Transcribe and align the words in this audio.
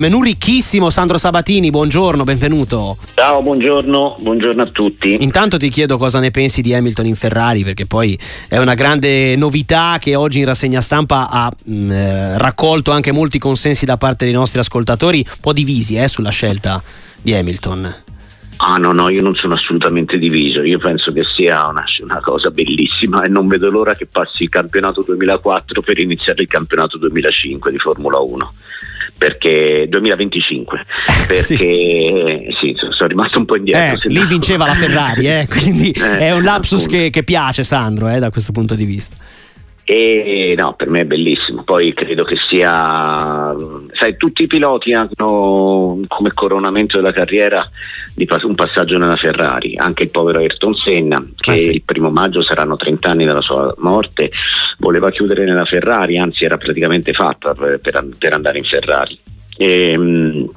Menù 0.00 0.22
ricchissimo, 0.22 0.90
Sandro 0.90 1.18
Sabatini, 1.18 1.70
buongiorno, 1.70 2.22
benvenuto. 2.22 2.96
Ciao, 3.16 3.42
buongiorno, 3.42 4.18
buongiorno 4.20 4.62
a 4.62 4.66
tutti. 4.66 5.16
Intanto 5.24 5.56
ti 5.56 5.68
chiedo 5.70 5.98
cosa 5.98 6.20
ne 6.20 6.30
pensi 6.30 6.62
di 6.62 6.72
Hamilton 6.72 7.06
in 7.06 7.16
Ferrari, 7.16 7.64
perché 7.64 7.84
poi 7.84 8.16
è 8.48 8.58
una 8.58 8.74
grande 8.74 9.34
novità 9.34 9.96
che 9.98 10.14
oggi 10.14 10.38
in 10.38 10.44
rassegna 10.44 10.80
stampa 10.80 11.28
ha 11.28 11.50
mh, 11.50 11.74
mm, 11.74 11.90
eh, 11.90 12.38
raccolto 12.38 12.92
anche 12.92 13.10
molti 13.10 13.40
consensi 13.40 13.86
da 13.86 13.96
parte 13.96 14.24
dei 14.24 14.34
nostri 14.34 14.60
ascoltatori, 14.60 15.24
un 15.26 15.40
po' 15.40 15.52
divisi 15.52 15.96
eh, 15.96 16.06
sulla 16.06 16.30
scelta 16.30 16.80
di 17.20 17.34
Hamilton. 17.34 17.94
Ah 18.58 18.76
no, 18.76 18.92
no, 18.92 19.10
io 19.10 19.22
non 19.22 19.34
sono 19.34 19.54
assolutamente 19.54 20.16
diviso, 20.16 20.62
io 20.62 20.78
penso 20.78 21.10
che 21.12 21.24
sia 21.36 21.66
una, 21.66 21.82
una, 22.04 22.20
cosa 22.20 22.50
bellissima 22.50 23.24
e 23.24 23.28
non 23.28 23.48
vedo 23.48 23.68
l'ora 23.68 23.96
che 23.96 24.06
passi 24.06 24.44
il 24.44 24.48
campionato 24.48 25.02
2004 25.02 25.82
per 25.82 25.98
iniziare 25.98 26.42
il 26.42 26.48
campionato 26.48 26.98
2005 26.98 27.72
di 27.72 27.78
Formula 27.78 28.18
1 28.18 28.52
perché 29.18 29.86
2025 29.88 30.80
perché 31.26 31.42
sì. 31.42 31.56
sì. 31.56 32.76
sono 32.90 33.08
rimasto 33.08 33.38
un 33.38 33.44
po' 33.44 33.56
indietro 33.56 34.08
eh, 34.08 34.12
lì 34.12 34.24
vinceva 34.24 34.66
la 34.66 34.74
Ferrari 34.74 35.28
eh, 35.28 35.46
quindi 35.50 35.90
eh, 35.90 36.18
è 36.18 36.30
un 36.30 36.42
lapsus 36.42 36.86
che, 36.86 37.10
che, 37.10 37.24
piace 37.24 37.64
Sandro 37.64 38.08
eh, 38.08 38.20
da 38.20 38.30
questo 38.30 38.52
punto 38.52 38.76
di 38.76 38.84
vista 38.84 39.16
e 39.90 40.54
no, 40.54 40.74
per 40.74 40.90
me 40.90 41.00
è 41.00 41.04
bellissimo. 41.06 41.62
Poi 41.62 41.94
credo 41.94 42.22
che 42.22 42.36
sia, 42.50 43.54
sai, 43.98 44.18
tutti 44.18 44.42
i 44.42 44.46
piloti 44.46 44.92
hanno 44.92 46.00
come 46.06 46.32
coronamento 46.34 46.98
della 46.98 47.10
carriera 47.10 47.66
un 48.46 48.54
passaggio 48.54 48.96
nella 48.96 49.16
Ferrari, 49.16 49.76
anche 49.76 50.04
il 50.04 50.10
povero 50.10 50.38
Ayrton 50.38 50.74
Senna, 50.74 51.24
che 51.36 51.52
ah, 51.52 51.56
sì. 51.56 51.70
il 51.70 51.82
primo 51.82 52.10
maggio 52.10 52.42
saranno 52.42 52.76
30 52.76 53.10
anni 53.10 53.24
dalla 53.24 53.42
sua 53.42 53.74
morte, 53.78 54.30
voleva 54.78 55.10
chiudere 55.10 55.44
nella 55.44 55.64
Ferrari, 55.64 56.18
anzi 56.18 56.44
era 56.44 56.56
praticamente 56.56 57.12
fatta 57.12 57.54
per, 57.54 57.80
per 58.18 58.32
andare 58.32 58.58
in 58.58 58.64
Ferrari. 58.64 59.18
E, 59.56 59.90
ehm, 59.90 60.50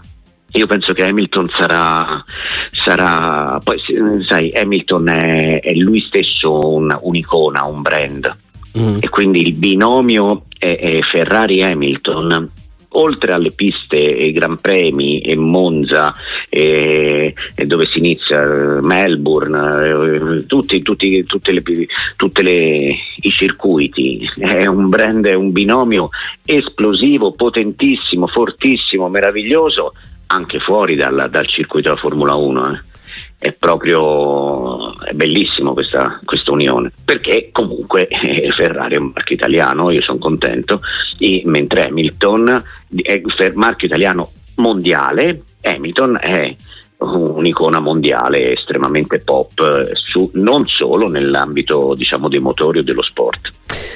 io 0.53 0.67
penso 0.67 0.91
che 0.93 1.05
Hamilton 1.05 1.49
sarà, 1.57 2.23
sarà 2.71 3.59
poi 3.63 3.79
sai, 4.27 4.51
Hamilton 4.53 5.07
è, 5.07 5.59
è 5.61 5.73
lui 5.73 6.03
stesso 6.05 6.75
un, 6.75 6.93
un'icona, 6.99 7.63
un 7.63 7.81
brand 7.81 8.37
mm. 8.77 8.97
e 8.99 9.09
quindi 9.09 9.41
il 9.41 9.53
binomio 9.53 10.43
è, 10.57 10.75
è 10.77 10.99
Ferrari-Hamilton 11.01 12.49
oltre 12.93 13.33
alle 13.33 13.51
piste 13.51 13.97
e 13.97 14.31
Gran 14.31 14.57
Premi 14.59 15.21
e 15.21 15.35
Monza 15.35 16.13
e, 16.49 17.33
e 17.55 17.65
dove 17.65 17.87
si 17.91 17.99
inizia 17.99 18.79
Melbourne 18.81 20.39
eh, 20.39 20.45
tutti, 20.45 20.81
tutti 20.81 21.25
le, 21.53 21.87
tutte 22.15 22.41
le, 22.41 22.95
i 23.21 23.29
circuiti. 23.29 24.29
È 24.37 24.65
un 24.65 24.89
brand 24.89 25.25
è 25.27 25.33
un 25.33 25.51
binomio 25.51 26.09
esplosivo 26.45 27.31
potentissimo 27.31 28.27
fortissimo 28.27 29.07
meraviglioso 29.09 29.93
anche 30.27 30.59
fuori 30.59 30.95
dal, 30.95 31.27
dal 31.29 31.47
circuito 31.47 31.89
della 31.89 31.99
Formula 31.99 32.35
1 32.35 32.71
eh. 32.73 32.89
È 33.37 33.51
proprio 33.53 34.93
è 35.01 35.13
bellissimo 35.13 35.73
questa, 35.73 36.19
questa, 36.23 36.51
unione. 36.51 36.91
Perché 37.03 37.49
comunque 37.51 38.07
eh, 38.07 38.51
Ferrari 38.51 38.95
è 38.95 38.99
un 38.99 39.11
marchio 39.13 39.35
italiano 39.35 39.89
io 39.89 40.01
sono 40.01 40.19
contento 40.19 40.81
e, 41.17 41.41
mentre 41.45 41.85
Hamilton 41.85 42.63
è 42.95 43.21
un 43.23 43.51
marchio 43.55 43.87
italiano 43.87 44.31
mondiale 44.55 45.43
Hamilton 45.61 46.19
è 46.21 46.55
un'icona 46.97 47.79
mondiale 47.79 48.53
estremamente 48.53 49.19
pop 49.19 49.51
eh, 49.59 49.91
su, 49.93 50.29
non 50.35 50.67
solo 50.67 51.07
nell'ambito 51.07 51.93
diciamo 51.95 52.27
dei 52.27 52.39
motori 52.39 52.79
o 52.79 52.83
dello 52.83 53.03
sport 53.03 53.49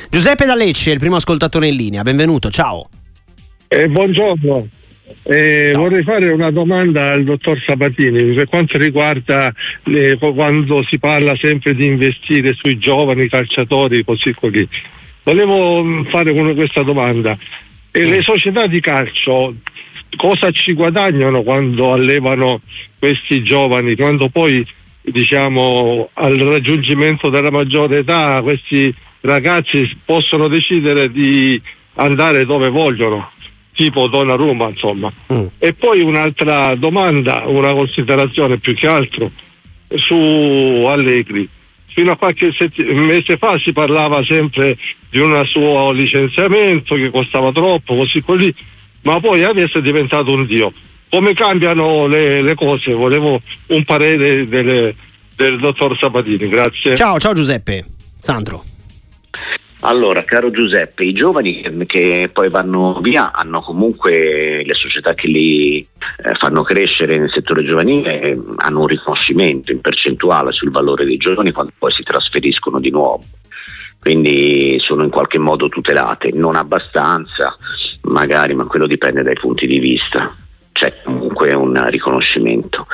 Giuseppe 0.09 0.45
D'Alecce 0.45 0.91
il 0.91 0.99
primo 0.99 1.17
ascoltatore 1.17 1.67
in 1.67 1.75
linea 1.75 2.01
benvenuto 2.01 2.49
ciao 2.49 2.89
eh, 3.67 3.87
buongiorno 3.87 4.67
eh, 5.23 5.71
no. 5.73 5.81
Vorrei 5.81 6.03
fare 6.03 6.31
una 6.31 6.51
domanda 6.51 7.11
al 7.11 7.23
dottor 7.23 7.61
Sabatini 7.63 8.33
per 8.33 8.47
quanto 8.47 8.77
riguarda 8.77 9.53
eh, 9.83 10.17
quando 10.17 10.83
si 10.83 10.97
parla 10.97 11.35
sempre 11.35 11.75
di 11.75 11.85
investire 11.85 12.53
sui 12.53 12.77
giovani 12.77 13.27
calciatori 13.27 14.03
così 14.03 14.33
così. 14.33 14.67
Volevo 15.23 15.83
mm, 15.83 16.05
fare 16.05 16.33
questa 16.53 16.81
domanda. 16.81 17.37
E 17.95 18.03
le 18.03 18.17
mm. 18.17 18.21
società 18.21 18.67
di 18.67 18.81
calcio 18.81 19.55
cosa 20.17 20.51
ci 20.51 20.73
guadagnano 20.73 21.43
quando 21.43 21.93
allevano 21.93 22.59
questi 22.99 23.41
giovani, 23.41 23.95
quando 23.95 24.27
poi 24.27 24.67
diciamo 25.01 26.09
al 26.13 26.35
raggiungimento 26.35 27.29
della 27.29 27.51
maggiore 27.51 27.99
età 27.99 28.41
questi 28.41 28.93
ragazzi 29.21 29.97
possono 30.03 30.49
decidere 30.49 31.09
di 31.09 31.61
andare 31.93 32.45
dove 32.45 32.69
vogliono? 32.69 33.31
tipo 33.73 34.07
Donnarumma 34.07 34.67
insomma. 34.69 35.11
Mm. 35.31 35.45
E 35.57 35.73
poi 35.73 36.01
un'altra 36.01 36.75
domanda, 36.75 37.43
una 37.45 37.71
considerazione 37.71 38.57
più 38.57 38.75
che 38.75 38.87
altro 38.87 39.31
su 39.95 40.85
Allegri. 40.85 41.47
Fino 41.95 42.11
a 42.11 42.17
qualche 42.17 42.51
sett- 42.51 42.77
mese 42.91 43.37
fa 43.37 43.57
si 43.57 43.71
parlava 43.71 44.21
sempre 44.25 44.77
di 45.09 45.19
un 45.19 45.41
suo 45.45 45.91
licenziamento 45.91 46.93
che 46.95 47.09
costava 47.09 47.53
troppo, 47.53 47.95
così 47.95 48.21
così, 48.21 48.53
ma 49.03 49.21
poi 49.21 49.45
adesso 49.45 49.77
è 49.77 49.81
diventato 49.81 50.33
un 50.33 50.45
dio. 50.45 50.73
Come 51.09 51.33
cambiano 51.33 52.05
le, 52.07 52.41
le 52.41 52.53
cose? 52.53 52.91
Volevo 52.91 53.39
un 53.67 53.83
parere 53.85 54.45
delle, 54.45 54.93
del 55.37 55.57
dottor 55.57 55.97
Sabatini, 55.97 56.49
grazie. 56.49 56.97
Ciao, 56.97 57.17
ciao 57.17 57.31
Giuseppe. 57.33 57.85
Sandro. 58.19 58.74
Allora, 59.85 60.23
caro 60.23 60.49
Giuseppe, 60.49 61.03
i 61.03 61.13
giovani 61.13 61.61
che 61.85 62.31
poi 62.33 62.49
vanno 62.49 62.99
via 63.03 63.31
hanno 63.31 63.61
comunque 63.61 64.63
le 64.65 64.73
società 64.73 65.13
che 65.13 65.27
li 65.27 65.77
eh, 65.77 66.33
fanno 66.39 66.63
crescere 66.63 67.19
nel 67.19 67.29
settore 67.29 67.63
giovanile, 67.63 68.19
eh, 68.19 68.39
hanno 68.55 68.79
un 68.79 68.87
riconoscimento 68.87 69.71
in 69.71 69.81
percentuale 69.81 70.53
sul 70.53 70.71
valore 70.71 71.05
dei 71.05 71.17
giovani 71.17 71.51
quando 71.51 71.71
poi 71.77 71.91
si 71.91 72.01
trasferiscono 72.01 72.79
di 72.79 72.89
nuovo. 72.89 73.23
Quindi 73.99 74.79
sono 74.79 75.03
in 75.03 75.11
qualche 75.11 75.37
modo 75.37 75.69
tutelate, 75.69 76.31
non 76.33 76.55
abbastanza 76.55 77.55
magari, 78.05 78.55
ma 78.55 78.65
quello 78.65 78.87
dipende 78.87 79.21
dai 79.21 79.35
punti 79.35 79.67
di 79.67 79.77
vista 79.77 80.35
c'è 80.85 81.01
comunque 81.03 81.53
un 81.53 81.83
riconoscimento. 81.89 82.85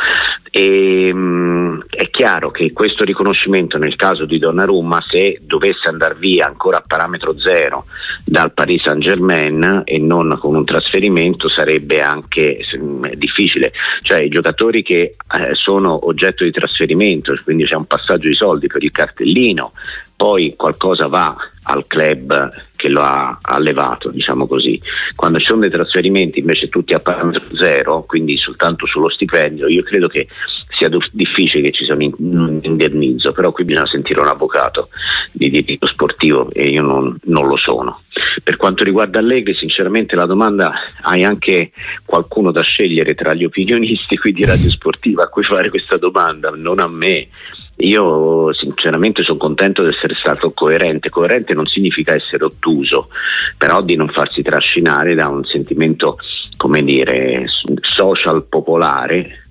E, 0.50 1.13
mh, 1.13 1.18
mm, 1.18 1.79
è 1.90 2.09
chiaro 2.09 2.52
che 2.52 2.72
questo 2.74 3.03
riconoscimento 3.03 3.78
nel 3.78 3.96
caso 3.96 4.25
di 4.25 4.38
Donnarumma, 4.38 5.00
se 5.09 5.40
dovesse 5.41 5.88
andare 5.88 6.16
via 6.18 6.47
ancora 6.47 6.78
a 6.78 6.84
parametro 6.85 7.40
zero 7.40 7.85
dal 8.25 8.53
Paris 8.53 8.84
Saint 8.84 9.01
Germain 9.01 9.81
e 9.85 9.97
non 9.97 10.38
con 10.40 10.56
un 10.56 10.66
trasferimento, 10.66 11.50
sarebbe 11.50 12.01
anche 12.01 12.59
mh, 12.78 13.13
difficile. 13.16 13.72
Cioè 14.01 14.22
i 14.22 14.30
giocatori 14.30 14.84
che 14.84 15.01
eh, 15.01 15.16
sono 15.53 16.07
oggetto 16.07 16.44
di 16.44 16.51
trasferimento, 16.51 17.34
quindi 17.44 17.66
c'è 17.66 17.75
un 17.75 17.85
passaggio 17.85 18.28
di 18.28 18.35
soldi 18.35 18.68
per 18.68 18.84
il 18.84 18.91
cartellino, 18.91 19.74
poi 20.16 20.53
qualcosa 20.56 21.07
va 21.07 21.35
al 21.63 21.85
club 21.88 22.69
che 22.81 22.90
lo 22.90 23.02
ha 23.02 23.38
allevato, 23.44 24.09
diciamo 24.09 24.47
così. 24.47 24.81
Quando 25.16 25.38
ci 25.38 25.46
sono 25.46 25.59
dei 25.59 25.69
trasferimenti 25.69 26.40
invece 26.40 26.68
tutti 26.68 26.96
a 26.96 27.00
parametro 27.00 27.56
zero, 27.56 28.03
quindi 28.08 28.36
soltanto 28.38 28.88
sullo 28.88 29.08
stipendio, 29.08 29.68
io 29.68 29.84
credo 29.84 30.08
che 30.08 30.28
sia 30.75 30.90
difficile 31.12 31.62
che 31.62 31.72
ci 31.74 31.86
sia 31.86 31.94
un 31.94 32.58
indennizzo, 32.59 33.34
però 33.34 33.52
qui 33.52 33.66
bisogna 33.66 33.86
sentire 33.86 34.19
un 34.19 34.30
avvocato 34.30 34.90
di 35.31 35.52
diritto 35.52 35.86
sportivo 35.86 36.50
e 36.52 36.69
io 36.69 36.81
non, 36.81 37.16
non 37.25 37.46
lo 37.46 37.56
sono. 37.56 38.02
Per 38.44 38.58
quanto 38.58 38.84
riguarda 38.84 39.19
Allegri, 39.19 39.53
sinceramente 39.53 40.16
la 40.16 40.25
domanda 40.25 40.74
hai 41.02 41.24
anche 41.24 41.74
qualcuno 42.03 42.52
da 42.52 42.62
scegliere 42.62 43.13
tra 43.13 43.36
gli 43.36 43.44
opinionisti 43.44 44.18
qui 44.18 44.31
di 44.31 44.44
Radio 44.44 44.72
Sportiva 44.72 45.25
a 45.25 45.28
cui 45.28 45.44
fare 45.44 45.69
questa 45.69 45.98
domanda, 45.98 46.50
non 46.50 46.80
a 46.80 46.88
me. 46.88 47.28
Io 47.77 48.53
sinceramente 48.53 49.23
sono 49.23 49.37
contento 49.37 49.81
di 49.81 49.89
essere 49.89 50.13
stato 50.15 50.51
coerente. 50.51 51.09
Coerente 51.09 51.53
non 51.53 51.65
significa 51.65 52.15
essere 52.15 52.45
ottuso, 52.45 53.09
però 53.57 53.81
di 53.81 53.95
non 53.95 54.09
farsi 54.09 54.41
trascinare 54.41 55.15
da 55.15 55.27
un 55.27 55.43
sentimento, 55.45 56.17
come 56.57 56.83
dire, 56.83 57.45
social 57.81 58.43
popolare 58.43 59.45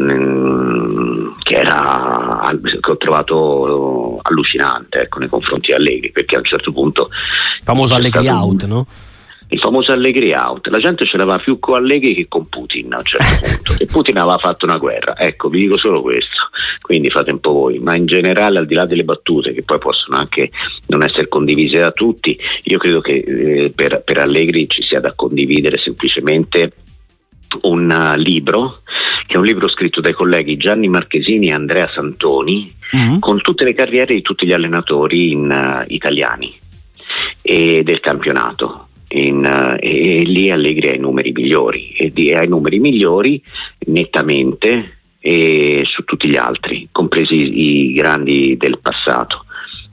mm, 0.00 1.32
che, 1.42 1.54
era, 1.54 2.50
che 2.60 2.90
ho 2.90 2.96
trovato 2.96 4.18
allucinante 4.22 5.02
ecco, 5.02 5.20
nei 5.20 5.28
confronti 5.28 5.68
di 5.68 5.74
Allegri, 5.74 6.10
perché 6.10 6.34
a 6.36 6.38
un 6.38 6.44
certo 6.44 6.72
punto... 6.72 7.10
Famoso 7.62 7.94
Allegri 7.94 8.26
out, 8.26 8.64
no? 8.64 8.86
Il 9.50 9.58
famoso 9.58 9.92
Allegri 9.92 10.32
out. 10.32 10.68
La 10.68 10.78
gente 10.78 11.06
ce 11.06 11.16
l'aveva 11.16 11.38
più 11.38 11.58
con 11.58 11.76
Allegri 11.76 12.14
che 12.14 12.26
con 12.28 12.48
Putin 12.48 12.92
a 12.92 12.98
un 12.98 13.04
certo 13.04 13.26
punto. 13.64 13.82
e 13.82 13.86
Putin 13.86 14.18
aveva 14.18 14.38
fatto 14.38 14.64
una 14.64 14.76
guerra. 14.76 15.16
Ecco, 15.18 15.48
vi 15.48 15.60
dico 15.60 15.76
solo 15.76 16.02
questo. 16.02 16.48
Quindi 16.80 17.10
fate 17.10 17.32
un 17.32 17.40
po' 17.40 17.52
voi. 17.52 17.78
Ma 17.78 17.96
in 17.96 18.06
generale, 18.06 18.58
al 18.58 18.66
di 18.66 18.74
là 18.74 18.86
delle 18.86 19.04
battute, 19.04 19.52
che 19.52 19.62
poi 19.62 19.78
possono 19.78 20.16
anche 20.16 20.50
non 20.86 21.02
essere 21.02 21.28
condivise 21.28 21.78
da 21.78 21.90
tutti, 21.90 22.38
io 22.64 22.78
credo 22.78 23.00
che 23.00 23.24
eh, 23.26 23.72
per, 23.74 24.02
per 24.04 24.18
Allegri 24.18 24.68
ci 24.68 24.82
sia 24.82 25.00
da 25.00 25.12
condividere 25.14 25.78
semplicemente 25.78 26.72
un 27.62 27.90
uh, 27.90 28.16
libro 28.16 28.82
che 29.26 29.34
è 29.34 29.36
un 29.36 29.44
libro 29.44 29.68
scritto 29.68 30.00
dai 30.00 30.12
colleghi 30.12 30.56
Gianni 30.56 30.86
Marchesini 30.86 31.48
e 31.48 31.52
Andrea 31.52 31.90
Santoni 31.92 32.72
mm-hmm. 32.94 33.18
con 33.18 33.40
tutte 33.40 33.64
le 33.64 33.74
carriere 33.74 34.14
di 34.14 34.22
tutti 34.22 34.46
gli 34.46 34.52
allenatori 34.52 35.32
in, 35.32 35.50
uh, 35.50 35.84
italiani 35.92 36.56
e 37.42 37.82
del 37.82 37.98
campionato 37.98 38.89
in, 39.12 39.38
uh, 39.44 39.76
e, 39.78 40.20
lì 40.24 40.50
Allegri 40.50 40.88
ha 40.88 40.94
i 40.94 40.98
numeri 40.98 41.32
migliori 41.32 41.92
e 41.92 42.12
ha 42.34 42.44
i 42.44 42.48
numeri 42.48 42.78
migliori 42.78 43.42
nettamente 43.86 44.96
su 45.22 46.04
tutti 46.04 46.28
gli 46.28 46.36
altri, 46.36 46.88
compresi 46.90 47.34
i 47.34 47.92
grandi 47.92 48.56
del 48.56 48.78
passato. 48.78 49.44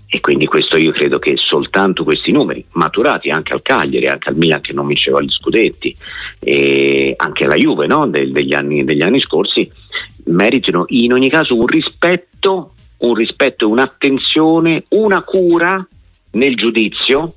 E 0.09 0.21
quindi 0.21 0.45
questo 0.45 0.77
io 0.77 0.93
credo 0.93 1.19
che 1.19 1.35
soltanto 1.35 2.05
questi 2.05 2.31
numeri, 2.31 2.63
maturati 2.71 3.29
anche 3.29 3.51
al 3.51 3.61
Cagliari, 3.61 4.07
anche 4.07 4.29
al 4.29 4.37
Milan 4.37 4.61
che 4.61 4.71
non 4.71 4.87
vinceva 4.87 5.21
gli 5.21 5.29
scudetti, 5.29 5.93
e 6.39 7.13
anche 7.17 7.43
alla 7.43 7.55
Juve 7.55 7.87
no? 7.87 8.07
De, 8.07 8.31
degli, 8.31 8.53
anni, 8.53 8.85
degli 8.85 9.01
anni 9.01 9.19
scorsi, 9.19 9.69
meritino 10.27 10.85
in 10.87 11.11
ogni 11.11 11.29
caso 11.29 11.57
un 11.57 11.65
rispetto, 11.65 12.71
un 12.99 13.13
rispetto, 13.13 13.67
un'attenzione, 13.67 14.85
una 14.89 15.21
cura 15.23 15.85
nel 16.31 16.55
giudizio 16.55 17.33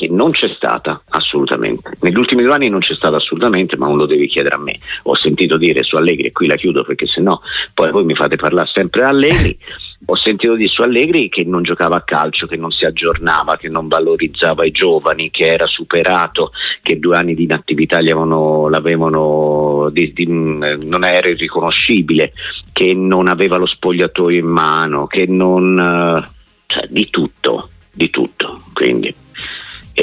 che 0.00 0.08
non 0.08 0.30
c'è 0.30 0.48
stata 0.54 1.02
assolutamente. 1.10 1.92
Negli 2.00 2.16
ultimi 2.16 2.42
due 2.42 2.54
anni 2.54 2.70
non 2.70 2.80
c'è 2.80 2.94
stata 2.94 3.16
assolutamente, 3.16 3.76
ma 3.76 3.86
non 3.86 3.98
lo 3.98 4.06
devi 4.06 4.28
chiedere 4.28 4.54
a 4.54 4.58
me. 4.58 4.78
Ho 5.02 5.14
sentito 5.14 5.58
dire 5.58 5.82
su 5.82 5.96
Allegri, 5.96 6.28
e 6.28 6.32
qui 6.32 6.46
la 6.46 6.54
chiudo 6.54 6.84
perché 6.84 7.06
se 7.06 7.20
no 7.20 7.42
poi 7.74 7.90
voi 7.90 8.04
mi 8.04 8.14
fate 8.14 8.36
parlare 8.36 8.70
sempre 8.72 9.02
Allegri. 9.02 9.58
Ho 10.06 10.16
sentito 10.16 10.54
dire 10.54 10.70
su 10.70 10.80
Allegri 10.80 11.28
che 11.28 11.44
non 11.44 11.62
giocava 11.62 11.96
a 11.96 12.02
calcio, 12.02 12.46
che 12.46 12.56
non 12.56 12.70
si 12.70 12.86
aggiornava, 12.86 13.58
che 13.58 13.68
non 13.68 13.86
valorizzava 13.86 14.64
i 14.64 14.70
giovani, 14.70 15.30
che 15.30 15.46
era 15.46 15.66
superato, 15.66 16.52
che 16.80 16.98
due 16.98 17.18
anni 17.18 17.34
di 17.34 17.42
inattività 17.42 17.98
avevano, 17.98 18.70
l'avevano, 18.70 19.90
di, 19.92 20.14
di, 20.14 20.24
non 20.26 21.04
era 21.04 21.28
irriconoscibile, 21.28 22.32
che 22.72 22.94
non 22.94 23.28
aveva 23.28 23.58
lo 23.58 23.66
spogliatoio 23.66 24.38
in 24.38 24.46
mano, 24.46 25.06
che 25.06 25.26
non... 25.26 26.26
Cioè, 26.64 26.86
di 26.88 27.10
tutto, 27.10 27.68
di 27.92 28.08
tutto. 28.08 28.62
Quindi 28.72 29.14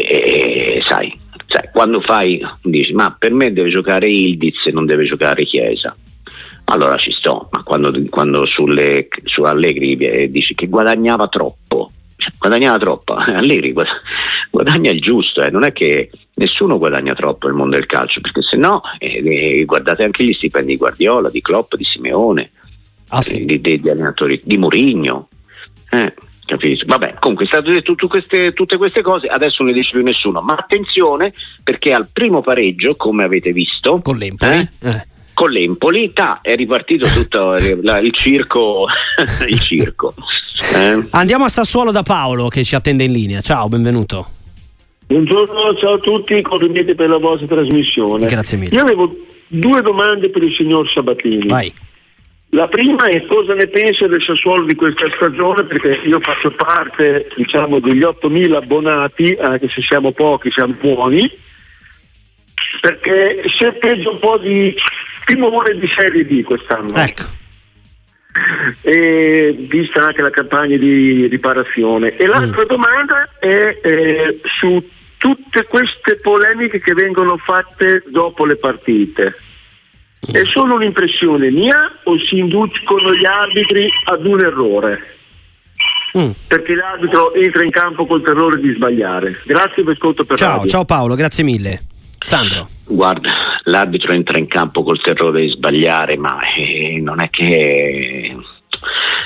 e, 0.03 0.81
sai, 0.87 1.17
sai, 1.47 1.69
quando 1.71 2.01
fai, 2.01 2.41
dici, 2.63 2.93
ma 2.93 3.15
per 3.17 3.31
me 3.31 3.51
deve 3.53 3.69
giocare 3.69 4.07
Ildiz 4.07 4.65
e 4.65 4.71
non 4.71 4.85
deve 4.85 5.05
giocare 5.05 5.45
Chiesa. 5.45 5.95
Allora 6.69 6.97
ci 6.97 7.11
sto, 7.11 7.47
ma 7.51 7.63
quando, 7.63 7.93
quando 8.09 8.45
sulle, 8.45 9.07
su 9.23 9.43
Allegri 9.43 10.29
dici 10.29 10.53
che 10.53 10.67
guadagnava 10.67 11.29
troppo, 11.29 11.91
cioè, 12.17 12.31
guadagnava 12.37 12.77
troppo, 12.77 13.13
Allegri 13.15 13.73
guadagna 14.49 14.91
il 14.91 14.99
giusto, 14.99 15.41
eh. 15.41 15.49
non 15.49 15.63
è 15.63 15.71
che 15.71 16.09
nessuno 16.35 16.77
guadagna 16.77 17.13
troppo 17.13 17.47
nel 17.47 17.55
mondo 17.55 17.75
del 17.75 17.85
calcio, 17.85 18.21
perché 18.21 18.41
se 18.41 18.57
no 18.57 18.81
eh, 18.97 19.21
eh, 19.23 19.65
guardate 19.65 20.03
anche 20.03 20.23
gli 20.23 20.33
stipendi 20.33 20.71
di 20.71 20.77
Guardiola, 20.77 21.29
di 21.29 21.41
Klopp, 21.41 21.75
di 21.75 21.83
Simeone, 21.83 22.51
ah, 23.09 23.21
sì. 23.21 23.45
di, 23.45 23.61
di, 23.61 23.79
di, 23.79 23.89
allenatori, 23.89 24.41
di 24.43 24.57
Murigno. 24.57 25.29
Eh. 25.89 26.13
Capito? 26.47 26.85
Vabbè, 26.87 27.15
comunque 27.19 27.45
state 27.45 27.71
detto 27.71 27.93
tutte 27.93 28.07
queste, 28.07 28.53
tutte 28.53 28.77
queste 28.77 29.01
cose, 29.01 29.27
adesso 29.27 29.63
non 29.63 29.73
ne 29.73 29.77
dice 29.77 29.91
più 29.91 30.01
nessuno, 30.01 30.39
ma 30.39 30.53
attenzione 30.53 31.33
perché 31.61 31.91
al 31.91 32.07
primo 32.11 32.41
pareggio, 32.41 32.95
come 32.95 33.25
avete 33.25 33.51
visto, 33.51 33.99
con 34.01 34.17
l'Empoli, 34.17 34.55
eh, 34.55 34.89
eh. 34.89 35.07
Con 35.33 35.51
l'Empoli 35.51 36.13
ta, 36.13 36.39
è 36.41 36.55
ripartito 36.55 37.05
tutto 37.09 37.55
il 37.59 38.11
circo. 38.13 38.87
il 39.45 39.59
circo 39.59 40.13
eh. 40.73 41.05
Andiamo 41.11 41.43
a 41.43 41.49
Sassuolo 41.49 41.91
da 41.91 42.01
Paolo 42.01 42.47
che 42.47 42.63
ci 42.63 42.75
attende 42.75 43.03
in 43.03 43.11
linea. 43.11 43.41
Ciao, 43.41 43.67
benvenuto. 43.67 44.29
Buongiorno, 45.05 45.75
ciao 45.75 45.95
a 45.95 45.99
tutti, 45.99 46.41
complimenti 46.41 46.95
per 46.95 47.09
la 47.09 47.17
vostra 47.17 47.47
trasmissione. 47.47 48.25
Grazie 48.25 48.57
mille. 48.57 48.73
Io 48.73 48.81
avevo 48.81 49.13
due 49.47 49.81
domande 49.81 50.29
per 50.29 50.43
il 50.43 50.55
signor 50.55 50.89
Sabatini. 50.89 51.45
Vai. 51.45 51.73
La 52.51 52.67
prima 52.69 53.07
è 53.07 53.25
cosa 53.25 53.53
ne 53.53 53.67
pensa 53.67 54.07
del 54.07 54.21
Sassuolo 54.21 54.63
di 54.63 54.75
questa 54.75 55.05
stagione, 55.15 55.65
perché 55.65 55.99
io 56.05 56.19
faccio 56.21 56.51
parte 56.51 57.27
diciamo, 57.35 57.79
degli 57.79 57.99
8.000 57.99 58.53
abbonati, 58.53 59.37
anche 59.39 59.67
se 59.67 59.81
siamo 59.81 60.11
pochi, 60.13 60.49
siamo 60.51 60.75
buoni, 60.79 61.29
perché 62.79 63.43
si 63.53 63.65
è 63.65 63.73
preso 63.73 64.11
un 64.11 64.19
po' 64.19 64.37
di 64.37 64.73
timore 65.25 65.77
di 65.77 65.87
Serie 65.93 66.25
D 66.25 66.43
quest'anno. 66.43 66.95
Ecco. 66.95 67.23
E, 68.81 69.53
vista 69.67 70.05
anche 70.05 70.21
la 70.21 70.29
campagna 70.29 70.77
di 70.77 71.27
riparazione. 71.27 72.15
E 72.15 72.27
l'altra 72.27 72.63
mm. 72.63 72.67
domanda 72.67 73.29
è 73.39 73.79
eh, 73.81 74.39
su 74.59 74.81
tutte 75.17 75.65
queste 75.65 76.17
polemiche 76.21 76.79
che 76.79 76.93
vengono 76.93 77.35
fatte 77.37 78.03
dopo 78.07 78.45
le 78.45 78.55
partite. 78.55 79.35
È 80.19 80.41
solo 80.51 80.75
un'impressione 80.75 81.51
mia 81.51 81.99
o 82.03 82.17
si 82.19 82.37
inducono 82.39 83.13
gli 83.13 83.25
arbitri 83.25 83.87
ad 84.05 84.25
un 84.25 84.39
errore? 84.39 85.15
Mm. 86.17 86.31
Perché 86.47 86.75
l'arbitro 86.75 87.33
entra 87.33 87.63
in 87.63 87.69
campo 87.69 88.05
col 88.05 88.23
terrore 88.23 88.59
di 88.59 88.73
sbagliare. 88.73 89.41
Grazie 89.45 89.83
per 89.83 89.93
ascolto 89.93 90.25
per 90.25 90.37
Ciao, 90.37 90.55
radio. 90.57 90.69
ciao 90.69 90.85
Paolo, 90.85 91.15
grazie 91.15 91.43
mille. 91.43 91.79
Sandro. 92.19 92.67
Guarda, 92.85 93.29
l'arbitro 93.63 94.13
entra 94.13 94.39
in 94.39 94.47
campo 94.47 94.83
col 94.83 94.99
terrore 95.01 95.41
di 95.41 95.49
sbagliare, 95.49 96.17
ma 96.17 96.39
eh, 96.55 96.99
non 96.99 97.21
è 97.21 97.29
che 97.29 98.35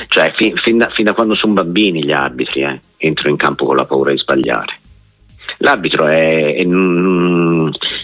cioè 0.08 0.34
fin, 0.36 0.58
fin, 0.58 0.78
da, 0.78 0.90
fin, 0.90 1.06
da, 1.06 1.14
quando 1.14 1.36
sono 1.36 1.54
bambini 1.54 2.04
gli 2.04 2.12
arbitri 2.12 2.64
eh, 2.64 2.82
entrano 2.98 3.30
in 3.30 3.38
campo 3.38 3.66
con 3.66 3.76
la 3.76 3.86
paura 3.86 4.12
di 4.12 4.18
sbagliare. 4.18 4.80
L'arbitro 5.62 6.08
è, 6.08 6.56
è, 6.56 6.64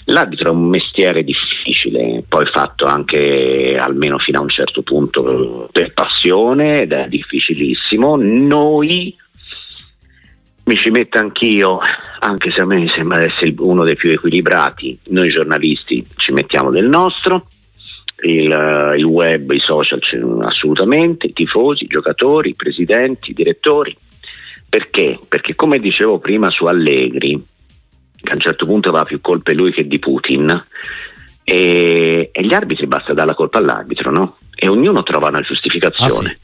l'arbitro 0.06 0.50
è 0.50 0.52
un 0.52 0.70
mestiere 0.70 1.24
difficile, 1.24 2.24
poi 2.28 2.46
fatto 2.46 2.86
anche 2.86 3.76
almeno 3.80 4.20
fino 4.20 4.40
a 4.40 4.44
un 4.44 4.50
certo 4.50 4.84
punto 4.84 5.68
per 5.72 5.92
passione 5.94 6.84
ed 6.84 6.92
è 6.92 7.08
difficilissimo. 7.08 8.16
Noi 8.16 9.16
mi 10.66 10.76
ci 10.76 10.92
metto 10.92 11.18
anch'io, 11.18 11.80
anche 12.20 12.52
se 12.52 12.62
a 12.62 12.66
me 12.66 12.86
sembra 12.96 13.24
essere 13.24 13.54
uno 13.58 13.84
dei 13.84 13.96
più 13.96 14.12
equilibrati, 14.12 15.00
noi 15.08 15.30
giornalisti 15.30 16.06
ci 16.16 16.32
mettiamo 16.34 16.70
del 16.70 16.88
nostro. 16.88 17.48
Il, 18.20 18.96
il 18.98 19.04
web, 19.04 19.52
i 19.52 19.60
social 19.60 20.00
assolutamente, 20.42 21.28
i 21.28 21.34
tifosi, 21.34 21.84
i 21.84 21.88
giocatori, 21.88 22.50
i 22.50 22.56
presidenti, 22.56 23.30
i 23.30 23.34
direttori, 23.34 23.96
perché? 24.70 25.20
Perché 25.28 25.56
come 25.56 25.80
dicevo 25.80 26.20
prima 26.20 26.50
su 26.50 26.66
Allegri, 26.66 27.44
che 28.16 28.32
a 28.32 28.34
un 28.34 28.40
certo 28.40 28.66
punto 28.66 28.90
aveva 28.90 29.06
più 29.06 29.22
colpe 29.22 29.54
lui 29.54 29.72
che 29.72 29.88
di 29.88 30.00
Putin, 30.00 30.66
e, 31.44 32.30
e 32.32 32.46
gli 32.46 32.54
arbitri 32.54 32.88
basta 32.88 33.14
dare 33.14 33.28
la 33.28 33.36
colpa 33.36 33.60
all'arbitro, 33.60 34.12
no? 34.12 34.38
E 34.54 34.68
ognuno 34.68 35.04
trova 35.04 35.30
una 35.30 35.42
giustificazione. 35.42 36.38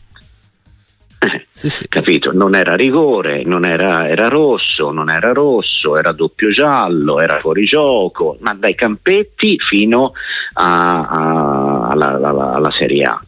Ah, 1.18 1.30
sì. 1.30 1.42
sì, 1.52 1.70
sì. 1.70 1.88
Capito? 1.90 2.32
Non 2.32 2.56
era 2.56 2.76
rigore, 2.76 3.44
non 3.44 3.66
era, 3.66 4.08
era, 4.08 4.30
rosso, 4.30 4.92
non 4.92 5.10
era 5.10 5.34
rosso, 5.34 5.98
era 5.98 6.14
doppio 6.14 6.52
giallo, 6.52 7.20
era 7.20 7.40
fuori 7.40 7.64
gioco, 7.66 8.38
ma 8.40 8.54
dai 8.54 8.76
campetti 8.76 9.58
fino 9.60 10.14
a, 10.54 11.08
a, 11.08 11.88
alla, 11.90 12.14
alla, 12.14 12.54
alla 12.54 12.72
Serie 12.72 13.04
A. 13.04 13.22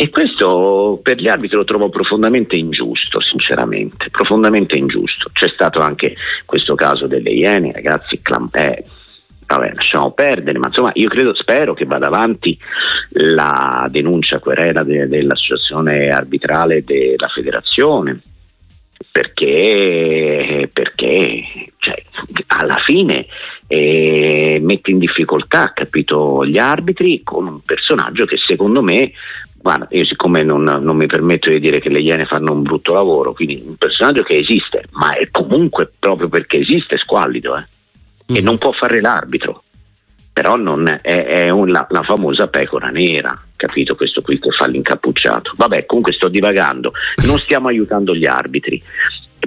E 0.00 0.10
questo 0.10 1.00
per 1.02 1.16
gli 1.16 1.26
arbitri 1.26 1.56
lo 1.56 1.64
trovo 1.64 1.88
profondamente 1.88 2.54
ingiusto, 2.54 3.20
sinceramente, 3.20 4.10
profondamente 4.10 4.78
ingiusto. 4.78 5.28
C'è 5.32 5.48
stato 5.48 5.80
anche 5.80 6.14
questo 6.44 6.76
caso 6.76 7.08
delle 7.08 7.30
Iene, 7.30 7.72
ragazzi, 7.72 8.22
clam- 8.22 8.48
eh, 8.54 8.84
vabbè, 9.44 9.72
lasciamo 9.74 10.12
perdere, 10.12 10.60
ma 10.60 10.68
insomma 10.68 10.92
io 10.94 11.08
credo, 11.08 11.34
spero 11.34 11.74
che 11.74 11.84
vada 11.84 12.06
avanti 12.06 12.56
la 13.14 13.88
denuncia 13.90 14.38
querela 14.38 14.84
de- 14.84 15.08
dell'associazione 15.08 16.10
arbitrale 16.10 16.84
della 16.84 17.26
federazione. 17.34 18.20
Perché, 19.10 20.70
perché 20.72 21.42
cioè, 21.78 22.00
alla 22.46 22.76
fine 22.76 23.26
eh, 23.66 24.58
mette 24.62 24.92
in 24.92 24.98
difficoltà 24.98 25.72
capito, 25.72 26.46
gli 26.46 26.58
arbitri 26.58 27.22
con 27.24 27.46
un 27.46 27.60
personaggio 27.62 28.26
che 28.26 28.36
secondo 28.46 28.80
me 28.80 29.12
Guarda, 29.60 29.88
io 29.90 30.04
siccome 30.04 30.42
non, 30.42 30.62
non, 30.62 30.96
mi 30.96 31.06
permetto 31.06 31.50
di 31.50 31.58
dire 31.58 31.80
che 31.80 31.88
le 31.88 32.00
Iene 32.00 32.24
fanno 32.24 32.52
un 32.52 32.62
brutto 32.62 32.92
lavoro, 32.92 33.32
quindi 33.32 33.62
un 33.66 33.76
personaggio 33.76 34.22
che 34.22 34.38
esiste, 34.38 34.84
ma 34.92 35.10
è 35.10 35.28
comunque 35.30 35.90
proprio 35.98 36.28
perché 36.28 36.58
esiste 36.58 36.96
squallido 36.96 37.56
eh, 37.56 37.66
mm. 38.32 38.36
e 38.36 38.40
non 38.40 38.56
può 38.56 38.70
fare 38.72 39.00
l'arbitro, 39.00 39.64
però 40.32 40.56
non 40.56 40.86
è, 40.86 41.00
è 41.00 41.50
un, 41.50 41.70
la, 41.70 41.86
la, 41.90 42.02
famosa 42.02 42.46
pecora 42.46 42.88
nera, 42.90 43.36
capito 43.56 43.96
questo 43.96 44.22
qui 44.22 44.38
che 44.38 44.50
fa 44.52 44.68
l'incappucciato. 44.68 45.52
Vabbè, 45.56 45.84
comunque 45.86 46.12
sto 46.12 46.28
divagando, 46.28 46.92
non 47.26 47.38
stiamo 47.38 47.66
aiutando 47.66 48.14
gli 48.14 48.26
arbitri. 48.26 48.80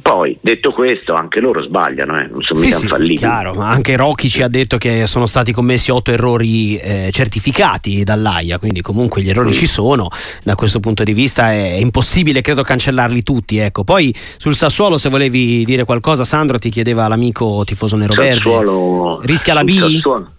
Poi, 0.02 0.38
detto 0.42 0.72
questo, 0.72 1.14
anche 1.14 1.40
loro 1.40 1.62
sbagliano, 1.64 2.18
eh? 2.18 2.28
non 2.28 2.42
sono 2.42 2.60
sì, 2.60 2.66
mica 2.66 2.78
sì, 2.78 2.84
infallibili. 2.86 3.18
Chiaro, 3.18 3.60
anche 3.60 3.96
Rocchi 3.98 4.30
ci 4.30 4.42
ha 4.42 4.48
detto 4.48 4.78
che 4.78 5.06
sono 5.06 5.26
stati 5.26 5.52
commessi 5.52 5.92
otto 5.92 6.12
errori 6.12 6.78
eh, 6.78 7.10
certificati 7.12 8.04
dall'AIA, 8.04 8.58
quindi 8.58 8.82
comunque 8.82 9.22
gli 9.22 9.30
errori 9.30 9.50
mm. 9.50 9.52
ci 9.52 9.66
sono, 9.66 10.08
da 10.44 10.56
questo 10.56 10.80
punto 10.80 11.04
di 11.04 11.14
vista 11.14 11.52
è 11.52 11.78
impossibile, 11.80 12.42
credo, 12.42 12.64
cancellarli 12.64 13.22
tutti. 13.22 13.58
Ecco. 13.58 13.84
Poi 13.84 14.14
sul 14.16 14.56
Sassuolo, 14.56 14.98
se 14.98 15.10
volevi 15.10 15.66
dire 15.66 15.84
qualcosa, 15.84 16.24
Sandro 16.24 16.58
ti 16.58 16.70
chiedeva 16.70 17.08
l'amico 17.08 17.64
tifoso 17.66 17.98
nero-verde, 17.98 19.20
rischia 19.24 19.54
la 19.54 19.64
B? 19.64 19.78
Sassuolo. 19.78 20.32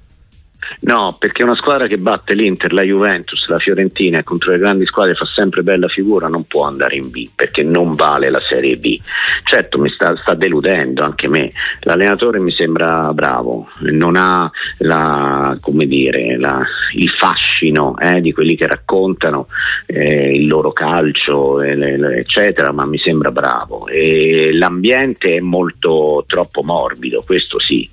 No, 0.81 1.17
perché 1.19 1.45
una 1.45 1.55
squadra 1.55 1.87
che 1.87 1.99
batte 1.99 2.35
l'Inter, 2.35 2.73
la 2.73 2.83
Juventus, 2.83 3.47
la 3.49 3.59
Fiorentina 3.59 4.19
e 4.19 4.25
contro 4.25 4.53
le 4.53 4.59
grandi 4.59 4.87
squadre 4.87 5.15
fa 5.15 5.25
sempre 5.25 5.63
bella 5.63 5.89
figura, 5.89 6.29
non 6.29 6.45
può 6.45 6.65
andare 6.65 6.97
in 6.97 7.11
B 7.11 7.29
perché 7.35 7.63
non 7.63 7.95
vale 7.95 8.31
la 8.31 8.41
Serie 8.49 8.77
B. 8.77 8.99
Certo, 9.45 9.79
mi 9.79 9.91
sta, 9.91 10.17
sta 10.17 10.35
deludendo 10.35 11.03
anche 11.03 11.29
me. 11.29 11.53
L'allenatore 11.81 12.41
mi 12.41 12.53
sembra 12.53 13.13
bravo, 13.13 13.69
non 13.81 14.17
ha 14.17 14.51
la, 14.79 15.57
dire, 15.87 16.39
la, 16.39 16.61
il 16.95 17.11
fascino 17.11 17.97
eh, 17.99 18.21
di 18.21 18.33
quelli 18.33 18.57
che 18.57 18.67
raccontano 18.67 19.49
eh, 19.87 20.33
il 20.33 20.47
loro 20.47 20.73
calcio, 20.73 21.61
eccetera, 21.61 22.73
ma 22.73 22.85
mi 22.85 22.99
sembra 22.99 23.31
bravo. 23.31 23.87
E 23.87 24.53
l'ambiente 24.53 25.37
è 25.37 25.41
molto 25.41 26.25
troppo 26.27 26.63
morbido, 26.63 27.23
questo 27.25 27.61
sì. 27.61 27.89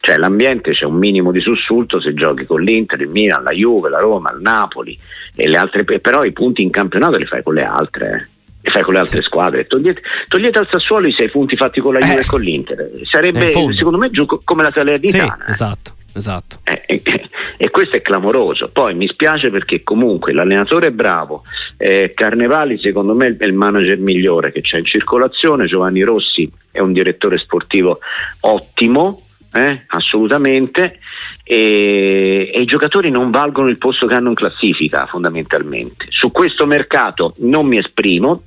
Cioè 0.00 0.16
l'ambiente 0.16 0.72
c'è 0.72 0.84
un 0.84 0.96
minimo 0.96 1.32
di 1.32 1.40
sussulto 1.40 2.00
se 2.00 2.14
giochi 2.14 2.46
con 2.46 2.60
l'Inter, 2.60 3.00
il 3.00 3.08
Milan, 3.08 3.42
la 3.42 3.52
Juve, 3.52 3.90
la 3.90 4.00
Roma, 4.00 4.32
il 4.32 4.40
Napoli 4.40 4.98
e 5.34 5.48
le 5.48 5.56
altre, 5.56 5.84
però 5.84 6.24
i 6.24 6.32
punti 6.32 6.62
in 6.62 6.70
campionato 6.70 7.16
li 7.16 7.26
fai 7.26 7.42
con 7.42 7.54
le 7.54 7.64
altre. 7.64 8.28
Eh 8.28 8.32
e 8.66 8.70
fai 8.70 8.82
con 8.82 8.94
le 8.94 9.00
altre 9.00 9.20
squadre. 9.20 9.66
Togliete, 9.66 10.00
togliete, 10.26 10.58
al 10.58 10.66
Sassuolo 10.70 11.06
i 11.06 11.12
sei 11.12 11.28
punti 11.28 11.54
fatti 11.54 11.80
con 11.80 11.92
la 11.92 12.00
Juve 12.00 12.14
eh, 12.14 12.20
e 12.20 12.26
con 12.26 12.40
l'Inter. 12.40 12.90
Sarebbe 13.02 13.48
secondo 13.48 13.98
me 13.98 14.08
giù 14.10 14.24
come 14.42 14.62
la 14.62 14.72
Salernitana. 14.72 15.38
Sì, 15.44 15.50
esatto. 15.50 15.92
Esatto. 16.16 16.60
Eh, 16.62 16.82
e, 16.86 17.02
e, 17.58 17.70
questo 17.70 17.96
è 17.96 18.00
clamoroso. 18.00 18.70
Poi 18.72 18.94
mi 18.94 19.08
spiace 19.08 19.50
perché 19.50 19.82
comunque 19.82 20.32
l'allenatore 20.32 20.86
è 20.86 20.90
bravo, 20.92 21.42
eh, 21.76 22.12
Carnevali 22.14 22.78
secondo 22.78 23.14
me 23.14 23.36
è 23.36 23.44
il 23.44 23.52
manager 23.52 23.98
migliore 23.98 24.52
che 24.52 24.60
c'è 24.60 24.78
in 24.78 24.84
circolazione, 24.84 25.66
Giovanni 25.66 26.02
Rossi 26.02 26.50
è 26.70 26.80
un 26.80 26.92
direttore 26.92 27.38
sportivo 27.38 27.98
ottimo, 28.40 29.22
eh, 29.54 29.84
assolutamente, 29.86 30.98
e, 31.44 32.50
e, 32.52 32.60
i 32.60 32.64
giocatori 32.64 33.10
non 33.10 33.30
valgono 33.30 33.68
il 33.68 33.78
posto 33.78 34.06
che 34.06 34.14
hanno 34.14 34.30
in 34.30 34.34
classifica 34.34 35.06
fondamentalmente. 35.06 36.06
Su 36.08 36.32
questo 36.32 36.66
mercato 36.66 37.34
non 37.38 37.66
mi 37.66 37.78
esprimo, 37.78 38.42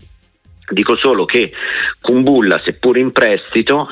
dico 0.70 0.98
solo 0.98 1.24
che 1.26 1.52
Kumbulla, 2.02 2.62
seppur 2.64 2.98
in 2.98 3.14
prestito, 3.14 3.88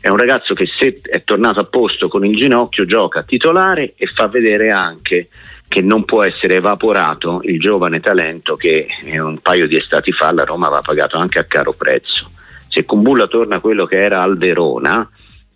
è 0.00 0.08
un 0.08 0.16
ragazzo 0.16 0.54
che 0.54 0.66
se 0.66 1.00
è 1.02 1.22
tornato 1.22 1.60
a 1.60 1.64
posto 1.64 2.08
con 2.08 2.24
il 2.24 2.34
ginocchio 2.34 2.84
gioca 2.84 3.22
titolare 3.22 3.94
e 3.96 4.06
fa 4.12 4.26
vedere 4.26 4.70
anche 4.70 5.28
che 5.68 5.80
non 5.80 6.04
può 6.04 6.24
essere 6.24 6.56
evaporato 6.56 7.40
il 7.44 7.60
giovane 7.60 8.00
talento 8.00 8.56
che 8.56 8.86
un 9.18 9.38
paio 9.38 9.66
di 9.66 9.76
estati 9.76 10.12
fa 10.12 10.32
la 10.32 10.44
Roma 10.44 10.66
aveva 10.66 10.82
pagato 10.82 11.16
anche 11.16 11.38
a 11.38 11.44
caro 11.44 11.72
prezzo. 11.72 12.30
Se 12.68 12.84
Kumbulla 12.84 13.26
torna 13.26 13.56
a 13.56 13.60
quello 13.60 13.86
che 13.86 13.98
era 13.98 14.22
al 14.22 14.36
Verona, 14.36 15.08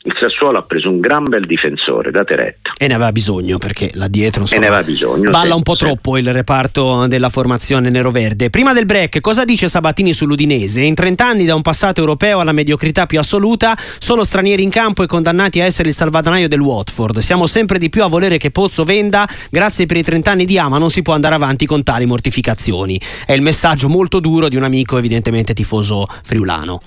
il 0.02 0.14
Sassuolo 0.18 0.58
ha 0.58 0.62
preso 0.62 0.88
un 0.88 0.98
gran 0.98 1.24
bel 1.24 1.44
difensore, 1.44 2.10
date 2.10 2.34
retta. 2.34 2.70
E 2.78 2.86
ne 2.86 2.94
aveva 2.94 3.12
bisogno 3.12 3.58
perché 3.58 3.90
là 3.94 4.08
dietro 4.08 4.42
insomma, 4.42 4.60
e 4.60 4.64
ne 4.64 4.74
aveva 4.74 4.86
bisogno, 4.86 5.30
balla 5.30 5.50
sì, 5.50 5.56
un 5.56 5.62
po' 5.62 5.76
sì. 5.76 5.84
troppo 5.84 6.16
il 6.16 6.32
reparto 6.32 7.06
della 7.06 7.28
formazione 7.28 7.90
nero-verde. 7.90 8.48
Prima 8.48 8.72
del 8.72 8.86
break, 8.86 9.20
cosa 9.20 9.44
dice 9.44 9.68
Sabatini 9.68 10.14
sull'Udinese? 10.14 10.80
In 10.80 10.94
30 10.94 11.26
anni 11.26 11.44
da 11.44 11.54
un 11.54 11.60
passato 11.60 12.00
europeo 12.00 12.40
alla 12.40 12.52
mediocrità 12.52 13.04
più 13.04 13.18
assoluta, 13.18 13.76
solo 13.98 14.24
stranieri 14.24 14.62
in 14.62 14.70
campo 14.70 15.02
e 15.02 15.06
condannati 15.06 15.60
a 15.60 15.64
essere 15.64 15.90
il 15.90 15.94
salvadanaio 15.94 16.48
del 16.48 16.60
Watford. 16.60 17.18
Siamo 17.18 17.46
sempre 17.46 17.78
di 17.78 17.90
più 17.90 18.02
a 18.02 18.06
volere 18.06 18.38
che 18.38 18.50
Pozzo 18.50 18.84
venda, 18.84 19.28
grazie 19.50 19.84
per 19.84 19.98
i 19.98 20.02
30 20.02 20.30
anni 20.30 20.44
di 20.46 20.58
ama 20.58 20.78
non 20.78 20.88
si 20.88 21.02
può 21.02 21.12
andare 21.12 21.34
avanti 21.34 21.66
con 21.66 21.82
tali 21.82 22.06
mortificazioni. 22.06 22.98
È 23.26 23.34
il 23.34 23.42
messaggio 23.42 23.90
molto 23.90 24.18
duro 24.18 24.48
di 24.48 24.56
un 24.56 24.64
amico 24.64 24.96
evidentemente 24.96 25.52
tifoso 25.52 26.06
friulano 26.22 26.80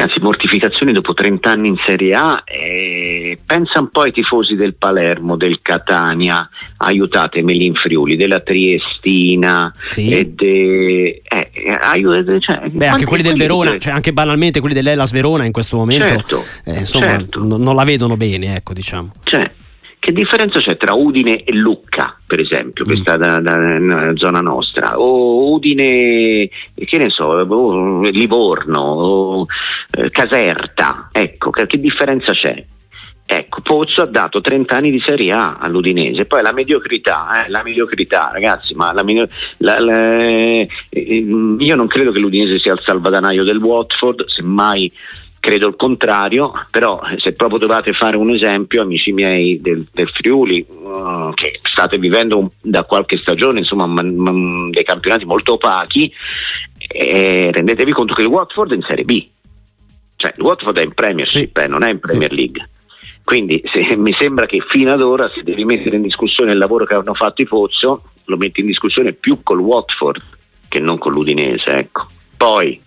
anzi 0.00 0.20
mortificazioni 0.20 0.92
dopo 0.92 1.12
30 1.12 1.50
anni 1.50 1.68
in 1.68 1.76
Serie 1.86 2.14
A 2.14 2.42
eh, 2.46 3.38
pensa 3.44 3.80
un 3.80 3.90
po' 3.90 4.02
ai 4.02 4.12
tifosi 4.12 4.54
del 4.54 4.74
Palermo, 4.74 5.36
del 5.36 5.60
Catania 5.60 6.48
aiutatemi 6.78 7.64
in 7.66 7.74
Friuli, 7.74 8.16
della 8.16 8.40
Triestina 8.40 9.72
sì. 9.88 10.10
e 10.10 10.30
de, 10.30 11.22
eh, 11.22 11.78
aiut- 11.80 12.38
cioè, 12.40 12.68
Beh, 12.70 12.86
anche 12.86 13.04
quelli 13.04 13.22
del 13.22 13.36
Verona, 13.36 13.78
cioè 13.78 13.92
anche 13.92 14.12
banalmente 14.12 14.60
quelli 14.60 14.74
dell'Ellas 14.74 15.12
Verona 15.12 15.44
in 15.44 15.52
questo 15.52 15.76
momento 15.76 16.06
certo, 16.06 16.42
eh, 16.64 16.78
insomma 16.80 17.06
certo. 17.06 17.44
n- 17.44 17.62
non 17.62 17.74
la 17.74 17.84
vedono 17.84 18.16
bene 18.16 18.56
ecco 18.56 18.72
diciamo 18.72 19.12
cioè, 19.24 19.50
che 20.02 20.10
differenza 20.10 20.58
c'è 20.58 20.76
tra 20.76 20.94
Udine 20.94 21.44
e 21.44 21.54
Lucca, 21.54 22.18
per 22.26 22.40
esempio, 22.42 22.84
che 22.84 22.94
mm. 22.94 23.00
sta 23.02 23.16
da, 23.16 23.38
da, 23.38 23.54
nella 23.54 24.16
zona 24.16 24.40
nostra, 24.40 24.98
o 24.98 25.52
Udine, 25.52 26.50
che 26.74 26.98
ne 26.98 27.08
so, 27.08 27.40
Livorno, 28.10 28.80
o, 28.80 29.46
eh, 29.92 30.10
Caserta, 30.10 31.08
ecco, 31.12 31.50
che, 31.50 31.66
che 31.66 31.78
differenza 31.78 32.32
c'è? 32.32 32.64
Ecco, 33.24 33.60
Pozzo 33.60 34.02
ha 34.02 34.06
dato 34.06 34.40
30 34.40 34.74
anni 34.74 34.90
di 34.90 35.00
Serie 35.06 35.30
A 35.30 35.58
all'Udinese, 35.60 36.24
poi 36.24 36.42
la 36.42 36.52
mediocrità, 36.52 37.44
eh, 37.44 37.48
la 37.48 37.62
mediocrità 37.62 38.30
ragazzi, 38.32 38.74
ma 38.74 38.92
la, 38.92 39.04
la, 39.58 39.78
la, 39.78 40.16
eh, 40.18 40.68
io 40.90 41.74
non 41.76 41.86
credo 41.86 42.10
che 42.10 42.18
l'Udinese 42.18 42.58
sia 42.58 42.72
il 42.72 42.82
salvadanaio 42.84 43.44
del 43.44 43.58
Watford, 43.58 44.26
semmai 44.26 44.90
credo 45.42 45.66
il 45.66 45.74
contrario, 45.74 46.52
però 46.70 47.00
se 47.16 47.32
proprio 47.32 47.58
dovete 47.58 47.92
fare 47.94 48.16
un 48.16 48.32
esempio, 48.32 48.82
amici 48.82 49.10
miei 49.10 49.60
del, 49.60 49.84
del 49.92 50.08
Friuli, 50.08 50.64
uh, 50.68 51.34
che 51.34 51.58
state 51.60 51.98
vivendo 51.98 52.38
un, 52.38 52.48
da 52.60 52.84
qualche 52.84 53.16
stagione 53.16 53.58
insomma, 53.58 53.86
man, 53.86 54.14
man, 54.14 54.70
dei 54.70 54.84
campionati 54.84 55.24
molto 55.24 55.54
opachi, 55.54 56.12
eh, 56.86 57.50
rendetevi 57.52 57.90
conto 57.90 58.14
che 58.14 58.22
il 58.22 58.28
Watford 58.28 58.70
è 58.70 58.76
in 58.76 58.82
Serie 58.82 59.04
B, 59.04 59.26
cioè 60.14 60.32
il 60.36 60.44
Watford 60.44 60.78
è 60.78 60.84
in 60.84 60.94
Premiership, 60.94 61.58
eh, 61.58 61.66
non 61.66 61.82
è 61.82 61.90
in 61.90 61.98
Premier 61.98 62.30
League. 62.30 62.68
Quindi 63.24 63.60
se, 63.64 63.96
mi 63.98 64.14
sembra 64.16 64.46
che 64.46 64.60
fino 64.70 64.92
ad 64.92 65.02
ora 65.02 65.28
se 65.34 65.42
devi 65.42 65.64
mettere 65.64 65.96
in 65.96 66.02
discussione 66.02 66.52
il 66.52 66.58
lavoro 66.58 66.84
che 66.84 66.94
hanno 66.94 67.14
fatto 67.14 67.42
i 67.42 67.48
Pozzo, 67.48 68.04
lo 68.26 68.36
metti 68.36 68.60
in 68.60 68.66
discussione 68.66 69.12
più 69.12 69.42
col 69.42 69.58
Watford 69.58 70.22
che 70.68 70.78
non 70.78 70.98
con 70.98 71.10
l'Udinese. 71.10 71.66
Ecco. 71.66 72.06
Poi 72.36 72.80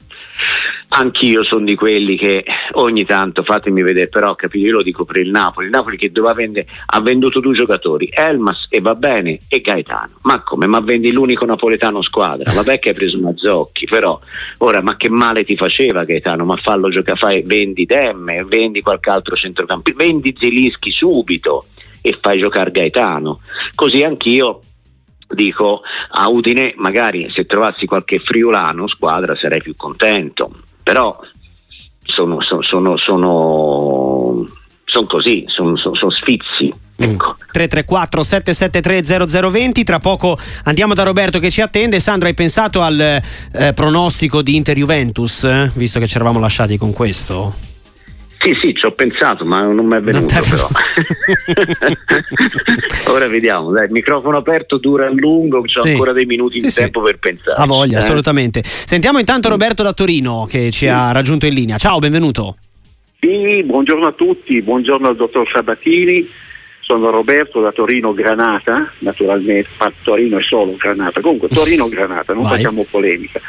Anch'io 0.87 1.43
sono 1.43 1.65
di 1.65 1.75
quelli 1.75 2.15
che 2.15 2.45
ogni 2.73 3.05
tanto 3.05 3.43
fatemi 3.43 3.81
vedere, 3.81 4.07
però 4.07 4.35
capito, 4.35 4.65
io 4.65 4.73
lo 4.73 4.83
dico 4.83 5.03
per 5.03 5.17
il 5.17 5.29
Napoli, 5.29 5.65
il 5.65 5.71
Napoli 5.71 5.97
che 5.97 6.11
doveva 6.11 6.33
vendere, 6.33 6.67
ha 6.85 7.01
venduto 7.01 7.39
due 7.39 7.53
giocatori, 7.53 8.09
Elmas 8.13 8.67
e 8.69 8.79
va 8.79 8.95
bene 8.95 9.39
e 9.47 9.59
Gaetano. 9.59 10.19
Ma 10.21 10.41
come? 10.41 10.67
Ma 10.67 10.79
vendi 10.79 11.11
l'unico 11.11 11.45
napoletano 11.45 12.01
squadra? 12.01 12.53
Vabbè 12.53 12.79
che 12.79 12.89
hai 12.89 12.95
preso 12.95 13.19
Mazzocchi, 13.19 13.85
però 13.87 14.19
ora 14.59 14.81
ma 14.81 14.95
che 14.95 15.09
male 15.09 15.43
ti 15.43 15.57
faceva 15.57 16.05
Gaetano? 16.05 16.45
Ma 16.45 16.55
fallo 16.57 16.89
giocare, 16.89 17.17
fai, 17.17 17.41
vendi 17.43 17.85
Demme, 17.85 18.45
vendi 18.45 18.81
qualche 18.81 19.09
altro 19.09 19.35
centrocampista, 19.35 20.03
vendi 20.03 20.35
Zelischi 20.39 20.91
subito 20.91 21.65
e 22.01 22.17
fai 22.21 22.39
giocare 22.39 22.71
Gaetano. 22.71 23.41
Così 23.73 24.01
anch'io 24.01 24.61
dico 25.27 25.81
a 26.11 26.29
Udine 26.29 26.73
magari 26.77 27.29
se 27.31 27.45
trovassi 27.45 27.87
qualche 27.87 28.19
friulano 28.19 28.87
squadra 28.87 29.35
sarei 29.35 29.59
più 29.59 29.73
contento 29.75 30.51
però 30.85 31.19
sono, 32.03 32.39
sono, 32.43 32.61
sono, 32.61 32.95
sono, 32.97 34.45
sono 34.85 35.07
così, 35.07 35.43
sono, 35.47 35.75
sono 35.75 36.11
sfizi. 36.11 36.71
Mm. 37.03 37.09
Ecco. 37.11 37.35
334 37.51 38.23
773 38.23 39.49
0020 39.51 39.83
tra 39.83 39.99
poco 39.99 40.37
andiamo 40.63 40.93
da 40.93 41.03
Roberto 41.03 41.39
che 41.39 41.51
ci 41.51 41.59
attende 41.59 41.99
Sandro 41.99 42.29
hai 42.29 42.33
pensato 42.33 42.81
al 42.81 42.97
eh, 43.51 43.73
pronostico 43.73 44.41
di 44.41 44.55
Inter-Juventus 44.55 45.43
eh? 45.43 45.71
visto 45.73 45.99
che 45.99 46.07
ci 46.07 46.15
eravamo 46.15 46.39
lasciati 46.39 46.77
con 46.77 46.93
questo 46.93 47.64
sì, 48.45 48.53
sì, 48.61 48.73
ci 48.75 48.85
ho 48.85 48.91
pensato, 48.91 49.43
ma 49.43 49.61
non 49.61 49.87
mi 49.87 49.97
è 49.97 50.01
venuto 50.01 50.35
però. 50.47 50.67
Ora 53.11 53.27
vediamo, 53.27 53.71
dai, 53.71 53.85
il 53.85 53.91
microfono 53.91 54.37
aperto 54.37 54.77
dura 54.77 55.07
a 55.07 55.09
lungo, 55.09 55.57
ho 55.57 55.67
sì. 55.67 55.89
ancora 55.89 56.13
dei 56.13 56.25
minuti 56.25 56.57
sì, 56.57 56.61
di 56.61 56.69
sì. 56.69 56.81
tempo 56.81 57.01
per 57.01 57.17
pensare. 57.17 57.59
Ha 57.59 57.65
voglia, 57.65 57.97
eh? 57.97 58.01
assolutamente. 58.01 58.61
Sentiamo 58.63 59.17
intanto 59.17 59.49
Roberto 59.49 59.81
da 59.81 59.93
Torino 59.93 60.45
che 60.47 60.69
ci 60.69 60.87
ha 60.87 61.11
raggiunto 61.11 61.47
in 61.47 61.55
linea. 61.55 61.77
Ciao, 61.77 61.97
benvenuto. 61.97 62.57
Sì, 63.19 63.63
buongiorno 63.63 64.05
a 64.05 64.11
tutti, 64.11 64.61
buongiorno 64.61 65.07
al 65.07 65.15
dottor 65.15 65.49
Sabatini. 65.51 66.29
Sono 66.81 67.09
Roberto 67.09 67.61
da 67.61 67.71
Torino 67.71 68.13
Granata, 68.13 68.91
naturalmente, 68.99 69.69
ma 69.79 69.91
Torino 70.03 70.37
è 70.37 70.43
solo 70.43 70.75
Granata, 70.77 71.19
comunque 71.19 71.47
Torino 71.47 71.89
Granata, 71.89 72.33
non 72.33 72.43
Vai. 72.43 72.57
facciamo 72.57 72.85
polemica. 72.87 73.41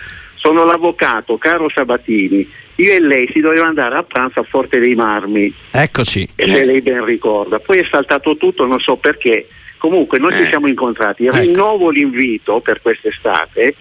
Sono 0.47 0.65
l'avvocato 0.65 1.39
caro 1.39 1.69
Sabatini 1.69 2.49
io 2.77 2.93
e 2.93 3.01
lei 3.01 3.29
si 3.33 3.41
doveva 3.41 3.67
andare 3.67 3.97
a 3.97 4.03
pranzo 4.03 4.41
a 4.41 4.43
Forte 4.43 4.79
dei 4.79 4.95
Marmi. 4.95 5.53
Eccoci. 5.71 6.29
E 6.37 6.47
se 6.47 6.65
lei 6.65 6.83
ben 6.83 7.05
ricorda. 7.05 7.59
Poi 7.59 7.79
è 7.79 7.87
saltato 7.91 8.37
tutto, 8.37 8.67
non 8.67 8.79
so 8.79 8.97
perché. 8.97 9.49
Comunque 9.79 10.19
noi 10.19 10.35
eh. 10.35 10.45
ci 10.45 10.51
siamo 10.51 10.69
incontrati. 10.69 11.27
Ecco. 11.27 11.39
Rinnovo 11.39 11.91
l'invito 11.91 12.61
per 12.61 12.83
quest'estate. 12.83 13.75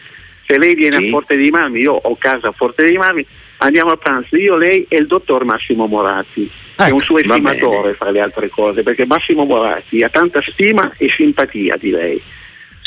Se 0.48 0.58
lei 0.58 0.76
viene 0.76 0.98
sì. 0.98 1.08
a 1.08 1.10
Forte 1.10 1.36
dei 1.36 1.50
Marmi, 1.50 1.82
io 1.82 1.94
ho 1.94 2.16
casa 2.18 2.48
a 2.48 2.52
Forte 2.52 2.84
dei 2.84 2.98
Marmi, 2.98 3.26
andiamo 3.58 3.92
a 3.92 3.98
pranzo 3.98 4.38
io, 4.38 4.56
lei 4.56 4.86
e 4.88 4.98
il 4.98 5.08
dottor 5.08 5.44
Massimo 5.44 5.88
Moratti. 5.88 6.50
Ecco, 6.76 6.84
è 6.84 6.92
un 6.92 7.00
suo 7.00 7.18
estimatore 7.18 7.96
fra 7.96 8.12
le 8.12 8.22
altre 8.22 8.50
cose, 8.50 8.82
perché 8.82 9.06
Massimo 9.06 9.46
Moratti 9.46 10.04
ha 10.04 10.10
tanta 10.10 10.42
stima 10.42 10.94
e 10.98 11.10
simpatia 11.10 11.76
di 11.78 11.90
lei. 11.90 12.22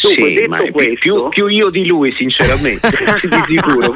Dunque, 0.00 0.24
sì, 0.24 0.32
detto 0.34 0.70
questo, 0.70 0.92
più, 1.00 1.28
più, 1.28 1.46
io 1.48 1.70
di 1.70 1.84
lui, 1.84 2.14
sinceramente, 2.16 2.88
di 3.26 3.56
sicuro. 3.56 3.94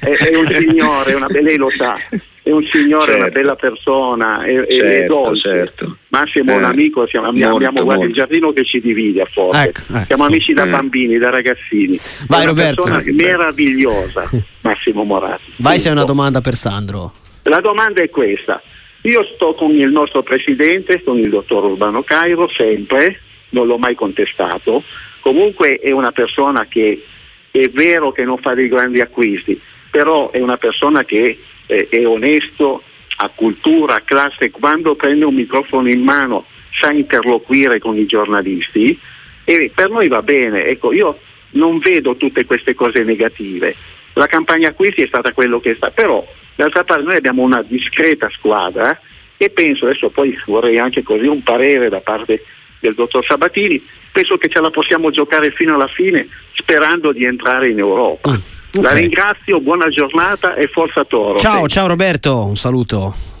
è, 0.00 0.08
è, 0.08 0.34
un 0.34 0.46
signore, 0.46 1.14
una, 1.14 1.26
lei 1.28 1.56
lo 1.56 1.68
sa, 1.76 1.96
è 2.42 2.50
un 2.50 2.64
signore, 2.72 3.12
certo. 3.12 3.24
una 3.24 3.32
bella 3.32 3.54
persona, 3.56 4.44
è, 4.44 4.66
certo, 4.66 4.84
è 4.84 5.06
dolce. 5.06 5.48
Certo. 5.48 5.96
Massimo 6.08 6.52
è 6.52 6.56
un 6.56 6.62
eh, 6.62 6.66
amico, 6.66 7.06
siamo, 7.06 7.30
molto, 7.30 7.54
abbiamo 7.54 7.82
molto. 7.82 8.04
il 8.04 8.12
giardino 8.14 8.52
che 8.52 8.64
ci 8.64 8.80
divide 8.80 9.22
a 9.22 9.26
Forte. 9.26 9.62
Ecco, 9.62 9.80
ecco, 9.90 10.04
siamo 10.06 10.24
amici 10.24 10.54
da 10.54 10.64
eh. 10.64 10.68
bambini, 10.70 11.18
da 11.18 11.28
ragazzini. 11.28 11.98
Vai 12.26 12.40
è 12.40 12.42
una 12.42 12.50
Roberto. 12.50 12.82
persona 12.84 13.02
meravigliosa, 13.12 14.30
Massimo 14.62 15.04
Moratti. 15.04 15.52
Vai 15.56 15.78
se 15.78 15.90
è 15.90 15.92
una 15.92 16.04
domanda 16.04 16.40
per 16.40 16.54
Sandro. 16.54 17.12
La 17.42 17.60
domanda 17.60 18.02
è 18.02 18.08
questa. 18.08 18.62
Io 19.02 19.22
sto 19.34 19.52
con 19.54 19.72
il 19.72 19.90
nostro 19.90 20.22
presidente, 20.22 21.02
con 21.02 21.18
il 21.18 21.28
dottor 21.28 21.64
Urbano 21.64 22.02
Cairo, 22.02 22.48
sempre, 22.48 23.20
non 23.50 23.66
l'ho 23.66 23.76
mai 23.76 23.94
contestato 23.94 24.82
Comunque 25.22 25.78
è 25.78 25.92
una 25.92 26.10
persona 26.10 26.66
che 26.66 27.04
è 27.48 27.68
vero 27.68 28.10
che 28.10 28.24
non 28.24 28.38
fa 28.38 28.54
dei 28.54 28.66
grandi 28.66 29.00
acquisti, 29.00 29.58
però 29.88 30.32
è 30.32 30.40
una 30.40 30.56
persona 30.56 31.04
che 31.04 31.38
eh, 31.66 31.86
è 31.88 32.04
onesto, 32.04 32.82
ha 33.18 33.30
cultura, 33.32 33.94
ha 33.94 34.00
classe, 34.00 34.50
quando 34.50 34.96
prende 34.96 35.24
un 35.24 35.34
microfono 35.34 35.88
in 35.88 36.02
mano 36.02 36.46
sa 36.72 36.90
interloquire 36.90 37.78
con 37.78 37.96
i 37.96 38.04
giornalisti 38.04 38.98
e 39.44 39.70
per 39.72 39.90
noi 39.90 40.08
va 40.08 40.22
bene. 40.22 40.64
Ecco, 40.64 40.92
io 40.92 41.20
non 41.50 41.78
vedo 41.78 42.16
tutte 42.16 42.44
queste 42.44 42.74
cose 42.74 43.04
negative. 43.04 43.76
La 44.14 44.26
campagna 44.26 44.70
acquisti 44.70 45.02
è 45.02 45.06
stata 45.06 45.32
quello 45.32 45.60
che 45.60 45.70
è 45.70 45.74
stata, 45.76 45.92
però 45.92 46.26
d'altra 46.56 46.82
parte 46.82 47.04
noi 47.04 47.16
abbiamo 47.16 47.42
una 47.42 47.62
discreta 47.62 48.28
squadra 48.30 49.00
e 49.36 49.50
penso, 49.50 49.84
adesso 49.84 50.10
poi 50.10 50.36
vorrei 50.46 50.78
anche 50.78 51.04
così 51.04 51.26
un 51.26 51.44
parere 51.44 51.88
da 51.88 52.00
parte 52.00 52.42
del 52.82 52.94
dottor 52.94 53.24
Sabatini, 53.24 53.82
penso 54.10 54.36
che 54.36 54.48
ce 54.48 54.60
la 54.60 54.70
possiamo 54.70 55.10
giocare 55.10 55.52
fino 55.52 55.74
alla 55.74 55.86
fine 55.86 56.26
sperando 56.52 57.12
di 57.12 57.24
entrare 57.24 57.70
in 57.70 57.78
Europa. 57.78 58.32
Mm, 58.32 58.34
okay. 58.34 58.82
La 58.82 58.92
ringrazio, 58.92 59.60
buona 59.60 59.88
giornata 59.88 60.54
e 60.54 60.66
forza 60.66 61.04
Toro. 61.04 61.38
Ciao, 61.38 61.68
ciao 61.68 61.86
Roberto, 61.86 62.44
un 62.44 62.56
saluto. 62.56 63.31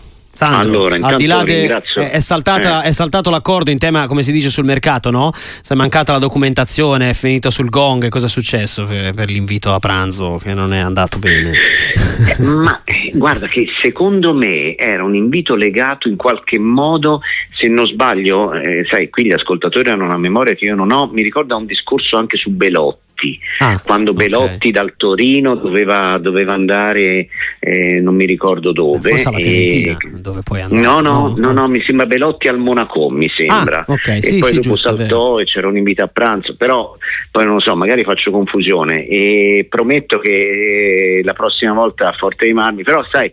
Sandro, 0.42 0.86
allora, 0.86 1.06
al 1.06 1.16
di 1.16 1.26
là 1.26 1.42
de, 1.44 1.82
è, 2.10 2.20
saltata, 2.20 2.82
eh. 2.82 2.88
è, 2.88 2.92
saltato 2.92 3.30
l'accordo 3.30 3.70
in 3.70 3.78
tema, 3.78 4.06
come 4.06 4.22
si 4.22 4.32
dice 4.32 4.50
sul 4.50 4.64
mercato, 4.64 5.10
no? 5.10 5.30
Si 5.32 5.72
è 5.72 5.74
mancata 5.74 6.12
la 6.12 6.18
documentazione, 6.18 7.10
è 7.10 7.14
finito 7.14 7.50
sul 7.50 7.68
gong, 7.68 8.08
cosa 8.08 8.26
è 8.26 8.28
successo 8.28 8.84
per, 8.84 9.14
per 9.14 9.30
l'invito 9.30 9.72
a 9.72 9.78
pranzo 9.78 10.40
che 10.42 10.52
non 10.54 10.72
è 10.72 10.78
andato 10.78 11.18
bene? 11.18 11.52
Eh, 11.52 12.42
ma 12.42 12.82
eh, 12.84 13.10
guarda 13.14 13.46
che 13.46 13.66
secondo 13.82 14.34
me 14.34 14.76
era 14.76 15.04
un 15.04 15.14
invito 15.14 15.54
legato 15.54 16.08
in 16.08 16.16
qualche 16.16 16.58
modo, 16.58 17.20
se 17.58 17.68
non 17.68 17.86
sbaglio, 17.86 18.52
eh, 18.52 18.86
sai, 18.90 19.10
qui 19.10 19.26
gli 19.26 19.32
ascoltatori 19.32 19.90
hanno 19.90 20.04
una 20.04 20.18
memoria 20.18 20.54
che 20.54 20.64
io 20.64 20.74
non 20.74 20.90
ho, 20.90 21.08
mi 21.12 21.22
ricorda 21.22 21.56
un 21.56 21.66
discorso 21.66 22.16
anche 22.16 22.36
su 22.36 22.50
Belotti 22.50 23.11
Belotti, 23.22 23.38
ah, 23.60 23.80
quando 23.82 24.12
Belotti 24.12 24.68
okay. 24.68 24.70
dal 24.72 24.94
Torino 24.96 25.54
doveva, 25.54 26.18
doveva 26.18 26.52
andare, 26.52 27.28
eh, 27.60 28.00
non 28.00 28.16
mi 28.16 28.26
ricordo 28.26 28.72
dove. 28.72 29.10
Forse 29.10 29.28
alla 29.28 29.38
e... 29.38 29.96
dove 30.10 30.40
poi 30.42 30.60
andare. 30.62 30.80
No, 30.80 31.00
no, 31.00 31.34
no, 31.36 31.52
no, 31.52 31.68
mi 31.68 31.82
sembra 31.82 32.06
Belotti 32.06 32.48
al 32.48 32.58
Monaco, 32.58 33.08
mi 33.10 33.30
sembra. 33.34 33.84
Ah, 33.86 33.92
okay. 33.92 34.18
E 34.18 34.22
sì, 34.22 34.38
poi 34.38 34.48
sì, 34.48 34.54
dopo 34.56 34.68
giusto, 34.68 34.96
saltò 34.96 35.38
e 35.38 35.44
c'era 35.44 35.68
un 35.68 35.76
invito 35.76 36.02
a 36.02 36.08
pranzo, 36.08 36.56
però 36.56 36.96
poi 37.30 37.44
non 37.44 37.54
lo 37.54 37.60
so, 37.60 37.76
magari 37.76 38.02
faccio 38.02 38.30
confusione 38.30 39.06
e 39.06 39.66
prometto 39.68 40.18
che 40.18 41.20
la 41.22 41.32
prossima 41.32 41.72
volta 41.72 42.08
a 42.08 42.12
Forte 42.12 42.46
dei 42.46 42.54
Marmi, 42.54 42.82
però 42.82 43.04
sai 43.10 43.30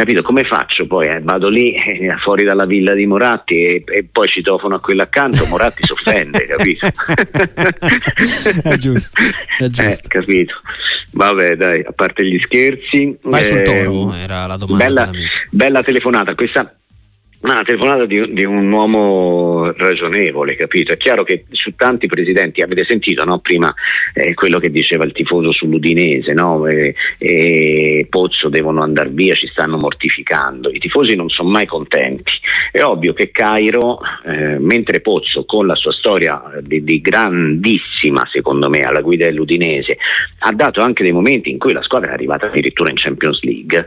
capito 0.00 0.22
come 0.22 0.44
faccio 0.44 0.86
poi? 0.86 1.06
Eh? 1.08 1.20
Vado 1.20 1.50
lì 1.50 1.74
eh, 1.74 2.16
fuori 2.22 2.44
dalla 2.44 2.64
villa 2.64 2.94
di 2.94 3.04
Moratti 3.04 3.62
e, 3.62 3.84
e 3.86 4.06
poi 4.10 4.28
citofono 4.28 4.76
a 4.76 4.80
quello 4.80 5.02
accanto, 5.02 5.44
Moratti 5.46 5.82
si 5.84 5.92
offende, 5.92 6.46
capito? 6.48 6.86
è 8.62 8.76
giusto, 8.76 9.09
è 9.58 9.64
eh, 9.64 9.70
giusto. 9.70 10.06
Eh, 10.06 10.08
capito. 10.08 10.54
Vabbè, 11.12 11.56
dai, 11.56 11.82
a 11.82 11.92
parte 11.92 12.24
gli 12.24 12.38
scherzi. 12.44 13.18
Vai 13.22 13.44
sul 13.44 13.62
toro, 13.62 14.14
era 14.14 14.46
la 14.46 14.56
domanda. 14.56 14.84
Bella, 14.84 15.10
bella 15.50 15.82
telefonata. 15.82 16.34
Questa 16.34 16.74
una 17.42 17.62
telefonata 17.62 18.04
di, 18.04 18.32
di, 18.34 18.44
un 18.44 18.70
uomo 18.70 19.72
ragionevole, 19.72 20.56
capito? 20.56 20.92
È 20.92 20.96
chiaro 20.98 21.24
che 21.24 21.46
su 21.50 21.74
tanti 21.74 22.06
presidenti, 22.06 22.62
avete 22.62 22.84
sentito 22.84 23.24
no? 23.24 23.38
prima 23.38 23.72
eh, 24.12 24.34
quello 24.34 24.58
che 24.58 24.70
diceva 24.70 25.04
il 25.04 25.12
tifoso 25.12 25.50
sull'Udinese, 25.52 26.32
no? 26.34 26.66
e, 26.66 26.94
e 27.18 28.06
Pozzo 28.10 28.50
devono 28.50 28.82
andare 28.82 29.08
via, 29.08 29.34
ci 29.34 29.46
stanno 29.46 29.78
mortificando, 29.78 30.70
i 30.70 30.78
tifosi 30.78 31.16
non 31.16 31.30
sono 31.30 31.48
mai 31.48 31.66
contenti. 31.66 32.32
È 32.70 32.82
ovvio 32.82 33.14
che 33.14 33.30
Cairo, 33.30 34.00
eh, 34.26 34.58
mentre 34.58 35.00
Pozzo 35.00 35.44
con 35.46 35.66
la 35.66 35.74
sua 35.76 35.92
storia 35.92 36.42
di, 36.60 36.84
di 36.84 37.00
grandissima, 37.00 38.28
secondo 38.30 38.68
me, 38.68 38.80
alla 38.80 39.00
guida 39.00 39.24
dell'Udinese, 39.24 39.96
ha 40.40 40.52
dato 40.52 40.82
anche 40.82 41.02
dei 41.02 41.12
momenti 41.12 41.50
in 41.50 41.58
cui 41.58 41.72
la 41.72 41.82
squadra 41.82 42.10
è 42.10 42.14
arrivata 42.14 42.46
addirittura 42.46 42.90
in 42.90 42.96
Champions 42.96 43.40
League, 43.42 43.86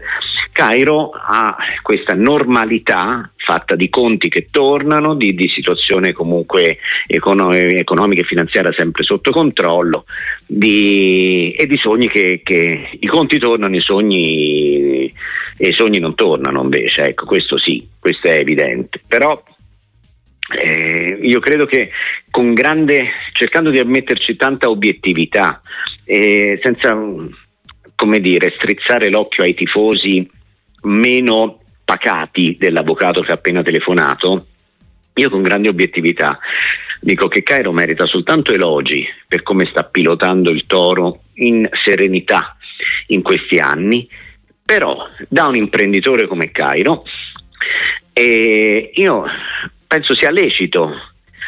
Cairo 0.51 1.11
ha 1.11 1.55
questa 1.81 2.13
normalità 2.13 3.31
fatta 3.43 3.75
di 3.75 3.89
conti 3.89 4.29
che 4.29 4.47
tornano, 4.49 5.15
di, 5.15 5.33
di 5.33 5.47
situazione 5.49 6.13
comunque 6.13 6.77
econo- 7.07 7.51
economica 7.51 8.21
e 8.21 8.25
finanziaria 8.25 8.73
sempre 8.73 9.03
sotto 9.03 9.31
controllo 9.31 10.05
di, 10.47 11.53
e 11.57 11.65
di 11.65 11.77
sogni 11.77 12.07
che, 12.07 12.41
che, 12.43 12.97
i 12.99 13.07
conti 13.07 13.39
tornano, 13.39 13.75
i 13.75 13.81
sogni, 13.81 15.13
i 15.57 15.73
sogni 15.73 15.99
non 15.99 16.15
tornano 16.15 16.61
invece, 16.61 17.03
ecco 17.03 17.25
questo 17.25 17.57
sì, 17.57 17.85
questo 17.99 18.29
è 18.29 18.39
evidente, 18.39 19.01
però 19.07 19.41
eh, 20.55 21.19
io 21.21 21.39
credo 21.39 21.65
che 21.65 21.89
con 22.29 22.53
grande, 22.53 23.09
cercando 23.33 23.69
di 23.69 23.79
ammetterci 23.79 24.35
tanta 24.35 24.69
obiettività, 24.69 25.61
eh, 26.05 26.59
senza 26.61 26.97
come 27.95 28.19
dire, 28.19 28.53
strizzare 28.55 29.09
l'occhio 29.09 29.43
ai 29.43 29.53
tifosi 29.53 30.29
meno 30.83 31.59
pacati 31.83 32.57
dell'avvocato 32.59 33.21
che 33.21 33.31
ha 33.31 33.35
appena 33.35 33.63
telefonato, 33.63 34.47
io 35.15 35.29
con 35.29 35.41
grande 35.41 35.69
obiettività 35.69 36.39
dico 36.99 37.27
che 37.27 37.43
Cairo 37.43 37.71
merita 37.71 38.05
soltanto 38.05 38.53
elogi 38.53 39.05
per 39.27 39.43
come 39.43 39.65
sta 39.65 39.83
pilotando 39.83 40.51
il 40.51 40.65
toro 40.65 41.23
in 41.35 41.67
serenità 41.83 42.55
in 43.07 43.21
questi 43.21 43.57
anni, 43.57 44.07
però 44.65 45.05
da 45.27 45.47
un 45.47 45.55
imprenditore 45.55 46.27
come 46.27 46.51
Cairo 46.51 47.03
eh, 48.13 48.91
io 48.93 49.25
penso 49.87 50.15
sia 50.15 50.31
lecito 50.31 50.91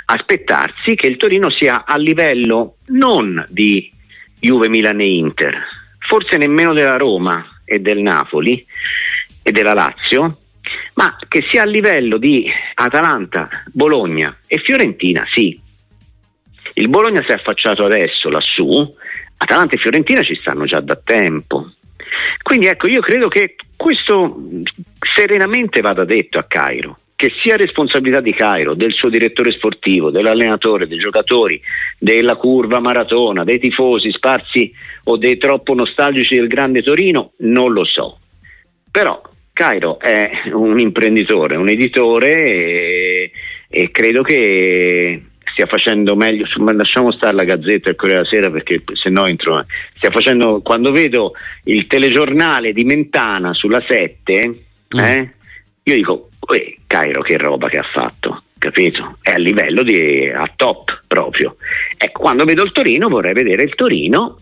aspettarsi 0.05 0.95
che 0.95 1.07
il 1.07 1.17
Torino 1.17 1.49
sia 1.49 1.85
a 1.85 1.97
livello 1.97 2.77
non 2.87 3.43
di 3.49 3.91
Juve, 4.39 4.69
Milan 4.69 4.99
e 4.99 5.15
Inter, 5.15 5.65
forse 5.99 6.37
nemmeno 6.37 6.73
della 6.73 6.97
Roma 6.97 7.61
e 7.63 7.79
del 7.79 7.99
Napoli, 7.99 8.63
e 9.47 9.51
della 9.51 9.75
Lazio, 9.75 10.37
ma 10.95 11.15
che 11.27 11.45
sia 11.51 11.61
a 11.61 11.65
livello 11.67 12.17
di 12.17 12.49
Atalanta, 12.73 13.47
Bologna 13.71 14.35
e 14.47 14.57
Fiorentina, 14.57 15.23
sì. 15.35 15.61
Il 16.73 16.89
Bologna 16.89 17.21
si 17.21 17.31
è 17.31 17.35
affacciato 17.35 17.85
adesso 17.85 18.27
lassù, 18.29 18.95
Atalanta 19.37 19.75
e 19.75 19.77
Fiorentina 19.77 20.23
ci 20.23 20.33
stanno 20.33 20.65
già 20.65 20.79
da 20.79 20.99
tempo. 21.01 21.73
Quindi 22.41 22.65
ecco, 22.65 22.89
io 22.89 23.01
credo 23.01 23.27
che 23.27 23.55
questo 23.75 24.35
serenamente 25.13 25.81
vada 25.81 26.05
detto 26.05 26.39
a 26.39 26.45
Cairo, 26.47 26.97
che 27.15 27.31
sia 27.43 27.55
responsabilità 27.55 28.19
di 28.19 28.33
Cairo, 28.33 28.73
del 28.73 28.93
suo 28.93 29.09
direttore 29.09 29.51
sportivo, 29.51 30.09
dell'allenatore, 30.09 30.87
dei 30.87 30.97
giocatori, 30.97 31.61
della 31.99 32.35
curva 32.35 32.79
maratona, 32.79 33.43
dei 33.43 33.59
tifosi 33.59 34.11
sparsi 34.11 34.73
o 35.03 35.17
dei 35.17 35.37
troppo 35.37 35.75
nostalgici 35.75 36.33
del 36.33 36.47
grande 36.47 36.81
Torino, 36.81 37.33
non 37.37 37.73
lo 37.73 37.85
so. 37.85 38.17
Però 38.89 39.21
Cairo 39.55 39.99
è 39.99 40.49
un 40.51 40.77
imprenditore, 40.79 41.55
un 41.55 41.69
editore 41.69 42.29
e, 42.29 43.31
e 43.69 43.89
credo 43.89 44.21
che 44.21 45.21
stia 45.45 45.65
facendo 45.65 46.17
meglio, 46.17 46.43
lasciamo 46.73 47.13
stare 47.13 47.33
la 47.33 47.45
Gazzetta 47.45 47.87
e 47.87 47.91
il 47.91 47.95
Corriere 47.95 48.23
della 48.23 48.29
Sera 48.29 48.51
perché 48.51 48.83
se 48.91 49.09
no 49.09 49.25
entro, 49.27 49.65
stia 49.95 50.11
facendo, 50.11 50.59
quando 50.61 50.91
vedo 50.91 51.31
il 51.63 51.87
telegiornale 51.87 52.73
di 52.73 52.83
Mentana 52.83 53.53
sulla 53.53 53.81
7, 53.87 54.47
mm. 54.93 54.99
eh, 54.99 55.29
io 55.83 55.95
dico, 55.95 56.29
Cairo 56.85 57.21
che 57.21 57.37
roba 57.37 57.69
che 57.69 57.77
ha 57.77 57.89
fatto, 57.89 58.43
capito? 58.57 59.19
È 59.21 59.31
a 59.31 59.37
livello 59.37 59.83
di, 59.83 60.29
a 60.29 60.51
top 60.53 61.03
proprio. 61.07 61.55
Ecco, 61.97 62.19
quando 62.19 62.43
vedo 62.43 62.65
il 62.65 62.73
Torino 62.73 63.07
vorrei 63.07 63.31
vedere 63.31 63.63
il 63.63 63.73
Torino 63.75 64.37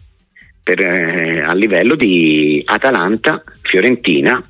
per, 0.64 0.84
eh, 0.84 1.44
a 1.46 1.54
livello 1.54 1.94
di 1.94 2.64
Atalanta, 2.66 3.44
Fiorentina, 3.62 4.44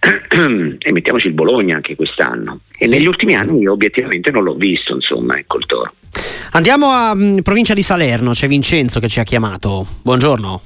e 0.78 0.92
mettiamoci 0.92 1.26
il 1.26 1.34
Bologna 1.34 1.76
anche 1.76 1.96
quest'anno. 1.96 2.60
E 2.78 2.86
sì. 2.86 2.90
negli 2.90 3.06
ultimi 3.06 3.34
anni 3.34 3.60
io 3.60 3.72
obiettivamente 3.72 4.30
non 4.30 4.44
l'ho 4.44 4.54
visto, 4.54 4.94
insomma, 4.94 5.36
ecco 5.36 5.58
il 5.58 5.66
toro. 5.66 5.92
Andiamo 6.52 6.90
a 6.90 7.14
mh, 7.14 7.22
mm, 7.22 7.38
provincia 7.38 7.74
di 7.74 7.82
Salerno, 7.82 8.32
c'è 8.32 8.48
Vincenzo 8.48 9.00
che 9.00 9.08
ci 9.08 9.20
ha 9.20 9.24
chiamato. 9.24 9.86
Buongiorno. 10.02 10.62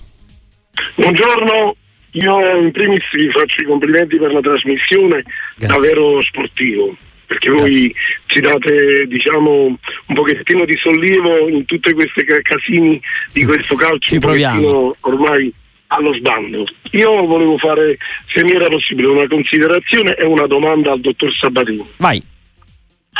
Buongiorno, 0.94 1.76
io 2.12 2.56
in 2.56 2.70
primis 2.72 3.02
vi 3.12 3.30
faccio 3.30 3.62
i 3.62 3.66
complimenti 3.66 4.16
per 4.16 4.32
la 4.32 4.40
trasmissione, 4.40 5.22
Grazie. 5.56 5.66
davvero 5.66 6.22
sportivo. 6.22 6.96
perché 7.26 7.50
voi 7.50 7.70
Grazie. 7.70 7.94
ci 8.26 8.40
date 8.40 9.06
diciamo, 9.08 9.66
un 10.06 10.14
pochettino 10.14 10.64
di 10.64 10.76
sollievo 10.76 11.48
in 11.48 11.64
tutte 11.64 11.92
queste 11.94 12.24
casini 12.42 13.00
di 13.32 13.44
questo 13.44 13.74
calcio 13.74 14.08
ci 14.10 14.18
proviamo. 14.18 14.94
ormai 15.00 15.52
allo 15.94 16.14
sbando. 16.14 16.66
Io 16.92 17.26
volevo 17.26 17.58
fare, 17.58 17.96
se 18.26 18.42
mi 18.44 18.52
era 18.52 18.68
possibile, 18.68 19.08
una 19.08 19.28
considerazione 19.28 20.14
e 20.14 20.24
una 20.24 20.46
domanda 20.46 20.92
al 20.92 21.00
dottor 21.00 21.32
Sabatini. 21.32 21.86
Vai. 21.96 22.20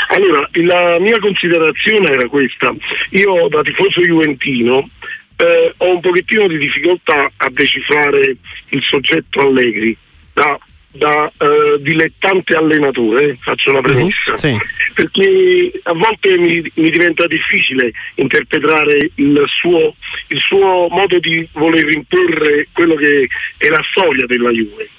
Allora, 0.09 0.47
la 0.51 0.99
mia 0.99 1.19
considerazione 1.19 2.11
era 2.11 2.27
questa. 2.27 2.73
Io 3.11 3.47
da 3.47 3.61
tifoso 3.61 4.01
juventino 4.01 4.89
eh, 5.37 5.73
ho 5.77 5.93
un 5.93 5.99
pochettino 5.99 6.47
di 6.47 6.57
difficoltà 6.57 7.31
a 7.35 7.49
decifrare 7.49 8.37
il 8.69 8.83
soggetto 8.83 9.41
Allegri 9.41 9.95
da, 10.33 10.57
da 10.95 11.31
eh, 11.37 11.77
dilettante 11.79 12.55
allenatore, 12.55 13.37
faccio 13.41 13.71
una 13.71 13.81
premessa, 13.81 14.31
uh-huh, 14.31 14.35
sì. 14.35 14.57
perché 14.93 15.71
a 15.83 15.93
volte 15.93 16.37
mi, 16.37 16.71
mi, 16.75 16.89
diventa 16.89 17.27
difficile 17.27 17.91
interpretare 18.15 19.11
il 19.15 19.43
suo, 19.47 19.95
il 20.27 20.39
suo 20.39 20.87
modo 20.89 21.19
di 21.19 21.47
voler 21.53 21.89
imporre 21.91 22.67
quello 22.71 22.95
che 22.95 23.27
è 23.57 23.67
la 23.67 23.83
storia 23.91 24.25
della 24.25 24.49
Juve. 24.49 24.89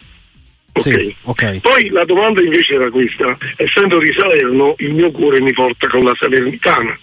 Okay. 0.72 0.92
Sì, 0.92 1.16
okay. 1.22 1.60
Poi 1.60 1.88
la 1.88 2.04
domanda 2.04 2.42
invece 2.42 2.74
era 2.74 2.90
questa, 2.90 3.36
essendo 3.56 3.98
di 3.98 4.12
Salerno 4.12 4.74
il 4.78 4.92
mio 4.92 5.10
cuore 5.10 5.40
mi 5.40 5.52
porta 5.52 5.88
con 5.88 6.04
la 6.04 6.14
Salernitana 6.18 6.98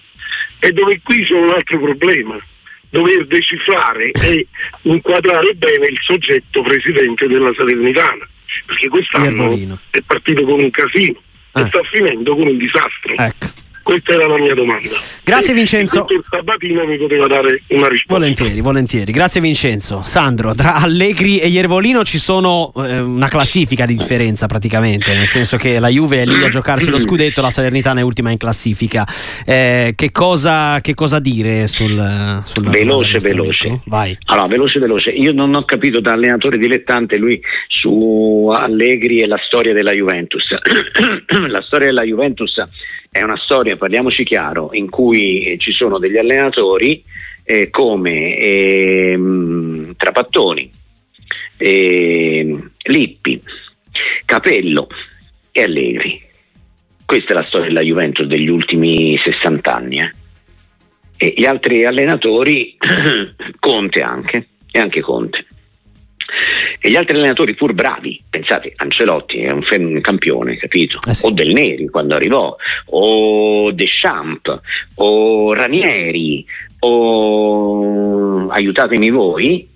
e 0.60 0.72
dove 0.72 1.00
qui 1.04 1.24
c'è 1.24 1.34
un 1.34 1.50
altro 1.50 1.80
problema, 1.80 2.38
dover 2.90 3.26
decifrare 3.26 4.12
e 4.12 4.48
inquadrare 4.84 5.56
bene 5.56 5.88
il 5.88 5.98
soggetto 6.00 6.62
presidente 6.62 7.26
della 7.28 7.52
Salernitana, 7.56 8.28
perché 8.66 8.90
quest'anno 8.90 9.52
è 9.90 10.02
partito 10.02 10.44
con 10.44 10.60
un 10.60 10.70
casino 10.70 11.22
e 11.56 11.62
ah. 11.62 11.68
sta 11.68 11.82
finendo 11.84 12.36
con 12.36 12.48
un 12.48 12.58
disastro. 12.58 13.16
Ecco. 13.16 13.63
Questa 13.84 14.14
era 14.14 14.28
la 14.28 14.38
mia 14.38 14.54
domanda. 14.54 14.88
Grazie 15.24 15.52
e 15.52 15.56
Vincenzo. 15.56 16.06
Il 16.10 16.24
Sabatino 16.28 16.86
mi 16.86 16.98
poteva 16.98 17.28
dare 17.28 17.64
una 17.68 17.90
risposta. 17.90 18.14
Volentieri, 18.14 18.62
volentieri. 18.62 19.12
Grazie 19.12 19.42
Vincenzo. 19.42 20.02
Sandro, 20.04 20.56
tra 20.56 20.76
Allegri 20.76 21.40
e 21.40 21.48
Iervolino 21.48 22.06
ci 22.06 22.18
sono 22.18 22.72
eh, 22.78 23.00
una 23.02 23.28
classifica 23.28 23.86
di 23.86 23.98
differenza 23.98 24.48
praticamente, 24.48 25.14
nel 25.14 25.26
senso 25.26 25.58
che 25.58 25.80
la 25.80 25.90
Juve 25.90 26.22
è 26.22 26.26
lì 26.26 26.42
a 26.46 26.50
giocarsi 26.50 26.90
lo 26.90 26.98
scudetto, 26.98 27.42
la 27.42 27.50
Salernitana 27.50 28.00
è 28.00 28.04
ultima 28.04 28.32
in 28.32 28.38
classifica. 28.38 29.06
Eh, 29.46 29.94
che, 29.98 30.12
cosa, 30.14 30.80
che, 30.80 30.94
cosa, 30.94 31.20
dire 31.20 31.68
sul, 31.68 32.42
sul 32.46 32.70
Veloce, 32.70 33.20
veloce. 33.20 33.82
Vai. 33.86 34.18
Allora, 34.28 34.48
veloce, 34.48 34.80
veloce. 34.80 35.10
Io 35.10 35.34
non 35.34 35.54
ho 35.56 35.66
capito 35.66 36.00
da 36.00 36.14
allenatore 36.14 36.58
dilettante 36.58 37.18
lui 37.18 37.42
su 37.68 38.50
Allegri 38.56 39.20
e 39.20 39.28
la 39.28 39.40
storia 39.46 39.74
della 39.74 39.92
Juventus. 39.92 40.46
la 41.50 41.62
storia 41.62 41.88
della 41.88 42.04
Juventus 42.04 42.54
è 43.14 43.22
una 43.22 43.38
storia, 43.38 43.78
parliamoci 43.78 44.24
chiaro, 44.24 44.70
in 44.72 44.90
cui 44.90 45.56
ci 45.60 45.72
sono 45.72 46.00
degli 46.00 46.18
allenatori 46.18 47.04
eh, 47.44 47.70
come 47.70 48.36
eh, 48.38 49.94
Trapattoni, 49.96 50.72
eh, 51.58 52.58
Lippi, 52.86 53.40
Capello 54.26 54.88
e 55.52 55.62
Allegri. 55.62 56.22
Questa 57.06 57.34
è 57.34 57.36
la 57.36 57.46
storia 57.46 57.68
della 57.68 57.82
Juventus 57.82 58.26
degli 58.26 58.50
ultimi 58.50 59.16
60 59.24 59.72
anni. 59.72 59.98
Eh. 59.98 60.14
E 61.18 61.34
gli 61.38 61.46
altri 61.46 61.86
allenatori, 61.86 62.76
Conte 63.60 64.02
anche, 64.02 64.48
e 64.72 64.80
anche 64.80 65.02
Conte. 65.02 65.46
E 66.80 66.90
gli 66.90 66.96
altri 66.96 67.16
allenatori 67.16 67.54
pur 67.56 67.74
bravi, 67.74 68.22
pensate, 68.30 68.74
Ancelotti 68.76 69.42
è 69.42 69.52
un, 69.52 69.64
un 69.78 70.02
campione, 70.02 70.58
capito? 70.58 71.00
Eh 71.08 71.14
sì. 71.14 71.26
O 71.26 71.32
Del 71.32 71.54
Neri 71.54 71.88
quando 71.88 72.16
arrivò, 72.16 72.56
o 72.88 73.72
Deschamps, 73.72 74.60
o 74.96 75.54
Ranieri, 75.54 76.46
o 76.80 78.48
aiutatemi 78.50 79.10
voi, 79.10 79.68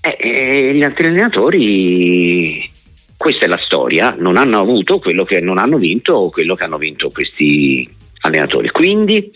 eh, 0.00 0.16
eh, 0.18 0.74
gli 0.74 0.82
altri 0.82 1.06
allenatori, 1.06 2.70
questa 3.16 3.44
è 3.44 3.48
la 3.48 3.60
storia, 3.62 4.16
non 4.18 4.36
hanno 4.36 4.58
avuto 4.58 4.98
quello 4.98 5.24
che 5.24 5.40
non 5.40 5.58
hanno 5.58 5.76
vinto 5.76 6.14
o 6.14 6.30
quello 6.30 6.54
che 6.54 6.64
hanno 6.64 6.78
vinto 6.78 7.10
questi 7.10 7.88
allenatori. 8.22 8.70
Quindi, 8.70 9.30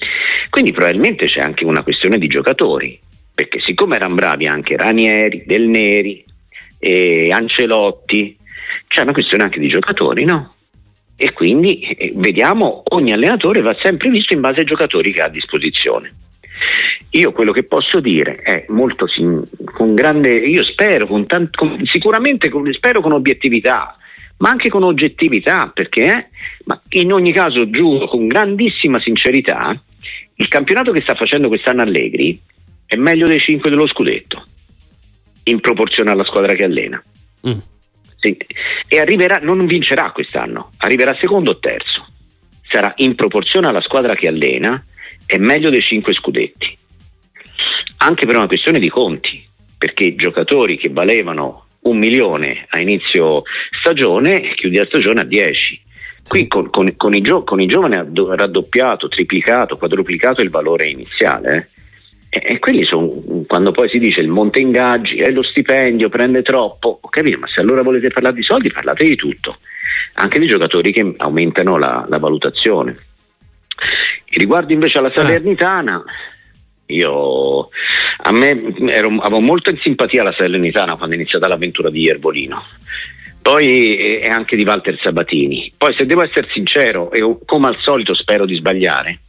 quindi 0.50 0.72
probabilmente 0.72 1.26
c'è 1.26 1.40
anche 1.40 1.64
una 1.64 1.82
questione 1.82 2.18
di 2.18 2.26
giocatori, 2.26 2.98
perché 3.34 3.60
siccome 3.64 3.96
erano 3.96 4.14
bravi 4.14 4.46
anche 4.46 4.76
Ranieri, 4.76 5.44
Del 5.46 5.68
Neri, 5.68 6.24
eh, 6.84 7.30
Ancelotti, 7.30 8.36
c'è 8.86 9.00
una 9.00 9.12
questione 9.12 9.44
anche 9.44 9.58
di 9.58 9.68
giocatori, 9.68 10.24
no? 10.24 10.52
E 11.16 11.32
quindi 11.32 11.80
eh, 11.80 12.12
vediamo, 12.14 12.82
ogni 12.90 13.12
allenatore 13.12 13.62
va 13.62 13.74
sempre 13.82 14.10
visto 14.10 14.34
in 14.34 14.40
base 14.40 14.60
ai 14.60 14.66
giocatori 14.66 15.12
che 15.12 15.22
ha 15.22 15.26
a 15.26 15.30
disposizione. 15.30 16.12
Io 17.10 17.32
quello 17.32 17.52
che 17.52 17.62
posso 17.62 18.00
dire 18.00 18.36
è 18.36 18.66
molto 18.68 19.06
con 19.64 19.94
grande, 19.94 20.36
io 20.36 20.62
spero, 20.64 21.06
con 21.06 21.26
tant, 21.26 21.56
con, 21.56 21.80
sicuramente 21.90 22.50
con, 22.50 22.70
spero 22.72 23.00
con 23.00 23.12
obiettività, 23.12 23.96
ma 24.38 24.50
anche 24.50 24.68
con 24.68 24.82
oggettività, 24.82 25.70
perché 25.72 26.02
eh, 26.02 26.26
ma 26.64 26.80
in 26.90 27.12
ogni 27.12 27.32
caso 27.32 27.70
giuro 27.70 28.08
con 28.08 28.26
grandissima 28.26 29.00
sincerità, 29.00 29.80
il 30.36 30.48
campionato 30.48 30.92
che 30.92 31.02
sta 31.02 31.14
facendo 31.14 31.48
quest'anno 31.48 31.82
Allegri 31.82 32.38
è 32.84 32.96
meglio 32.96 33.26
dei 33.26 33.38
5 33.38 33.70
dello 33.70 33.86
scudetto 33.86 34.48
in 35.44 35.60
proporzione 35.60 36.10
alla 36.10 36.24
squadra 36.24 36.54
che 36.54 36.64
allena. 36.64 37.02
Mm. 37.48 37.58
Sì. 38.16 38.36
E 38.88 38.98
arriverà, 38.98 39.38
non 39.42 39.64
vincerà 39.66 40.10
quest'anno, 40.12 40.70
arriverà 40.78 41.16
secondo 41.20 41.52
o 41.52 41.58
terzo. 41.58 42.06
Sarà 42.68 42.92
in 42.96 43.14
proporzione 43.14 43.68
alla 43.68 43.82
squadra 43.82 44.14
che 44.14 44.26
allena 44.26 44.82
e 45.26 45.38
meglio 45.38 45.70
dei 45.70 45.82
cinque 45.82 46.14
scudetti. 46.14 46.76
Anche 47.98 48.26
per 48.26 48.36
una 48.36 48.46
questione 48.46 48.78
di 48.78 48.88
conti, 48.88 49.42
perché 49.76 50.14
giocatori 50.14 50.76
che 50.76 50.88
valevano 50.88 51.66
un 51.82 51.98
milione 51.98 52.66
a 52.68 52.80
inizio 52.80 53.42
stagione, 53.80 54.54
chiudi 54.54 54.76
la 54.76 54.86
stagione 54.86 55.20
a 55.20 55.24
10. 55.24 55.82
Qui 56.26 56.46
con, 56.48 56.70
con, 56.70 56.96
con, 56.96 57.14
i 57.14 57.20
gio- 57.20 57.44
con, 57.44 57.60
i 57.60 57.66
giovani 57.66 57.96
ha 57.96 58.06
raddoppiato, 58.34 59.08
triplicato, 59.08 59.76
quadruplicato 59.76 60.40
il 60.40 60.48
valore 60.48 60.88
iniziale. 60.88 61.56
Eh. 61.56 61.73
E, 62.36 62.58
quelli 62.58 62.84
sono, 62.84 63.44
quando 63.46 63.70
poi 63.70 63.88
si 63.88 63.98
dice 63.98 64.20
il 64.20 64.26
monte 64.26 64.58
ingaggi, 64.58 65.18
è 65.18 65.30
lo 65.30 65.44
stipendio, 65.44 66.08
prende 66.08 66.42
troppo, 66.42 66.98
ho 67.00 67.08
capito, 67.08 67.38
ma 67.38 67.46
se 67.46 67.60
allora 67.60 67.82
volete 67.82 68.08
parlare 68.08 68.34
di 68.34 68.42
soldi 68.42 68.72
parlate 68.72 69.04
di 69.04 69.14
tutto, 69.14 69.58
anche 70.14 70.40
di 70.40 70.48
giocatori 70.48 70.90
che 70.92 71.14
aumentano 71.18 71.78
la, 71.78 72.04
la 72.08 72.18
valutazione. 72.18 72.96
Riguardo 74.30 74.72
invece 74.72 74.98
alla 74.98 75.12
Salernitana, 75.14 76.02
io 76.86 77.68
a 78.18 78.32
me 78.32 78.74
ero, 78.88 79.08
avevo 79.20 79.40
molto 79.40 79.70
in 79.70 79.78
simpatia 79.78 80.24
la 80.24 80.34
Salernitana 80.36 80.96
quando 80.96 81.14
è 81.14 81.18
iniziata 81.18 81.46
l'avventura 81.46 81.88
di 81.88 82.00
Iervolino. 82.00 82.64
Poi 83.40 84.18
è 84.22 84.28
anche 84.28 84.56
di 84.56 84.64
Walter 84.64 84.98
Sabatini. 85.00 85.72
Poi 85.76 85.94
se 85.96 86.04
devo 86.04 86.22
essere 86.22 86.48
sincero, 86.50 87.12
e 87.12 87.20
come 87.44 87.68
al 87.68 87.76
solito 87.78 88.12
spero 88.14 88.44
di 88.44 88.56
sbagliare, 88.56 89.20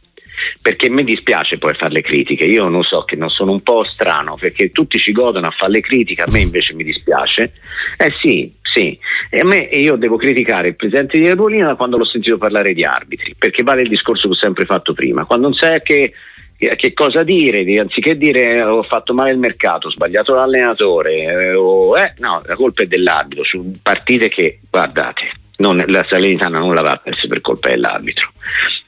perché 0.60 0.90
mi 0.90 1.04
dispiace 1.04 1.58
poi 1.58 1.74
fare 1.74 1.92
le 1.92 2.02
critiche, 2.02 2.44
io 2.44 2.68
non 2.68 2.82
so 2.82 3.04
che 3.04 3.16
non 3.16 3.30
sono 3.30 3.52
un 3.52 3.62
po' 3.62 3.84
strano 3.84 4.36
perché 4.36 4.72
tutti 4.72 4.98
ci 4.98 5.12
godono 5.12 5.46
a 5.46 5.54
fare 5.56 5.72
le 5.72 5.80
critiche, 5.80 6.22
a 6.22 6.30
me 6.30 6.40
invece 6.40 6.74
mi 6.74 6.84
dispiace. 6.84 7.52
Eh 7.96 8.12
sì, 8.20 8.52
sì, 8.62 8.98
e 9.30 9.38
a 9.38 9.44
me 9.44 9.56
io 9.72 9.96
devo 9.96 10.16
criticare 10.16 10.68
il 10.68 10.76
presidente 10.76 11.18
di 11.18 11.26
Erbolina 11.26 11.68
da 11.68 11.76
quando 11.76 11.96
l'ho 11.96 12.04
sentito 12.04 12.36
parlare 12.36 12.74
di 12.74 12.84
arbitri, 12.84 13.34
perché 13.38 13.62
vale 13.62 13.82
il 13.82 13.88
discorso 13.88 14.28
che 14.28 14.34
ho 14.34 14.36
sempre 14.36 14.64
fatto 14.66 14.92
prima, 14.92 15.24
quando 15.24 15.48
non 15.48 15.56
sai 15.56 15.80
che 15.82 16.12
che 16.56 16.92
cosa 16.94 17.22
dire, 17.22 17.78
anziché 17.78 18.16
dire 18.16 18.62
ho 18.62 18.82
fatto 18.82 19.12
male 19.12 19.30
il 19.30 19.38
mercato, 19.38 19.88
ho 19.88 19.90
sbagliato 19.90 20.34
l'allenatore, 20.34 21.12
eh, 21.22 21.54
o, 21.54 21.96
eh, 21.98 22.14
no, 22.18 22.42
la 22.44 22.54
colpa 22.54 22.82
è 22.82 22.86
dell'arbitro, 22.86 23.44
su 23.44 23.74
partite 23.82 24.28
che, 24.28 24.60
guardate, 24.70 25.32
non, 25.58 25.76
la 25.86 26.04
Salernitana 26.08 26.58
non 26.58 26.74
l'aveva 26.74 26.96
persa 26.96 27.26
per 27.28 27.40
colpa 27.40 27.68
dell'arbitro. 27.68 28.32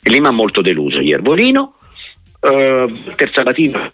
E 0.03 0.11
lì 0.11 0.21
mi 0.21 0.27
ha 0.27 0.33
molto 0.33 0.63
deluso 0.63 1.01
Iervolino, 1.01 1.75
eh, 2.41 3.03
Terza 3.17 3.43
Latina, 3.43 3.93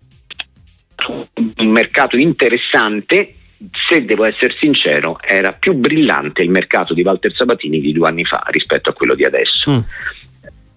un 1.08 1.70
mercato 1.70 2.16
interessante, 2.16 3.34
se 3.88 4.04
devo 4.04 4.24
essere 4.24 4.54
sincero, 4.58 5.18
era 5.20 5.52
più 5.52 5.74
brillante 5.74 6.42
il 6.42 6.50
mercato 6.50 6.94
di 6.94 7.02
Walter 7.02 7.34
Sabatini 7.34 7.80
di 7.80 7.92
due 7.92 8.08
anni 8.08 8.24
fa 8.24 8.42
rispetto 8.50 8.90
a 8.90 8.92
quello 8.92 9.14
di 9.14 9.24
adesso. 9.24 9.70
Mm. 9.70 9.78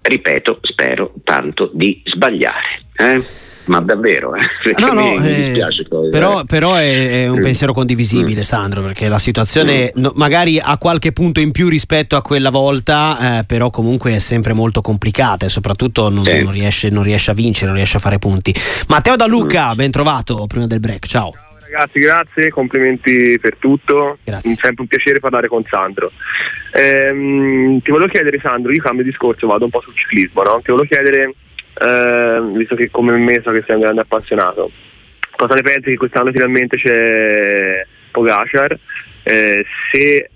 Ripeto, 0.07 0.59
spero 0.61 1.13
tanto 1.23 1.69
di 1.73 2.01
sbagliare. 2.05 2.81
Eh? 2.95 3.45
ma 3.67 3.81
davvero 3.81 4.33
eh? 4.35 4.41
no, 4.77 4.93
no, 4.93 5.21
eh, 5.21 5.59
poi, 5.87 6.09
però, 6.09 6.41
eh. 6.41 6.45
però 6.45 6.75
è, 6.75 7.23
è, 7.23 7.27
un 7.27 7.39
mm. 7.39 7.41
pensiero 7.41 7.73
condivisibile 7.73 8.39
mm. 8.39 8.43
Sandro 8.43 8.81
perché 8.81 9.07
la 9.07 9.19
situazione 9.19 9.91
mm. 9.95 10.01
no, 10.01 10.11
magari 10.15 10.59
ha 10.59 10.77
qualche 10.77 11.11
punto 11.11 11.39
in 11.39 11.51
più 11.51 11.67
rispetto 11.67 12.15
a 12.15 12.21
quella 12.21 12.49
volta 12.49 13.39
eh, 13.39 13.43
però 13.43 13.69
comunque 13.69 14.15
è 14.15 14.19
sempre 14.19 14.53
molto 14.53 14.81
complicata 14.81 15.45
e 15.45 15.49
soprattutto 15.49 16.09
non, 16.09 16.25
sì. 16.25 16.43
non, 16.43 16.51
riesce, 16.51 16.89
non, 16.89 17.03
riesce, 17.03 17.31
a 17.31 17.33
vincere 17.33 17.67
non 17.67 17.75
riesce 17.75 17.97
a 17.97 17.99
fare 17.99 18.19
punti 18.19 18.55
Matteo 18.87 19.15
Da 19.15 19.25
Luca 19.25 19.73
mm. 19.73 19.75
ben 19.75 19.91
trovato 19.91 20.45
prima 20.47 20.67
del 20.67 20.79
break 20.79 21.05
ciao 21.05 21.33
Ragazzi, 21.69 21.99
grazie, 21.99 22.49
complimenti 22.49 23.37
per 23.41 23.57
tutto. 23.57 24.19
Grazie. 24.23 24.55
Sempre 24.55 24.83
un 24.83 24.87
piacere 24.87 25.19
parlare 25.19 25.49
con 25.49 25.65
Sandro. 25.69 26.11
Ehm, 26.71 27.81
ti 27.81 27.91
volevo 27.91 28.09
chiedere, 28.09 28.39
Sandro, 28.39 28.71
io 28.71 28.81
cambio 28.81 29.03
discorso, 29.03 29.47
vado 29.47 29.65
un 29.65 29.69
po' 29.69 29.81
sul 29.81 29.93
ciclismo, 29.93 30.43
no? 30.43 30.61
Ti 30.63 30.71
volevo 30.71 30.87
chiedere, 30.87 31.33
ehm, 31.81 32.55
visto 32.55 32.75
che 32.75 32.89
come 32.89 33.17
me 33.17 33.41
so 33.43 33.51
che 33.51 33.63
sei 33.65 33.75
un 33.75 33.81
grande 33.81 34.01
appassionato, 34.01 34.71
cosa 35.35 35.55
ne 35.55 35.61
pensi 35.61 35.89
che 35.89 35.97
quest'anno 35.97 36.31
finalmente 36.31 36.77
c'è 36.77 37.85
Pogacar? 38.11 38.79
Eh, 39.23 39.65
se 39.91 40.29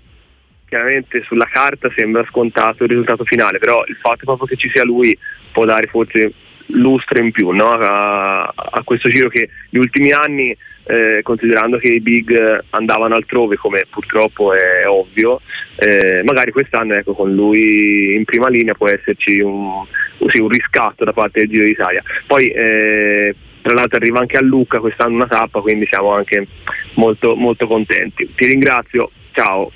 chiaramente 0.66 1.22
sulla 1.24 1.48
carta 1.50 1.90
sembra 1.96 2.24
scontato 2.28 2.82
il 2.82 2.90
risultato 2.90 3.24
finale, 3.24 3.58
però 3.58 3.84
il 3.86 3.96
fatto 3.96 4.24
proprio 4.24 4.46
che 4.46 4.56
ci 4.56 4.68
sia 4.68 4.84
lui 4.84 5.16
può 5.50 5.64
dare 5.64 5.86
forse 5.86 6.32
lustro 6.72 7.20
in 7.20 7.30
più 7.30 7.50
no? 7.50 7.72
a, 7.72 8.42
a, 8.44 8.82
questo 8.84 9.08
giro 9.08 9.28
che 9.28 9.48
gli 9.68 9.78
ultimi 9.78 10.12
anni, 10.12 10.56
eh, 10.84 11.20
considerando 11.22 11.78
che 11.78 11.92
i 11.92 12.00
big 12.00 12.64
andavano 12.70 13.14
altrove, 13.14 13.56
come 13.56 13.84
purtroppo 13.88 14.52
è 14.52 14.86
ovvio, 14.86 15.40
eh, 15.76 16.22
magari 16.24 16.50
quest'anno 16.50 16.94
ecco, 16.94 17.14
con 17.14 17.32
lui 17.32 18.14
in 18.14 18.24
prima 18.24 18.48
linea 18.48 18.74
può 18.74 18.88
esserci 18.88 19.40
un, 19.40 19.84
sì, 20.28 20.40
un 20.40 20.48
riscatto 20.48 21.04
da 21.04 21.12
parte 21.12 21.40
del 21.40 21.48
Giro 21.48 21.64
d'Italia. 21.64 22.02
Poi 22.26 22.48
eh, 22.48 23.34
tra 23.62 23.74
l'altro 23.74 23.96
arriva 23.96 24.18
anche 24.18 24.36
a 24.36 24.42
Lucca 24.42 24.80
quest'anno 24.80 25.14
una 25.14 25.26
tappa, 25.26 25.60
quindi 25.60 25.86
siamo 25.86 26.12
anche 26.12 26.46
molto, 26.94 27.36
molto 27.36 27.66
contenti. 27.66 28.28
Ti 28.34 28.46
ringrazio, 28.46 29.10
ciao. 29.32 29.70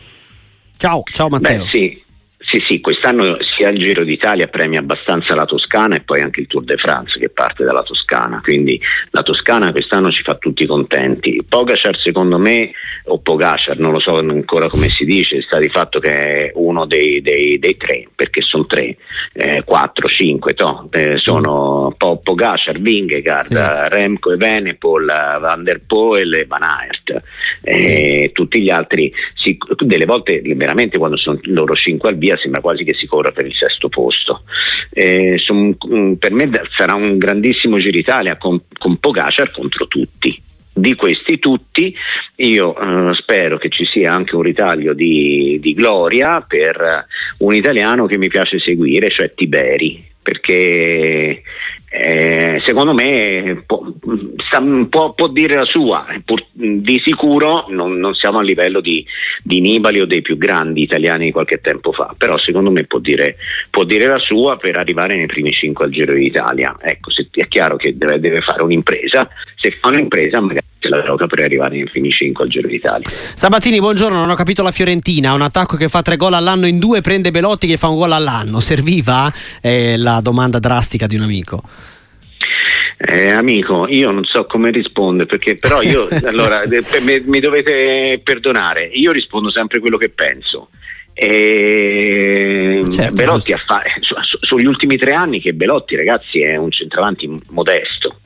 Ciao, 0.77 1.03
ciao 1.11 1.29
Matteo. 1.29 1.63
Beh, 1.63 1.69
sì. 1.69 2.05
Sì, 2.49 2.63
sì, 2.65 2.81
quest'anno 2.81 3.39
sia 3.57 3.71
il 3.71 3.81
Giro 3.81 4.05
d'Italia 4.05 4.47
premia 4.47 4.79
abbastanza 4.79 5.35
la 5.35 5.47
Toscana 5.47 5.97
e 5.97 6.03
poi 6.03 6.21
anche 6.21 6.41
il 6.41 6.47
Tour 6.47 6.63
de 6.63 6.77
France 6.77 7.19
che 7.19 7.29
parte 7.29 7.65
dalla 7.65 7.83
Toscana, 7.83 8.41
quindi 8.41 8.81
la 9.11 9.23
Toscana 9.23 9.73
quest'anno 9.73 10.13
ci 10.13 10.23
fa 10.23 10.37
tutti 10.37 10.65
contenti. 10.65 11.45
Pogacar 11.47 11.99
secondo 11.99 12.39
me, 12.39 12.71
o 13.07 13.19
Pogacar, 13.19 13.79
non 13.79 13.91
lo 13.91 13.99
so 13.99 14.19
ancora 14.19 14.69
come 14.69 14.87
si 14.87 15.05
dice, 15.05 15.43
sta 15.43 15.59
di 15.59 15.69
fatto 15.71 15.99
che 15.99 16.11
è 16.11 16.53
uno 16.55 16.87
dei, 16.87 17.21
dei, 17.21 17.59
dei 17.59 17.77
tre, 17.77 18.07
perché 18.15 18.43
sono 18.43 18.65
tre, 18.67 18.97
eh, 19.33 19.65
quattro, 19.65 20.07
cinque, 20.07 20.55
to, 20.55 20.89
eh, 20.93 21.19
sono 21.19 21.93
po- 21.99 22.21
Pogacar, 22.23 22.79
Vingegaard, 22.79 23.47
sì. 23.49 23.97
Remco 23.97 24.31
e 24.31 24.37
Venepol, 24.37 25.05
Van 25.05 25.65
der 25.65 25.81
Poel 25.85 26.33
e 26.35 26.45
Van 26.47 26.63
Aert. 26.63 27.23
Eh, 27.63 28.31
tutti 28.33 28.63
gli 28.63 28.71
altri, 28.71 29.13
sì, 29.35 29.59
delle 29.79 30.05
volte 30.05 30.41
veramente 30.55 30.97
quando 30.97 31.17
sono 31.17 31.41
loro 31.43 31.75
cinque 31.75 32.11
al 32.11 32.17
via 32.17 32.35
sembra 32.37 32.61
quasi 32.61 32.85
che 32.85 32.95
si 32.95 33.07
corra 33.07 33.33
per 33.33 33.47
il 33.47 33.55
sesto 33.55 33.89
posto. 33.89 34.43
Eh, 34.91 35.39
son, 35.39 35.77
mm, 35.87 36.15
per 36.15 36.33
me 36.33 36.51
sarà 36.77 36.95
un 36.95 37.19
grandissimo 37.19 37.79
Giro 37.79 37.99
Italia 37.99 38.37
con, 38.37 38.61
con 38.79 38.99
Pogacar 38.99 39.51
contro 39.51 39.87
tutti. 39.87 40.43
Di 40.73 40.95
questi 40.95 41.39
tutti 41.39 41.95
io 42.37 42.77
eh, 42.77 43.15
spero 43.15 43.57
che 43.57 43.71
ci 43.71 43.87
sia 43.87 44.13
anche 44.13 44.37
un 44.37 44.43
ritaglio 44.43 44.93
di, 44.93 45.59
di 45.59 45.73
gloria 45.73 46.45
per 46.47 47.07
un 47.39 47.55
italiano 47.55 48.05
che 48.05 48.19
mi 48.19 48.29
piace 48.29 48.59
seguire, 48.59 49.09
cioè 49.09 49.33
Tiberi, 49.35 50.05
perché 50.23 51.43
eh, 51.99 52.63
secondo 52.67 52.93
me 52.93 53.63
può, 53.65 53.81
può, 54.91 55.13
può, 55.15 55.29
dire 55.29 55.55
la 55.55 55.65
sua, 55.65 56.05
di 56.53 57.01
sicuro 57.03 57.65
non, 57.71 57.97
non, 57.99 58.15
siamo 58.15 58.37
a 58.37 58.43
livello 58.43 58.81
di, 58.81 59.05
di 59.43 59.61
Nibali 59.61 60.01
o 60.01 60.07
dei 60.07 60.21
più 60.21 60.37
grandi 60.37 60.83
italiani 60.83 61.25
di 61.25 61.33
qualche 61.33 61.61
tempo 61.63 61.93
fa, 61.93 62.15
però 62.17 62.37
secondo 62.37 62.71
me 62.71 62.85
può 62.85 62.99
dire, 62.99 63.37
può 63.71 63.85
dire 63.85 64.07
la 64.07 64.19
sua 64.19 64.59
per 64.59 64.77
arrivare 64.77 65.17
nei 65.17 65.25
primi 65.25 65.51
cinque 65.53 65.87
al 65.87 65.91
Giro 65.91 66.13
d'Italia. 66.13 66.77
Ecco, 66.79 67.11
se, 67.11 67.29
è 67.33 67.49
chiaro 67.49 67.77
che 67.77 67.97
deve, 67.97 68.21
deve, 68.21 68.43
fare 68.43 68.63
un'impresa, 68.63 69.27
se 69.55 69.79
fa 69.81 69.89
un'impresa 69.89 70.39
magari 70.41 70.65
la 70.81 71.03
gioca 71.03 71.27
per 71.27 71.43
arrivare 71.45 71.77
nei 71.77 71.89
primi 71.89 72.11
cinque 72.11 72.45
al 72.45 72.51
Giro 72.51 72.69
d'Italia. 72.69 73.09
Sabatini, 73.09 73.79
buongiorno, 73.79 74.19
non 74.19 74.29
ho 74.29 74.35
capito 74.35 74.63
la 74.63 74.71
Fiorentina, 74.71 75.33
un 75.33 75.41
attacco 75.41 75.79
che 75.79 75.89
fa 75.89 76.03
tre 76.03 76.17
gol 76.17 76.35
all'anno 76.35 76.67
in 76.67 76.79
due, 76.79 77.01
prende 77.01 77.31
Belotti 77.31 77.67
che 77.67 77.79
fa 77.79 77.89
un 77.89 77.97
gol 77.97 78.13
all'anno, 78.13 78.61
serviva? 78.61 79.33
È 79.63 79.97
la 79.97 80.21
domanda 80.21 80.59
drastica 80.59 81.07
di 81.07 81.17
un 81.17 81.23
amico. 81.23 81.63
Eh, 82.99 83.31
amico, 83.31 83.87
io 83.89 84.11
non 84.11 84.25
so 84.25 84.47
come 84.47 84.71
rispondere 84.71 85.27
perché 85.27 85.57
però 85.57 85.83
io 85.83 86.09
allora 86.25 86.63
mi, 86.67 87.23
mi, 87.27 87.41
dovete 87.41 88.21
perdonare, 88.25 88.87
io 88.87 89.13
rispondo 89.13 89.51
sempre 89.51 89.81
quello 89.81 89.99
che 89.99 90.09
penso. 90.09 90.71
E 91.13 92.85
certo, 92.91 93.15
Belotti 93.15 93.55
fa, 93.65 93.83
su, 94.01 94.15
su, 94.21 94.39
sugli 94.41 94.67
ultimi 94.67 94.97
tre 94.97 95.13
anni 95.13 95.41
che 95.41 95.55
Belotti 95.55 95.97
ragazzi 95.97 96.41
è 96.41 96.57
un 96.57 96.71
centravanti 96.71 97.41
modesto 97.49 98.21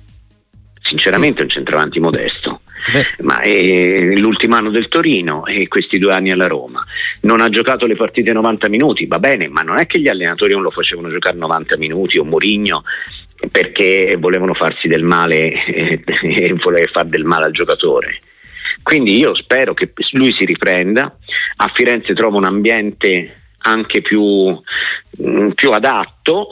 sinceramente 0.81 1.41
è 1.41 1.45
un 1.45 1.51
centravanti 1.51 2.01
modesto 2.01 2.63
Beh. 2.91 3.23
ma 3.23 3.39
è 3.39 4.17
l'ultimo 4.17 4.57
anno 4.57 4.71
del 4.71 4.89
Torino 4.89 5.47
e 5.47 5.69
questi 5.69 5.99
due 5.99 6.13
anni 6.13 6.33
alla 6.33 6.49
Roma 6.49 6.85
non 7.21 7.41
ha 7.41 7.49
giocato 7.49 7.87
le 7.87 7.95
partite 7.95 8.33
90 8.33 8.69
minuti 8.69 9.07
va 9.07 9.21
bene 9.21 9.47
ma 9.47 9.61
non 9.61 9.79
è 9.79 9.87
che 9.87 10.01
gli 10.01 10.09
allenatori 10.09 10.53
non 10.53 10.63
lo 10.63 10.71
facevano 10.71 11.11
giocare 11.11 11.37
90 11.37 11.77
minuti 11.77 12.19
o 12.19 12.25
Mourinho 12.25 12.83
perché 13.51 14.17
volevano 14.19 14.55
farsi 14.55 14.89
del 14.89 15.03
male 15.03 15.65
e 15.65 16.55
voleva 16.55 16.91
far 16.93 17.07
del 17.07 17.25
male 17.25 17.47
al 17.47 17.53
giocatore. 17.53 18.21
Quindi 18.83 19.19
io 19.19 19.35
spero 19.35 19.75
che 19.75 19.93
lui 20.13 20.35
si 20.39 20.45
riprenda, 20.45 21.17
a 21.57 21.73
Firenze 21.75 22.15
trova 22.15 22.37
un 22.37 22.47
ambiente 22.47 23.37
anche 23.59 24.01
più, 24.01 24.59
mm, 25.23 25.51
più 25.51 25.71
adatto, 25.71 26.49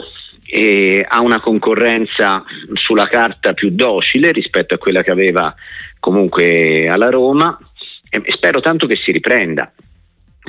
ha 1.07 1.20
una 1.20 1.40
concorrenza 1.40 2.42
sulla 2.72 3.07
carta 3.07 3.53
più 3.53 3.68
docile 3.70 4.33
rispetto 4.33 4.74
a 4.74 4.79
quella 4.79 5.03
che 5.03 5.11
aveva 5.11 5.55
comunque 6.01 6.88
alla 6.88 7.11
Roma 7.11 7.59
e 8.09 8.22
spero 8.33 8.61
tanto 8.61 8.87
che 8.87 8.98
si 9.05 9.12
riprenda. 9.12 9.70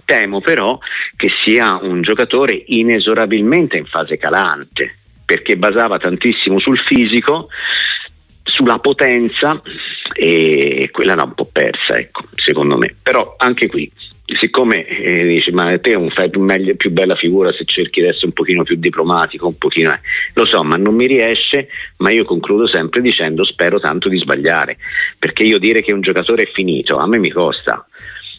Temo 0.06 0.40
però 0.40 0.78
che 1.18 1.30
sia 1.44 1.78
un 1.82 2.02
giocatore 2.02 2.64
inesorabilmente 2.68 3.78
in 3.78 3.86
fase 3.86 4.18
calante 4.18 4.99
perché 5.30 5.58
basava 5.58 6.00
tantissimo 6.00 6.58
sul 6.58 6.80
fisico, 6.80 7.50
sulla 8.42 8.80
potenza 8.80 9.62
e 10.12 10.90
quella 10.92 11.14
l'ha 11.14 11.26
un 11.26 11.36
po' 11.36 11.46
persa, 11.46 11.94
ecco, 11.94 12.24
secondo 12.34 12.78
me. 12.78 12.96
Però 13.04 13.36
anche 13.38 13.68
qui, 13.68 13.92
siccome 14.42 14.88
eh, 14.88 15.28
dici 15.28 15.52
ma 15.52 15.78
te 15.78 15.94
un, 15.94 16.10
fai 16.10 16.32
più, 16.32 16.42
meglio, 16.42 16.74
più, 16.76 16.90
bella 16.90 17.16
figura 17.16 17.54
se 17.54 17.64
cerchi 17.66 18.02
di 18.02 18.08
essere 18.08 18.26
un 18.26 18.32
pochino 18.32 18.64
più 18.64 18.78
diplomatico, 18.78 19.46
un 19.46 19.58
pochino, 19.60 19.92
eh. 19.92 20.00
lo 20.34 20.48
so, 20.48 20.64
ma 20.64 20.78
non 20.78 20.96
mi 20.96 21.06
riesce, 21.06 21.68
ma 21.98 22.10
io 22.10 22.26
concludo 22.26 22.68
sempre 22.68 23.00
dicendo 23.00 23.46
spero 23.46 23.80
tanto 23.80 24.10
di 24.10 24.18
sbagliare, 24.18 24.78
perché 25.20 25.44
io 25.44 25.60
dire 25.60 25.84
che 25.84 25.94
un 25.94 26.02
giocatore 26.02 26.42
è 26.42 26.52
finito 26.52 26.96
a 26.96 27.06
me 27.06 27.20
mi 27.20 27.30
costa 27.30 27.86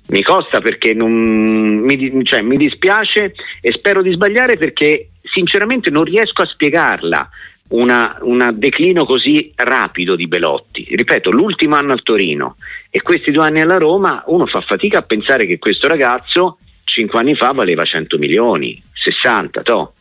mi 0.08 0.22
costa 0.22 0.60
perché 0.60 0.92
non, 0.92 1.12
mi, 1.12 2.24
cioè, 2.24 2.42
mi, 2.42 2.56
dispiace 2.56 3.32
e 3.60 3.72
spero 3.72 4.02
di 4.02 4.12
sbagliare 4.12 4.56
perché 4.56 5.10
sinceramente 5.32 5.90
non 5.90 6.04
riesco 6.04 6.42
a 6.42 6.46
spiegarla 6.46 7.30
un 7.72 8.54
declino 8.54 9.04
così 9.04 9.52
rapido 9.54 10.16
di 10.16 10.26
Belotti. 10.26 10.86
Ripeto, 10.90 11.30
l'ultimo 11.30 11.76
anno 11.76 11.92
al 11.92 12.02
Torino 12.02 12.56
e 12.90 13.00
questi 13.00 13.30
due 13.30 13.44
anni 13.44 13.60
alla 13.60 13.76
Roma, 13.76 14.24
uno 14.26 14.46
fa 14.46 14.60
fatica 14.60 14.98
a 14.98 15.02
pensare 15.02 15.46
che 15.46 15.58
questo 15.58 15.86
ragazzo 15.86 16.58
cinque 16.84 17.20
anni 17.20 17.36
fa 17.36 17.52
valeva 17.52 17.82
100 17.82 18.18
milioni, 18.18 18.82
60, 18.92 19.62
to. 19.62 19.92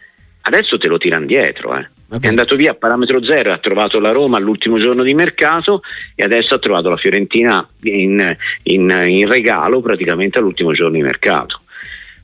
adesso 0.41 0.77
te 0.77 0.87
lo 0.87 0.97
tirano 0.97 1.25
dietro. 1.25 1.77
Eh. 1.77 1.87
È 2.19 2.27
andato 2.27 2.55
via 2.55 2.71
a 2.71 2.75
parametro 2.75 3.23
zero, 3.23 3.53
ha 3.53 3.59
trovato 3.59 3.99
la 3.99 4.11
Roma 4.11 4.37
all'ultimo 4.37 4.79
giorno 4.79 5.03
di 5.03 5.13
mercato 5.13 5.81
e 6.15 6.23
adesso 6.25 6.55
ha 6.55 6.59
trovato 6.59 6.89
la 6.89 6.97
Fiorentina 6.97 7.67
in, 7.83 8.35
in, 8.63 9.03
in 9.07 9.29
regalo 9.29 9.79
praticamente 9.81 10.39
all'ultimo 10.39 10.73
giorno 10.73 10.95
di 10.95 11.03
mercato. 11.03 11.61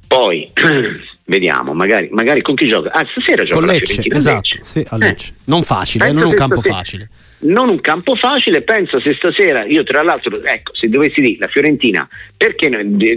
Poi 0.07 0.51
vediamo, 1.25 1.73
magari, 1.73 2.09
magari, 2.11 2.41
con 2.41 2.55
chi 2.55 2.67
gioca? 2.67 2.91
Ah, 2.91 3.05
stasera 3.11 3.43
gioca 3.43 3.59
con 3.59 3.65
Lecce, 3.67 4.01
esatto, 4.07 4.59
sì, 4.63 4.85
a 4.87 4.97
Lecce. 4.97 5.31
Eh. 5.31 5.41
Non 5.45 5.63
facile, 5.63 6.11
non 6.11 6.25
un 6.25 6.33
campo 6.33 6.61
facile 6.61 7.09
non 7.45 7.69
un 7.69 7.81
campo 7.81 8.15
facile, 8.15 8.61
pensa 8.61 8.99
se 9.01 9.15
stasera, 9.15 9.65
io 9.65 9.83
tra 9.83 10.03
l'altro, 10.03 10.43
ecco, 10.43 10.73
se 10.75 10.87
dovessi 10.87 11.21
dire 11.21 11.37
la 11.39 11.47
Fiorentina, 11.47 12.07
perché 12.35 12.69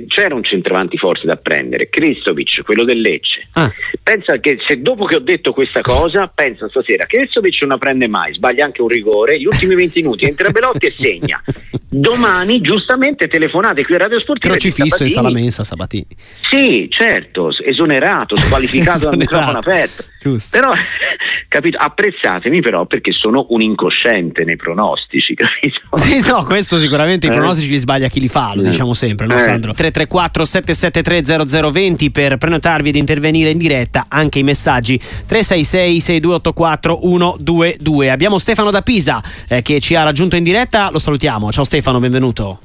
c'era 0.07 0.35
un 0.35 0.45
centravanti 0.45 0.97
forte 0.97 1.27
da 1.27 1.37
prendere, 1.37 1.89
Kristovic, 1.89 2.63
quello 2.63 2.85
del 2.85 3.01
Lecce. 3.01 3.49
Ah. 3.53 3.71
Pensa 4.03 4.39
che 4.39 4.59
se 4.67 4.81
dopo 4.81 5.07
che 5.07 5.17
ho 5.17 5.21
detto 5.21 5.53
questa 5.53 5.81
cosa, 5.81 6.31
pensa 6.33 6.69
stasera, 6.69 7.07
Kristovic 7.07 7.61
non 7.63 7.71
la 7.71 7.79
prende 7.79 8.09
mai, 8.09 8.35
sbaglia 8.35 8.65
anche 8.65 8.83
un 8.83 8.89
rigore, 8.89 9.39
gli 9.39 9.47
ultimi 9.47 9.75
20 9.75 10.03
minuti 10.03 10.27
entra 10.27 10.51
Belotti 10.51 10.87
e 10.87 10.95
segna. 10.99 11.43
Domani 11.91 12.61
giustamente 12.61 13.29
telefonate 13.29 13.85
qui 13.85 13.95
a 13.95 13.99
Radio 13.99 14.21
Sportiva. 14.21 14.55
Crocifisso 14.55 15.03
in 15.03 15.09
sala 15.09 15.31
mensa 15.31 15.65
Sabatini. 15.65 16.07
Sì, 16.51 16.87
certo, 16.91 17.51
esonerato, 17.65 18.37
squalificato 18.37 19.09
dal 19.09 19.17
microfono 19.19 19.59
aperto 19.59 20.05
Giusto. 20.21 20.59
Però, 20.59 20.73
capito, 21.49 21.79
apprezzatemi 21.79 22.61
però 22.61 22.87
perché 22.87 23.13
sono 23.13 23.47
un 23.51 23.61
incosciente 23.61 24.18
nei 24.21 24.57
pronostici, 24.57 25.35
capito? 25.37 25.97
Sì, 25.97 26.21
no, 26.29 26.45
questo 26.45 26.79
sicuramente 26.79 27.27
eh? 27.27 27.31
i 27.31 27.33
pronostici 27.33 27.71
li 27.71 27.79
sbaglia 27.79 28.09
chi 28.09 28.21
li 28.21 28.29
fa, 28.29 28.53
lo 28.55 28.63
eh. 28.63 28.65
diciamo 28.65 28.95
sempre, 28.95 29.27
no 29.27 29.35
eh. 29.35 29.39
Sandro? 29.39 29.73
334 29.73 30.45
773 30.45 31.71
0020 31.71 32.11
per 32.11 32.37
prenotarvi 32.37 32.91
ed 32.91 32.97
intervenire 32.97 33.51
in 33.51 33.59
diretta, 33.59 34.07
anche 34.09 34.39
i 34.39 34.43
messaggi 34.43 34.99
366 34.99 36.01
6284 36.01 37.01
122. 37.01 38.11
Abbiamo 38.11 38.39
Stefano 38.39 38.71
da 38.71 38.83
Pisa 38.83 39.23
eh, 39.49 39.63
che 39.63 39.81
ci 39.81 39.95
ha 39.95 40.03
raggiunto 40.03 40.37
in 40.37 40.45
diretta, 40.45 40.91
lo 40.91 40.99
salutiamo. 40.99 41.51
Ciao 41.53 41.65
Stefano, 41.65 41.99
benvenuto. 42.01 42.61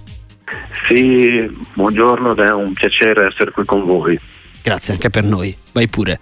Sì, 0.87 1.49
buongiorno 1.73 2.35
è 2.35 2.51
un 2.51 2.73
piacere 2.73 3.27
essere 3.27 3.51
qui 3.51 3.65
con 3.65 3.85
voi. 3.85 4.19
Grazie 4.61 4.93
anche 4.93 5.09
per 5.09 5.23
noi, 5.23 5.55
vai 5.71 5.87
pure. 5.87 6.19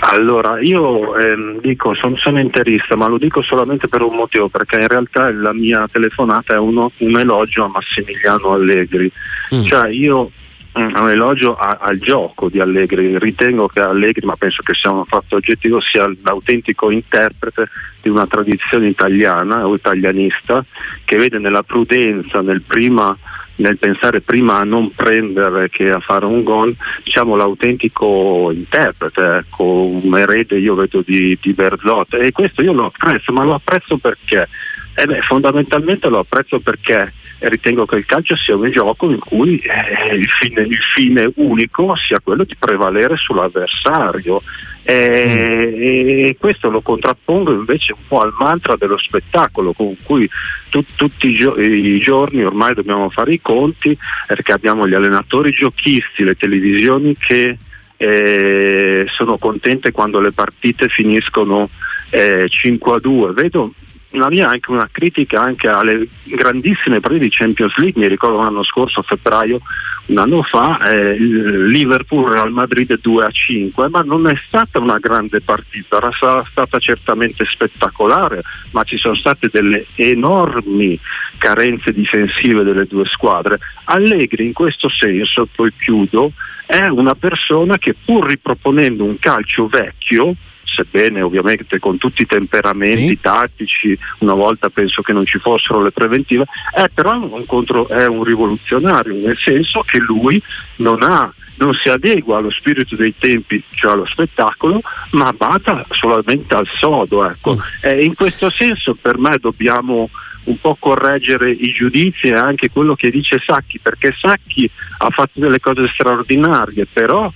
Allora, 0.00 0.60
io 0.60 1.16
ehm, 1.16 1.60
dico, 1.60 1.94
son, 1.94 2.16
sono 2.16 2.38
interista, 2.38 2.96
ma 2.96 3.06
lo 3.06 3.16
dico 3.16 3.40
solamente 3.40 3.88
per 3.88 4.02
un 4.02 4.14
motivo, 4.14 4.48
perché 4.48 4.78
in 4.78 4.88
realtà 4.88 5.32
la 5.32 5.52
mia 5.52 5.86
telefonata 5.90 6.54
è 6.54 6.58
uno, 6.58 6.92
un 6.98 7.18
elogio 7.18 7.64
a 7.64 7.68
Massimiliano 7.68 8.52
Allegri. 8.52 9.10
Mm. 9.54 9.64
Cioè 9.64 9.88
io 9.88 10.30
mm, 10.78 10.94
un 10.94 11.08
elogio 11.08 11.56
a, 11.56 11.78
al 11.80 11.98
gioco 11.98 12.50
di 12.50 12.60
Allegri, 12.60 13.18
ritengo 13.18 13.68
che 13.68 13.80
Allegri, 13.80 14.26
ma 14.26 14.36
penso 14.36 14.62
che 14.62 14.74
sia 14.74 14.90
un 14.90 15.06
fatto 15.06 15.36
oggettivo, 15.36 15.80
sia 15.80 16.10
l'autentico 16.22 16.90
interprete 16.90 17.68
di 18.02 18.10
una 18.10 18.26
tradizione 18.26 18.88
italiana 18.88 19.66
o 19.66 19.74
italianista 19.74 20.62
che 21.04 21.16
vede 21.16 21.38
nella 21.38 21.62
prudenza, 21.62 22.42
nel 22.42 22.62
prima 22.62 23.16
nel 23.60 23.78
pensare 23.78 24.20
prima 24.20 24.58
a 24.58 24.64
non 24.64 24.90
prendere 24.94 25.68
che 25.70 25.90
a 25.90 26.00
fare 26.00 26.24
un 26.24 26.42
gol, 26.42 26.74
diciamo 27.04 27.36
l'autentico 27.36 28.50
interprete, 28.52 29.44
ecco, 29.44 29.86
un 29.86 30.16
erede 30.16 30.58
io 30.58 30.74
vedo 30.74 31.02
di, 31.04 31.38
di 31.40 31.52
Berzot 31.52 32.14
e 32.14 32.32
questo 32.32 32.62
io 32.62 32.72
lo 32.72 32.86
apprezzo, 32.86 33.32
ma 33.32 33.44
lo 33.44 33.54
apprezzo 33.54 33.98
perché? 33.98 34.48
Eh 34.94 35.06
beh, 35.06 35.20
fondamentalmente 35.20 36.08
lo 36.08 36.18
apprezzo 36.18 36.58
perché 36.60 37.12
ritengo 37.48 37.86
che 37.86 37.96
il 37.96 38.06
calcio 38.06 38.36
sia 38.36 38.54
un 38.54 38.70
gioco 38.70 39.10
in 39.10 39.18
cui 39.18 39.58
eh, 39.58 40.14
il, 40.14 40.28
fine, 40.28 40.62
il, 40.62 40.78
fine, 40.94 41.32
unico 41.36 41.96
sia 41.96 42.20
quello 42.20 42.44
di 42.44 42.54
prevalere 42.56 43.16
sull'avversario 43.16 44.42
e, 44.82 46.24
e, 46.28 46.36
questo 46.38 46.68
lo 46.68 46.80
contrappongo 46.80 47.52
invece 47.52 47.92
un 47.92 48.02
po' 48.06 48.20
al 48.20 48.34
mantra 48.38 48.76
dello 48.76 48.98
spettacolo 48.98 49.72
con 49.72 49.94
cui 50.02 50.28
tu, 50.68 50.84
tutti 50.94 51.28
i, 51.28 51.34
gio- 51.34 51.58
i, 51.58 51.98
giorni 51.98 52.44
ormai 52.44 52.74
dobbiamo 52.74 53.08
fare 53.10 53.32
i 53.32 53.40
conti 53.40 53.96
perché 54.26 54.52
abbiamo 54.52 54.86
gli 54.86 54.94
allenatori 54.94 55.50
giochisti, 55.52 56.24
le 56.24 56.34
televisioni 56.34 57.16
che 57.16 57.56
eh, 57.96 59.04
sono 59.08 59.36
contente 59.36 59.92
quando 59.92 60.20
le 60.20 60.32
partite 60.32 60.88
finiscono 60.88 61.68
eh, 62.10 62.48
5 62.48 62.94
a 62.94 62.98
2. 62.98 63.32
Vedo 63.32 63.74
la 64.10 64.28
mia 64.28 64.46
è 64.46 64.52
anche 64.52 64.70
una 64.70 64.88
critica 64.90 65.40
anche 65.40 65.68
alle 65.68 66.08
grandissime 66.24 67.00
partite 67.00 67.24
di 67.24 67.30
Champions 67.30 67.76
League, 67.76 68.00
mi 68.00 68.08
ricordo 68.08 68.42
l'anno 68.42 68.64
scorso, 68.64 69.00
a 69.00 69.02
febbraio, 69.02 69.60
un 70.06 70.18
anno 70.18 70.42
fa, 70.42 70.90
eh, 70.90 71.16
Liverpool 71.16 72.30
Real 72.30 72.50
Madrid 72.50 72.98
2 73.00 73.24
a 73.24 73.30
5, 73.30 73.88
ma 73.88 74.00
non 74.00 74.28
è 74.28 74.34
stata 74.46 74.80
una 74.80 74.98
grande 74.98 75.40
partita, 75.40 75.98
era 75.98 76.10
stata 76.44 76.78
certamente 76.78 77.44
spettacolare, 77.44 78.42
ma 78.72 78.82
ci 78.82 78.96
sono 78.96 79.14
state 79.14 79.48
delle 79.52 79.86
enormi 79.94 80.98
carenze 81.38 81.92
difensive 81.92 82.64
delle 82.64 82.86
due 82.86 83.04
squadre. 83.06 83.58
Allegri 83.84 84.46
in 84.46 84.52
questo 84.52 84.88
senso, 84.88 85.46
poi 85.54 85.72
chiudo, 85.78 86.32
è 86.66 86.86
una 86.86 87.14
persona 87.14 87.78
che 87.78 87.94
pur 88.04 88.26
riproponendo 88.26 89.04
un 89.04 89.18
calcio 89.18 89.68
vecchio, 89.68 90.34
sebbene 90.74 91.20
ovviamente 91.20 91.78
con 91.78 91.98
tutti 91.98 92.22
i 92.22 92.26
temperamenti 92.26 93.08
sì. 93.08 93.20
tattici, 93.20 93.98
una 94.18 94.34
volta 94.34 94.68
penso 94.68 95.02
che 95.02 95.12
non 95.12 95.26
ci 95.26 95.38
fossero 95.38 95.82
le 95.82 95.90
preventive, 95.90 96.44
è 96.72 96.86
però 96.92 97.18
un, 97.18 97.44
contro, 97.46 97.88
è 97.88 98.06
un 98.06 98.22
rivoluzionario, 98.22 99.14
nel 99.14 99.36
senso 99.36 99.82
che 99.82 99.98
lui 99.98 100.40
non 100.76 101.02
ha 101.02 101.32
non 101.60 101.74
si 101.74 101.90
adegua 101.90 102.38
allo 102.38 102.50
spirito 102.50 102.96
dei 102.96 103.14
tempi, 103.18 103.62
cioè 103.74 103.92
allo 103.92 104.06
spettacolo, 104.06 104.80
ma 105.10 105.30
bada 105.34 105.84
solamente 105.90 106.54
al 106.54 106.66
sodo. 106.66 107.28
Ecco. 107.28 107.56
Mm. 107.56 107.58
E 107.82 108.02
in 108.02 108.14
questo 108.14 108.48
senso 108.48 108.94
per 108.94 109.18
me 109.18 109.36
dobbiamo 109.38 110.08
un 110.44 110.58
po' 110.58 110.76
correggere 110.78 111.50
i 111.50 111.70
giudizi 111.72 112.28
e 112.28 112.32
anche 112.32 112.70
quello 112.70 112.94
che 112.94 113.10
dice 113.10 113.38
Sacchi, 113.44 113.78
perché 113.78 114.14
Sacchi 114.18 114.68
ha 114.98 115.10
fatto 115.10 115.38
delle 115.38 115.60
cose 115.60 115.86
straordinarie, 115.92 116.86
però 116.86 117.30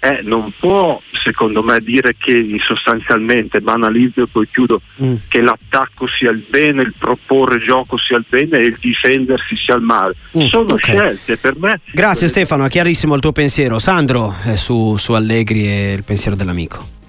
eh, 0.00 0.20
non 0.22 0.52
può 0.58 1.00
secondo 1.22 1.62
me 1.62 1.78
dire 1.80 2.14
che 2.18 2.44
sostanzialmente 2.66 3.60
banalizzo 3.60 4.22
e 4.22 4.26
poi 4.26 4.48
chiudo 4.48 4.80
mm. 5.02 5.14
che 5.28 5.40
l'attacco 5.42 6.06
sia 6.06 6.30
il 6.30 6.44
bene, 6.48 6.82
il 6.82 6.94
proporre 6.98 7.58
gioco 7.58 7.98
sia 7.98 8.16
il 8.16 8.24
bene 8.28 8.58
e 8.58 8.66
il 8.66 8.78
difendersi 8.80 9.56
sia 9.56 9.74
il 9.74 9.82
male. 9.82 10.14
Mm, 10.36 10.40
Sono 10.42 10.72
okay. 10.72 10.78
scelte 10.78 11.36
per 11.36 11.56
me. 11.58 11.80
Grazie 11.92 12.28
Stefano, 12.28 12.66
chiarissimo 12.68 13.14
il 13.14 13.20
tuo 13.20 13.32
pensiero. 13.32 13.78
Sandro 13.78 14.34
eh, 14.46 14.56
su, 14.56 14.96
su 14.96 15.12
Allegri 15.12 15.66
e 15.66 15.92
il 15.92 16.04
pensiero 16.04 16.36
dell'amico. 16.36 16.99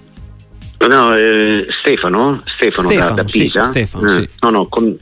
No, 0.88 1.14
eh, 1.14 1.66
Stefano, 1.80 2.42
Stefano, 2.44 2.88
Stefano, 2.88 3.14
da, 3.14 3.22
da 3.22 3.24
Pisa. 3.24 3.64
Sì, 3.64 3.70
Stefano, 3.70 4.06
eh, 4.06 4.28
sì. 4.28 4.28
No, 4.40 4.50
no, 4.50 4.66
con, 4.66 4.96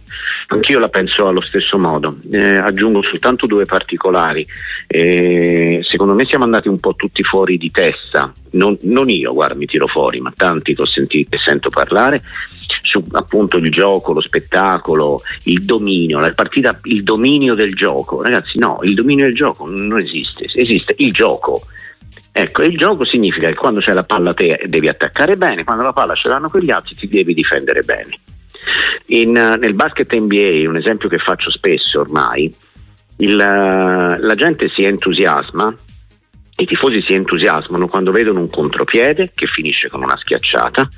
anch'io 0.49 0.79
la 0.79 0.89
penso 0.89 1.27
allo 1.27 1.41
stesso 1.41 1.79
modo. 1.79 2.17
Eh, 2.31 2.57
aggiungo 2.57 3.03
soltanto 3.03 3.47
due 3.47 3.65
particolari. 3.65 4.47
Eh, 4.87 5.81
secondo 5.89 6.15
me 6.15 6.27
siamo 6.27 6.45
andati 6.45 6.69
un 6.69 6.79
po' 6.79 6.95
tutti 6.95 7.23
fuori 7.23 7.57
di 7.57 7.71
testa. 7.71 8.33
Non, 8.53 8.77
non 8.83 9.09
io, 9.09 9.33
guarda, 9.33 9.55
mi 9.55 9.67
tiro 9.67 9.87
fuori, 9.87 10.21
ma 10.21 10.33
tanti 10.37 10.75
che 10.75 10.83
ho 10.83 10.87
sentito 10.87 11.37
e 11.37 11.41
sento 11.45 11.71
parlare 11.71 12.23
su 12.83 13.03
appunto 13.13 13.57
il 13.57 13.71
gioco, 13.71 14.13
lo 14.13 14.21
spettacolo, 14.21 15.23
il 15.45 15.65
dominio, 15.65 16.19
la 16.19 16.33
partita, 16.33 16.79
il 16.85 17.03
dominio 17.03 17.55
del 17.55 17.75
gioco. 17.75 18.23
Ragazzi, 18.23 18.59
no, 18.59 18.81
il 18.83 18.95
dominio 18.95 19.25
del 19.25 19.35
gioco 19.35 19.69
non 19.69 19.99
esiste, 19.99 20.47
esiste 20.53 20.95
il 20.99 21.13
gioco 21.13 21.63
Ecco, 22.41 22.63
il 22.63 22.79
gioco 22.79 23.05
significa 23.05 23.49
che 23.49 23.55
quando 23.55 23.81
c'è 23.81 23.93
la 23.93 24.03
palla 24.03 24.33
te 24.33 24.65
devi 24.67 24.89
attaccare 24.89 25.37
bene, 25.37 25.63
quando 25.63 25.85
la 25.85 25.93
palla 25.93 26.15
ce 26.15 26.29
l'hanno 26.29 26.49
quegli 26.49 26.71
altri 26.71 26.95
ti 26.95 27.07
devi 27.07 27.35
difendere 27.35 27.83
bene. 27.83 28.19
In, 29.09 29.33
nel 29.33 29.75
basket 29.75 30.11
NBA, 30.11 30.67
un 30.67 30.79
esempio 30.79 31.11
che 31.11 31.19
faccio 31.19 31.51
spesso 31.51 32.01
ormai, 32.01 32.51
il, 33.19 33.37
la 33.37 34.35
gente 34.37 34.71
si 34.75 34.85
entusiasma, 34.85 35.77
i 36.57 36.65
tifosi 36.65 37.03
si 37.03 37.13
entusiasmano 37.13 37.89
quando 37.89 38.11
vedono 38.11 38.41
un 38.41 38.49
contropiede 38.49 39.33
che 39.35 39.47
finisce 39.47 39.91
con 39.91 40.03
una 40.03 40.17
schiacciata 40.17 40.89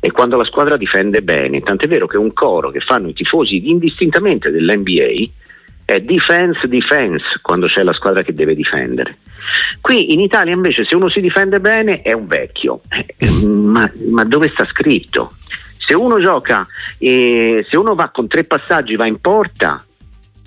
e 0.00 0.10
quando 0.12 0.36
la 0.36 0.44
squadra 0.44 0.76
difende 0.76 1.22
bene. 1.22 1.62
Tant'è 1.62 1.88
vero 1.88 2.06
che 2.06 2.18
un 2.18 2.34
coro 2.34 2.70
che 2.70 2.80
fanno 2.80 3.08
i 3.08 3.14
tifosi 3.14 3.70
indistintamente 3.70 4.50
dell'NBA 4.50 5.30
è 5.90 6.00
defense 6.00 6.68
defense 6.68 7.24
quando 7.42 7.66
c'è 7.66 7.82
la 7.82 7.92
squadra 7.92 8.22
che 8.22 8.32
deve 8.32 8.54
difendere. 8.54 9.18
Qui 9.80 10.12
in 10.12 10.20
Italia 10.20 10.54
invece 10.54 10.84
se 10.84 10.94
uno 10.94 11.08
si 11.08 11.20
difende 11.20 11.58
bene 11.58 12.02
è 12.02 12.12
un 12.12 12.28
vecchio, 12.28 12.82
eh, 12.88 13.44
ma, 13.44 13.90
ma, 14.08 14.24
dove 14.24 14.50
sta 14.52 14.64
scritto? 14.64 15.32
Se 15.76 15.94
uno 15.94 16.20
gioca, 16.20 16.64
eh, 16.98 17.66
se 17.68 17.76
uno 17.76 17.96
va 17.96 18.10
con 18.10 18.28
tre 18.28 18.44
passaggi, 18.44 18.94
va 18.94 19.06
in 19.06 19.20
porta, 19.20 19.84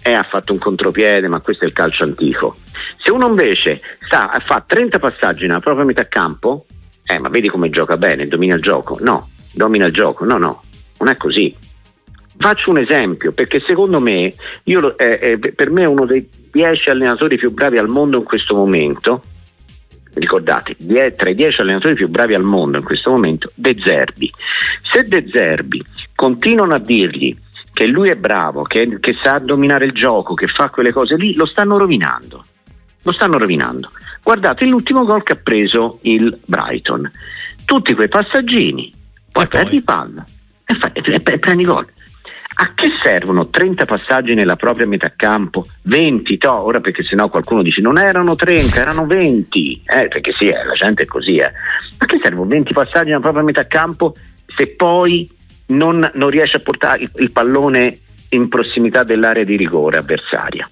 eh, 0.02 0.14
ha 0.14 0.24
fatto 0.24 0.54
un 0.54 0.60
contropiede, 0.60 1.28
ma 1.28 1.42
questo 1.42 1.66
è 1.66 1.68
il 1.68 1.74
calcio 1.74 2.04
antico. 2.04 2.56
Se 3.04 3.12
uno 3.12 3.28
invece 3.28 3.82
sta, 4.00 4.32
fa 4.46 4.64
30 4.66 5.00
passaggi 5.00 5.46
nella 5.46 5.60
propria 5.60 5.84
metà 5.84 6.06
campo, 6.08 6.66
eh, 7.04 7.20
ma 7.20 7.28
vedi 7.28 7.50
come 7.50 7.70
gioca 7.70 7.98
bene, 7.98 8.28
domina 8.28 8.56
il 8.56 8.62
gioco? 8.62 8.98
No, 9.02 9.28
domina 9.52 9.88
il 9.88 9.94
gioco, 9.94 10.24
no, 10.24 10.38
no, 10.38 10.64
non 11.00 11.10
è 11.10 11.18
così. 11.18 11.54
Faccio 12.44 12.72
un 12.72 12.78
esempio 12.78 13.32
perché 13.32 13.62
secondo 13.66 14.02
me, 14.02 14.34
io, 14.64 14.98
eh, 14.98 15.40
eh, 15.42 15.54
per 15.54 15.72
me 15.72 15.84
è 15.84 15.88
uno 15.88 16.06
dei 16.06 16.28
dieci 16.52 16.90
allenatori 16.90 17.38
più 17.38 17.52
bravi 17.52 17.78
al 17.78 17.88
mondo 17.88 18.18
in 18.18 18.26
questo 18.26 18.54
momento, 18.54 19.24
ricordate, 20.16 20.76
tra 21.16 21.30
i 21.30 21.36
dieci 21.36 21.62
allenatori 21.62 21.96
più 21.96 22.10
bravi 22.10 22.34
al 22.34 22.44
mondo 22.44 22.80
in 22.80 22.84
questo 22.84 23.12
momento, 23.12 23.50
De 23.56 23.78
Zerbi. 23.82 24.30
Se 24.82 25.04
De 25.04 25.24
Zerbi 25.26 25.82
continuano 26.14 26.74
a 26.74 26.80
dirgli 26.80 27.34
che 27.72 27.88
lui 27.88 28.10
è 28.10 28.16
bravo, 28.16 28.64
che, 28.64 28.98
che 29.00 29.16
sa 29.24 29.40
dominare 29.40 29.86
il 29.86 29.94
gioco, 29.94 30.34
che 30.34 30.48
fa 30.48 30.70
quelle 30.70 30.92
cose 30.92 31.16
lì, 31.16 31.36
lo 31.36 31.46
stanno 31.46 31.78
rovinando. 31.78 32.44
Lo 33.04 33.14
stanno 33.14 33.38
rovinando. 33.38 33.90
Guardate 34.22 34.66
l'ultimo 34.66 35.06
gol 35.06 35.24
che 35.24 35.32
ha 35.32 35.40
preso 35.42 36.00
il 36.02 36.38
Brighton. 36.44 37.10
Tutti 37.64 37.94
quei 37.94 38.10
passaggini, 38.10 38.92
poi, 39.32 39.48
poi. 39.48 39.62
prendi 39.62 39.82
palla 39.82 40.26
e, 40.66 40.76
fai, 40.76 40.92
e, 40.92 41.22
e 41.24 41.40
prendi 41.40 41.64
gol. 41.64 41.88
A 42.56 42.74
che 42.76 42.89
servono 43.02 43.48
30 43.48 43.86
passaggi 43.86 44.36
nella 44.36 44.56
propria 44.56 44.86
metà 44.86 45.12
campo? 45.16 45.66
20, 45.84 46.38
to, 46.38 46.54
ora 46.54 46.82
perché 46.82 47.04
sennò 47.04 47.28
qualcuno 47.30 47.63
dice 47.63 47.82
non 47.82 47.98
erano 47.98 48.36
30, 48.36 48.80
erano 48.80 49.08
20, 49.08 49.84
eh, 49.86 50.08
perché 50.08 50.34
sì, 50.38 50.50
eh, 50.50 50.63
la 50.63 50.74
gente 50.74 51.04
è 51.04 51.06
così. 51.06 51.38
Eh. 51.38 51.52
A 51.98 52.06
che 52.06 52.20
servono 52.22 52.50
20 52.50 52.74
passaggi 52.74 53.08
nella 53.08 53.22
propria 53.22 53.44
metà 53.44 53.66
campo 53.66 54.16
se 54.56 54.68
poi 54.68 55.28
non, 55.68 56.12
non 56.13 56.30
riesce 56.30 56.58
a 56.58 56.60
portare 56.60 57.02
il, 57.02 57.12
il, 57.16 57.32
pallone 57.32 57.98
in 58.30 58.48
prossimità 58.50 59.04
dell'area 59.04 59.44
di 59.44 59.56
rigore 59.56 59.98
avversaria? 59.98 60.70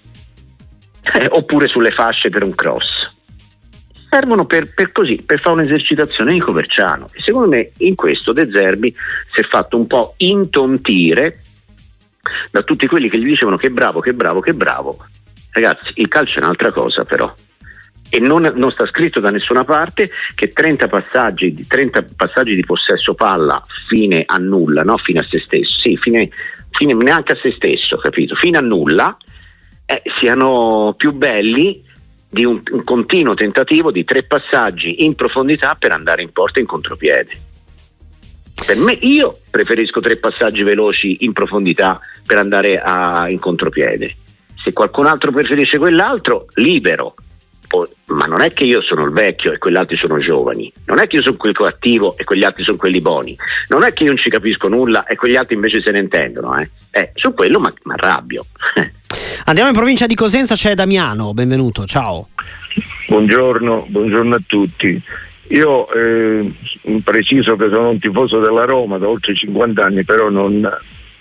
Eh, 1.14 1.28
oppure 1.30 1.68
sulle 1.68 1.92
fasce 1.92 2.30
per 2.30 2.44
un 2.44 2.54
cross. 2.54 3.12
servono 4.08 4.46
per, 4.46 4.72
per, 4.72 4.92
così, 4.92 5.24
per 5.26 5.40
fare 5.40 5.62
un'esercitazione 5.62 6.34
di 6.34 6.40
Coverciano. 6.40 7.08
E 7.12 7.22
secondo 7.24 7.48
me 7.48 7.72
in 7.78 7.96
questo 7.96 8.34
De 8.34 8.48
Zerbi 8.52 8.94
si 9.32 9.40
è 9.40 9.44
fatto 9.46 9.78
un 9.78 9.88
po' 9.88 10.14
intontire 10.18 11.40
da 12.52 12.62
tutti 12.64 12.88
quelli 12.88 13.10
che 13.10 13.20
gli 13.20 13.26
dicevano 13.26 13.58
che 13.58 13.70
bravo, 13.70 14.00
che 14.00 14.14
bravo, 14.14 14.40
che 14.40 14.54
bravo. 14.54 15.06
Ragazzi, 15.52 15.92
il 15.96 16.08
calcio 16.08 16.40
è 16.40 16.44
un'altra 16.44 16.72
cosa 16.72 17.04
però. 17.04 17.34
E 18.14 18.20
non, 18.20 18.52
non 18.56 18.72
sta 18.72 18.86
scritto 18.88 19.22
da 19.22 19.30
nessuna 19.30 19.64
parte 19.64 20.10
che 20.36 20.50
30 20.50 20.88
passaggi, 20.88 21.66
30 21.66 22.06
passaggi 22.16 22.56
di 22.56 22.66
possesso 22.66 23.14
palla 23.14 23.62
fine 23.88 24.24
a 24.26 24.36
nulla, 24.36 24.84
no? 24.84 24.98
fine 24.98 25.20
a 25.20 25.24
se 25.24 25.40
stesso, 25.40 25.80
sì, 25.80 25.96
fine, 25.98 26.30
fine 26.72 26.94
neanche 26.94 27.34
a 27.34 27.38
se 27.42 27.54
stesso, 27.54 27.98
capito? 27.98 28.36
Fine 28.36 28.58
a 28.58 28.62
nulla, 28.62 29.16
eh, 29.86 30.02
siano 30.20 30.94
più 30.98 31.14
belli 31.14 31.84
di 32.30 32.46
un, 32.46 32.62
un, 32.72 32.84
continuo 32.84 33.34
tentativo 33.34 33.92
di 33.92 34.06
tre 34.06 34.24
passaggi 34.24 35.04
in 35.06 35.16
profondità 35.16 35.76
per 35.78 35.92
andare 35.92 36.22
in 36.22 36.32
porta 36.32 36.60
in 36.60 36.66
contropiede. 36.66 37.50
Per 38.66 38.78
me, 38.78 38.94
io 39.02 39.40
preferisco 39.50 40.00
tre 40.00 40.18
passaggi 40.18 40.62
veloci 40.62 41.18
in 41.22 41.34
profondità 41.34 42.00
per 42.26 42.38
andare 42.38 42.80
a, 42.80 43.28
in 43.28 43.40
contropiede. 43.40 44.16
Se 44.56 44.72
qualcun 44.72 45.08
altro 45.08 45.32
preferisce 45.32 45.80
quell'altro, 45.80 46.46
libero. 46.56 47.16
Poi, 47.68 47.88
ma 48.08 48.26
non 48.26 48.42
è 48.42 48.52
che 48.52 48.66
io 48.66 48.82
sono 48.82 49.06
il 49.06 49.12
vecchio 49.12 49.54
e 49.54 49.58
quegli 49.58 49.78
altri 49.78 49.96
sono 49.96 50.20
giovani, 50.20 50.72
non 50.86 51.00
è 51.00 51.08
che 51.08 51.16
io 51.16 51.22
sono 51.22 51.38
quello 51.38 51.64
cattivo 51.64 52.18
e 52.18 52.26
quegli 52.26 52.44
altri 52.44 52.66
sono 52.66 52.76
quelli 52.76 53.00
buoni, 53.00 53.36
non 53.70 53.84
è 53.84 53.94
che 53.94 54.04
io 54.04 54.10
non 54.10 54.18
ci 54.18 54.30
capisco 54.30 54.68
nulla 54.68 55.06
e 55.06 55.16
quegli 55.16 55.38
altri 55.38 55.56
invece 55.56 55.82
se 55.82 55.90
ne 55.92 56.00
intendono. 56.00 56.60
Eh. 56.60 56.70
Eh, 56.92 57.12
su 57.16 57.34
quello 57.34 57.62
mi 57.62 57.72
arrabbio. 57.86 58.46
Andiamo 59.46 59.70
in 59.70 59.76
provincia 59.76 60.06
di 60.06 60.16
Cosenza, 60.16 60.56
c'è 60.56 60.74
Damiano, 60.74 61.34
benvenuto, 61.34 61.86
ciao. 61.86 62.28
Buongiorno, 63.08 63.88
buongiorno 63.90 64.36
a 64.36 64.42
tutti. 64.46 65.02
Io 65.52 65.92
eh, 65.92 66.52
preciso 67.04 67.56
che 67.56 67.68
sono 67.70 67.90
un 67.90 68.00
tifoso 68.00 68.40
della 68.40 68.66
Roma 68.66 68.98
da 68.98 69.08
oltre 69.08 69.36
50 69.36 69.84
anni, 69.84 70.04
però 70.06 70.30
non, 70.30 70.68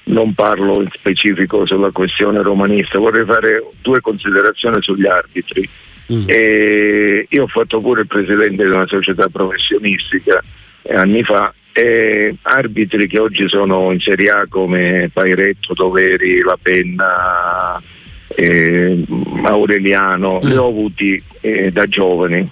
non 0.04 0.34
parlo 0.34 0.80
in 0.80 0.88
specifico 0.92 1.66
sulla 1.66 1.90
questione 1.90 2.40
romanista, 2.40 2.98
vorrei 2.98 3.24
fare 3.24 3.64
due 3.82 4.00
considerazioni 4.00 4.80
sugli 4.80 5.06
arbitri. 5.06 5.68
Mm. 6.12 6.28
io 7.28 7.44
ho 7.44 7.46
fatto 7.46 7.80
pure 7.80 8.00
il 8.00 8.08
presidente 8.08 8.64
di 8.64 8.70
una 8.70 8.88
società 8.88 9.28
professionistica 9.28 10.42
eh, 10.82 10.96
anni 10.96 11.22
fa 11.22 11.54
e 11.72 12.34
arbitri 12.42 13.06
che 13.06 13.20
oggi 13.20 13.48
sono 13.48 13.92
in 13.92 14.00
Serie 14.00 14.30
A 14.30 14.46
come 14.48 15.08
Pairetto, 15.12 15.72
Doveri, 15.72 16.40
La 16.40 16.58
Penna, 16.60 17.80
eh, 18.34 19.04
Aureliano, 19.44 20.40
mm. 20.44 20.48
li 20.48 20.56
ho 20.56 20.66
avuti 20.66 21.22
eh, 21.40 21.70
da 21.70 21.84
giovani 21.86 22.48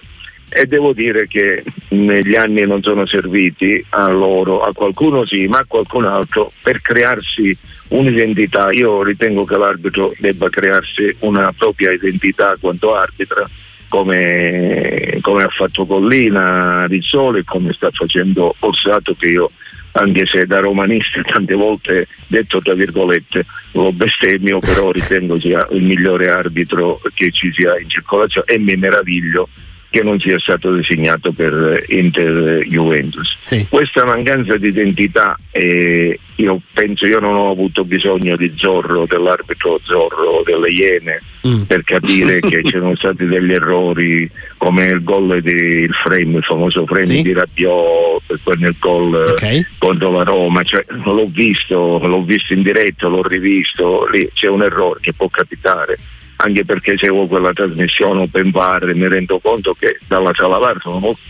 e 0.49 0.65
devo 0.65 0.93
dire 0.93 1.27
che 1.27 1.63
negli 1.89 2.35
anni 2.35 2.65
non 2.65 2.81
sono 2.81 3.05
serviti 3.05 3.83
a 3.89 4.09
loro, 4.09 4.61
a 4.61 4.73
qualcuno 4.73 5.25
sì, 5.25 5.47
ma 5.47 5.59
a 5.59 5.65
qualcun 5.67 6.05
altro 6.05 6.51
per 6.61 6.81
crearsi 6.81 7.55
un'identità. 7.89 8.71
Io 8.71 9.03
ritengo 9.03 9.45
che 9.45 9.57
l'arbitro 9.57 10.13
debba 10.17 10.49
crearsi 10.49 11.15
una 11.19 11.53
propria 11.55 11.91
identità 11.91 12.57
quanto 12.59 12.95
arbitra, 12.95 13.47
come, 13.87 15.17
come 15.21 15.43
ha 15.43 15.49
fatto 15.49 15.85
Collina, 15.85 16.85
Rizzoli 16.85 17.39
e 17.39 17.43
come 17.43 17.71
sta 17.73 17.89
facendo 17.91 18.55
Orsato 18.59 19.15
che 19.17 19.29
io 19.29 19.49
anche 19.91 20.25
se 20.27 20.45
da 20.45 20.59
romanista 20.59 21.19
tante 21.23 21.55
volte 21.55 22.07
detto 22.27 22.59
tra 22.61 22.73
virgolette 22.73 23.45
lo 23.71 23.91
bestemmio, 23.91 24.59
però 24.59 24.91
ritengo 24.91 25.39
sia 25.39 25.67
il 25.71 25.83
migliore 25.83 26.25
arbitro 26.25 27.01
che 27.13 27.31
ci 27.31 27.51
sia 27.53 27.79
in 27.79 27.89
circolazione 27.89 28.51
e 28.51 28.59
mi 28.59 28.75
meraviglio 28.75 29.49
che 29.89 30.03
non 30.03 30.19
sia 30.19 30.37
stato 30.39 30.71
designato 30.71 31.31
per 31.31 31.83
Inter 31.87 32.63
Juventus. 32.67 33.35
Sì. 33.39 33.65
Questa 33.67 34.05
mancanza 34.05 34.55
di 34.57 34.67
identità, 34.67 35.37
eh, 35.51 36.19
io 36.35 36.61
penso 36.73 37.07
io 37.07 37.19
non 37.19 37.35
ho 37.35 37.49
avuto 37.49 37.83
bisogno 37.83 38.35
di 38.35 38.53
Zorro, 38.55 39.05
dell'arbitro 39.07 39.79
Zorro, 39.83 40.43
delle 40.45 40.69
Iene, 40.69 41.21
mm. 41.47 41.61
per 41.63 41.83
capire 41.83 42.39
che 42.39 42.61
c'erano 42.69 42.95
stati 42.95 43.25
degli 43.25 43.51
errori 43.51 44.29
come 44.57 44.85
il 44.85 45.03
gol 45.03 45.41
del 45.41 45.93
frame, 45.93 46.37
il 46.37 46.43
famoso 46.43 46.85
frame 46.85 47.05
sì. 47.07 47.21
di 47.23 47.33
Rabiot 47.33 48.57
nel 48.57 48.75
gol 48.79 49.13
okay. 49.33 49.65
contro 49.79 50.11
la 50.11 50.23
Roma, 50.23 50.61
cioè, 50.63 50.83
l'ho 51.03 51.25
visto, 51.27 51.99
l'ho 51.99 52.23
visto 52.23 52.53
in 52.53 52.61
diretta, 52.61 53.07
l'ho 53.07 53.23
rivisto, 53.23 54.07
lì 54.11 54.29
c'è 54.33 54.47
un 54.47 54.61
errore 54.61 54.99
che 55.01 55.13
può 55.13 55.27
capitare 55.29 55.97
anche 56.41 56.63
perché 56.63 56.97
seguo 56.97 57.27
quella 57.27 57.51
trasmissione 57.51 58.21
open 58.21 58.51
bar 58.51 58.87
e 58.87 58.93
mi 58.93 59.07
rendo 59.07 59.39
conto 59.39 59.73
che 59.73 59.99
dalla 60.07 60.31
sala 60.33 60.57
bar 60.57 60.77
sono 60.79 60.99
molto, 60.99 61.21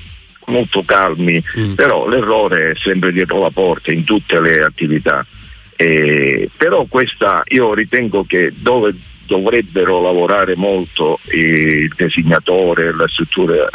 molto 0.46 0.84
calmi, 0.84 1.44
mm. 1.58 1.74
però 1.74 2.08
l'errore 2.08 2.72
è 2.72 2.76
sempre 2.76 3.12
dietro 3.12 3.40
la 3.42 3.50
porta 3.50 3.92
in 3.92 4.04
tutte 4.04 4.40
le 4.40 4.60
attività. 4.60 5.26
Eh, 5.76 6.50
però 6.56 6.86
questa 6.86 7.42
io 7.48 7.74
ritengo 7.74 8.26
che 8.26 8.52
dove 8.56 8.94
dovrebbero 9.30 10.02
lavorare 10.02 10.56
molto 10.56 11.20
il 11.32 11.94
designatore, 11.96 12.94
la 12.96 13.08
struttura 13.08 13.54
eh, 13.54 13.68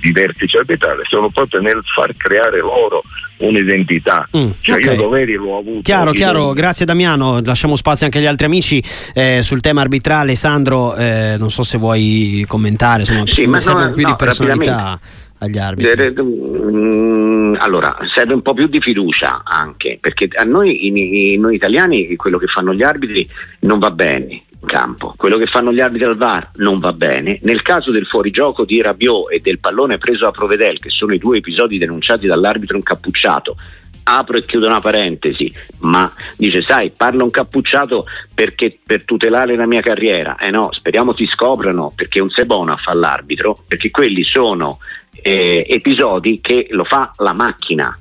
di 0.00 0.10
vertice 0.10 0.58
arbitrale, 0.58 1.04
sono 1.08 1.30
proprio 1.30 1.60
nel 1.60 1.80
far 1.84 2.14
creare 2.16 2.58
loro 2.58 3.02
un'identità. 3.38 4.28
Mm, 4.36 4.50
cioè 4.60 4.76
okay. 4.76 4.90
io 4.90 4.96
doveri 4.96 5.34
l'ho 5.34 5.56
avuto. 5.56 5.82
Chiaro, 5.82 6.10
chiaro, 6.10 6.52
grazie 6.52 6.84
Damiano, 6.84 7.40
lasciamo 7.44 7.76
spazio 7.76 8.06
anche 8.06 8.18
agli 8.18 8.26
altri 8.26 8.46
amici 8.46 8.82
eh, 9.14 9.40
sul 9.42 9.60
tema 9.60 9.80
arbitrale. 9.80 10.34
Sandro, 10.34 10.96
eh, 10.96 11.36
non 11.38 11.50
so 11.50 11.62
se 11.62 11.78
vuoi 11.78 12.44
commentare, 12.48 13.00
insomma, 13.00 13.24
sì, 13.26 13.46
ma 13.46 13.58
no, 13.64 13.92
più 13.92 14.02
no, 14.02 14.08
di 14.08 14.16
personalità 14.16 14.98
agli 15.42 15.58
arbitri. 15.58 16.14
Mm, 16.22 17.56
allora, 17.58 17.96
serve 18.14 18.34
un 18.34 18.42
po' 18.42 18.54
più 18.54 18.68
di 18.68 18.80
fiducia 18.80 19.42
anche, 19.44 19.98
perché 20.00 20.28
a 20.34 20.44
noi, 20.44 20.86
in, 20.86 21.40
noi 21.40 21.56
italiani 21.56 22.14
quello 22.16 22.38
che 22.38 22.46
fanno 22.46 22.72
gli 22.72 22.82
arbitri 22.82 23.28
non 23.60 23.78
va 23.80 23.90
bene 23.90 24.44
in 24.62 24.66
campo. 24.66 25.14
Quello 25.16 25.36
che 25.38 25.46
fanno 25.46 25.72
gli 25.72 25.80
arbitri 25.80 26.06
al 26.06 26.16
VAR 26.16 26.50
non 26.56 26.78
va 26.78 26.92
bene. 26.92 27.40
Nel 27.42 27.62
caso 27.62 27.90
del 27.90 28.06
fuorigioco 28.06 28.64
di 28.64 28.80
Rabiot 28.80 29.32
e 29.32 29.40
del 29.40 29.58
pallone 29.58 29.98
preso 29.98 30.26
a 30.26 30.30
Provedel, 30.30 30.78
che 30.78 30.90
sono 30.90 31.12
i 31.12 31.18
due 31.18 31.38
episodi 31.38 31.78
denunciati 31.78 32.26
dall'arbitro 32.28 32.76
incappucciato, 32.76 33.56
apro 34.04 34.36
e 34.36 34.44
chiudo 34.44 34.66
una 34.66 34.80
parentesi, 34.80 35.52
ma 35.80 36.10
dice 36.36 36.62
sai 36.62 36.90
parlo 36.90 37.24
incappucciato 37.24 38.06
perché 38.34 38.78
per 38.84 39.04
tutelare 39.04 39.56
la 39.56 39.66
mia 39.66 39.80
carriera, 39.80 40.36
eh 40.36 40.50
no, 40.50 40.72
speriamo 40.72 41.14
ti 41.14 41.26
scoprano 41.26 41.92
perché 41.94 42.20
buono 42.46 42.72
a 42.72 42.76
fare 42.76 42.98
l'arbitro, 42.98 43.58
perché 43.66 43.90
quelli 43.90 44.22
sono 44.22 44.78
eh, 45.22 45.66
episodi 45.68 46.40
che 46.40 46.66
lo 46.70 46.84
fa 46.84 47.12
la 47.18 47.32
macchina, 47.32 47.96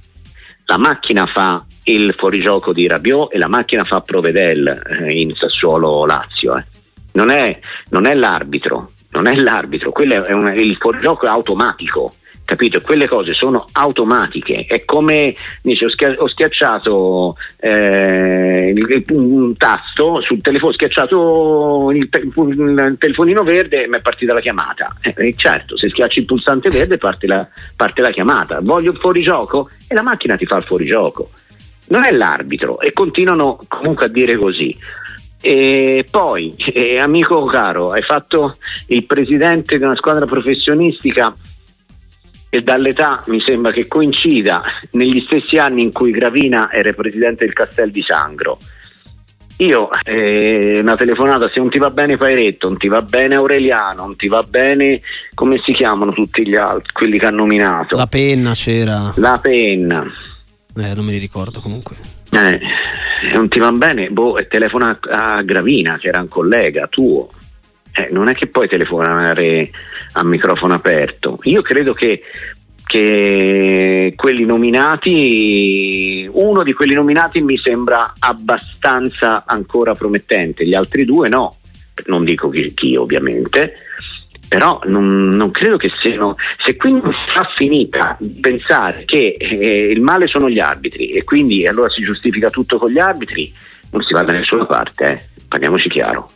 la 0.66 0.78
macchina 0.78 1.26
fa 1.28 1.64
il 1.84 2.14
fuorigioco 2.18 2.74
di 2.74 2.88
Rabiot 2.88 3.34
e 3.34 3.38
la 3.38 3.48
macchina 3.48 3.84
fa 3.84 4.02
Provedel 4.02 4.68
eh, 4.68 5.20
in 5.20 5.34
Sassuolo 5.36 6.06
Lazio. 6.06 6.58
Eh. 6.58 6.66
Non, 7.14 7.30
è, 7.30 7.60
non, 7.90 8.06
è, 8.06 8.14
l'arbitro, 8.14 8.92
non 9.10 9.28
è 9.28 9.36
l'arbitro, 9.36 9.92
quello 9.92 10.26
è 10.26 10.34
un, 10.34 10.54
il 10.56 10.78
fuorigioco 10.78 11.26
è 11.26 11.30
automatico 11.30 12.14
capito? 12.52 12.82
Quelle 12.82 13.08
cose 13.08 13.34
sono 13.34 13.66
automatiche, 13.72 14.66
è 14.68 14.84
come 14.84 15.36
dice, 15.62 15.86
ho, 15.86 15.90
schia- 15.90 16.16
ho 16.18 16.28
schiacciato 16.28 17.38
eh, 17.60 18.74
un 19.12 19.56
tasto 19.56 20.22
sul 20.22 20.42
telefono, 20.42 20.72
ho 20.72 20.74
schiacciato 20.74 21.92
il, 21.94 22.10
te- 22.10 22.20
il 22.20 22.96
telefonino 23.00 23.44
verde 23.44 23.86
e 23.86 23.88
mi 23.88 23.96
è 23.96 24.02
partita 24.02 24.34
la 24.34 24.42
chiamata. 24.42 24.98
Eh, 25.02 25.34
certo, 25.38 25.78
se 25.78 25.88
schiacci 25.90 26.20
il 26.20 26.26
pulsante 26.26 26.70
verde 26.70 26.98
parte 26.98 27.26
la, 27.26 27.48
parte 27.74 28.02
la 28.02 28.10
chiamata. 28.10 28.60
Voglio 28.62 28.92
il 28.92 28.98
fuorigioco 28.98 29.70
e 29.88 29.96
la 29.96 30.04
macchina 30.04 30.36
ti 30.36 30.46
fa 30.46 30.58
il 30.58 30.64
fuorigioco. 30.64 31.30
Non 31.88 32.04
è 32.04 32.12
l'arbitro 32.12 32.82
e 32.82 32.92
continuano 32.92 33.60
comunque 33.70 34.08
a 34.08 34.10
dire 34.10 34.36
così. 34.36 34.78
E 35.40 36.06
poi, 36.12 36.54
eh, 36.74 37.00
amico 37.00 37.46
caro, 37.46 37.92
hai 37.92 38.04
fatto 38.04 38.58
il 38.88 39.06
presidente 39.06 39.78
di 39.78 39.84
una 39.84 39.96
squadra 39.96 40.26
professionistica 40.26 41.34
e 42.54 42.62
dall'età 42.64 43.24
mi 43.28 43.40
sembra 43.40 43.72
che 43.72 43.88
coincida 43.88 44.62
negli 44.92 45.24
stessi 45.24 45.58
anni 45.58 45.84
in 45.84 45.94
cui 45.94 46.12
Gravina 46.12 46.70
era 46.70 46.92
presidente 46.92 47.46
del 47.46 47.54
Castel 47.54 47.92
di 47.92 48.04
Sangro. 48.06 48.60
Io 49.60 49.88
eh, 50.04 50.80
una 50.82 50.98
telefonata, 50.98 51.50
se 51.50 51.62
non 51.62 51.70
ti 51.70 51.80
va 51.80 51.92
bene 51.92 52.18
Pairetto, 52.18 52.68
non 52.68 52.78
ti 52.78 52.90
va 52.90 53.02
bene 53.02 53.36
Aureliano, 53.36 54.02
non 54.02 54.18
ti 54.18 54.28
va 54.28 54.44
bene 54.44 55.00
come 55.34 55.62
si 55.64 55.72
chiamano 55.72 56.12
tutti 56.12 56.46
gli 56.46 56.56
altri, 56.56 56.92
quelli 56.92 57.18
che 57.18 57.28
ha 57.28 57.32
nominato. 57.32 57.96
La 57.96 58.08
penna 58.08 58.52
c'era. 58.52 59.14
La 59.16 59.40
penna. 59.42 60.04
Eh, 60.76 60.94
non 60.94 61.06
me 61.06 61.12
li 61.12 61.20
ricordo 61.20 61.62
comunque. 61.62 61.96
Eh, 62.32 62.60
non 63.34 63.48
ti 63.48 63.60
va 63.60 63.72
bene, 63.72 64.10
boh, 64.10 64.38
e 64.38 64.48
telefona 64.48 65.00
a 65.00 65.42
Gravina, 65.42 65.98
che 66.00 66.10
era 66.10 66.20
un 66.20 66.28
collega 66.28 66.88
tuo. 66.88 67.30
Eh, 67.94 68.10
non 68.12 68.28
è 68.28 68.34
che 68.34 68.48
puoi 68.48 68.68
telefonare 68.68 69.70
a 70.14 70.24
microfono 70.24 70.74
aperto. 70.74 71.40
Io 71.44 71.62
credo 71.62 71.94
che, 71.94 72.22
che 72.86 74.14
quelli 74.16 74.46
nominati, 74.46 76.30
uno 76.32 76.64
di 76.64 76.74
quelli 76.74 76.94
nominati 76.94 77.42
mi 77.42 77.58
sembra 77.58 78.14
abbastanza 78.20 79.44
ancora 79.46 79.96
promettente, 79.96 80.66
gli 80.66 80.74
altri 80.74 81.06
due 81.06 81.30
no, 81.30 81.56
non 82.06 82.24
dico 82.24 82.50
chi, 82.50 82.74
chi 82.74 82.96
ovviamente. 82.96 83.74
però 84.48 84.82
non, 84.86 85.30
non, 85.30 85.52
credo 85.52 85.78
che 85.78 85.90
siano 86.02 86.36
se 86.66 86.76
quindi 86.76 87.02
non 87.04 87.14
sta 87.30 87.48
finita 87.56 88.18
pensare 88.42 89.06
che 89.06 89.38
eh, 89.40 89.88
il 89.88 90.02
male 90.02 90.28
sono 90.28 90.50
gli 90.50 90.60
arbitri 90.60 91.12
e 91.12 91.24
quindi 91.24 91.66
allora 91.66 91.90
si 91.90 92.04
giustifica 92.04 92.50
tutto 92.50 92.78
con 92.78 92.92
gli 92.92 93.00
arbitri 93.00 93.54
non 93.92 94.02
si 94.04 94.12
va 94.14 94.24
da 94.24 94.34
nessuna 94.34 94.66
parte 94.66 95.06
eh 95.06 95.32
parliamoci 95.52 95.90
chiaro. 95.90 96.30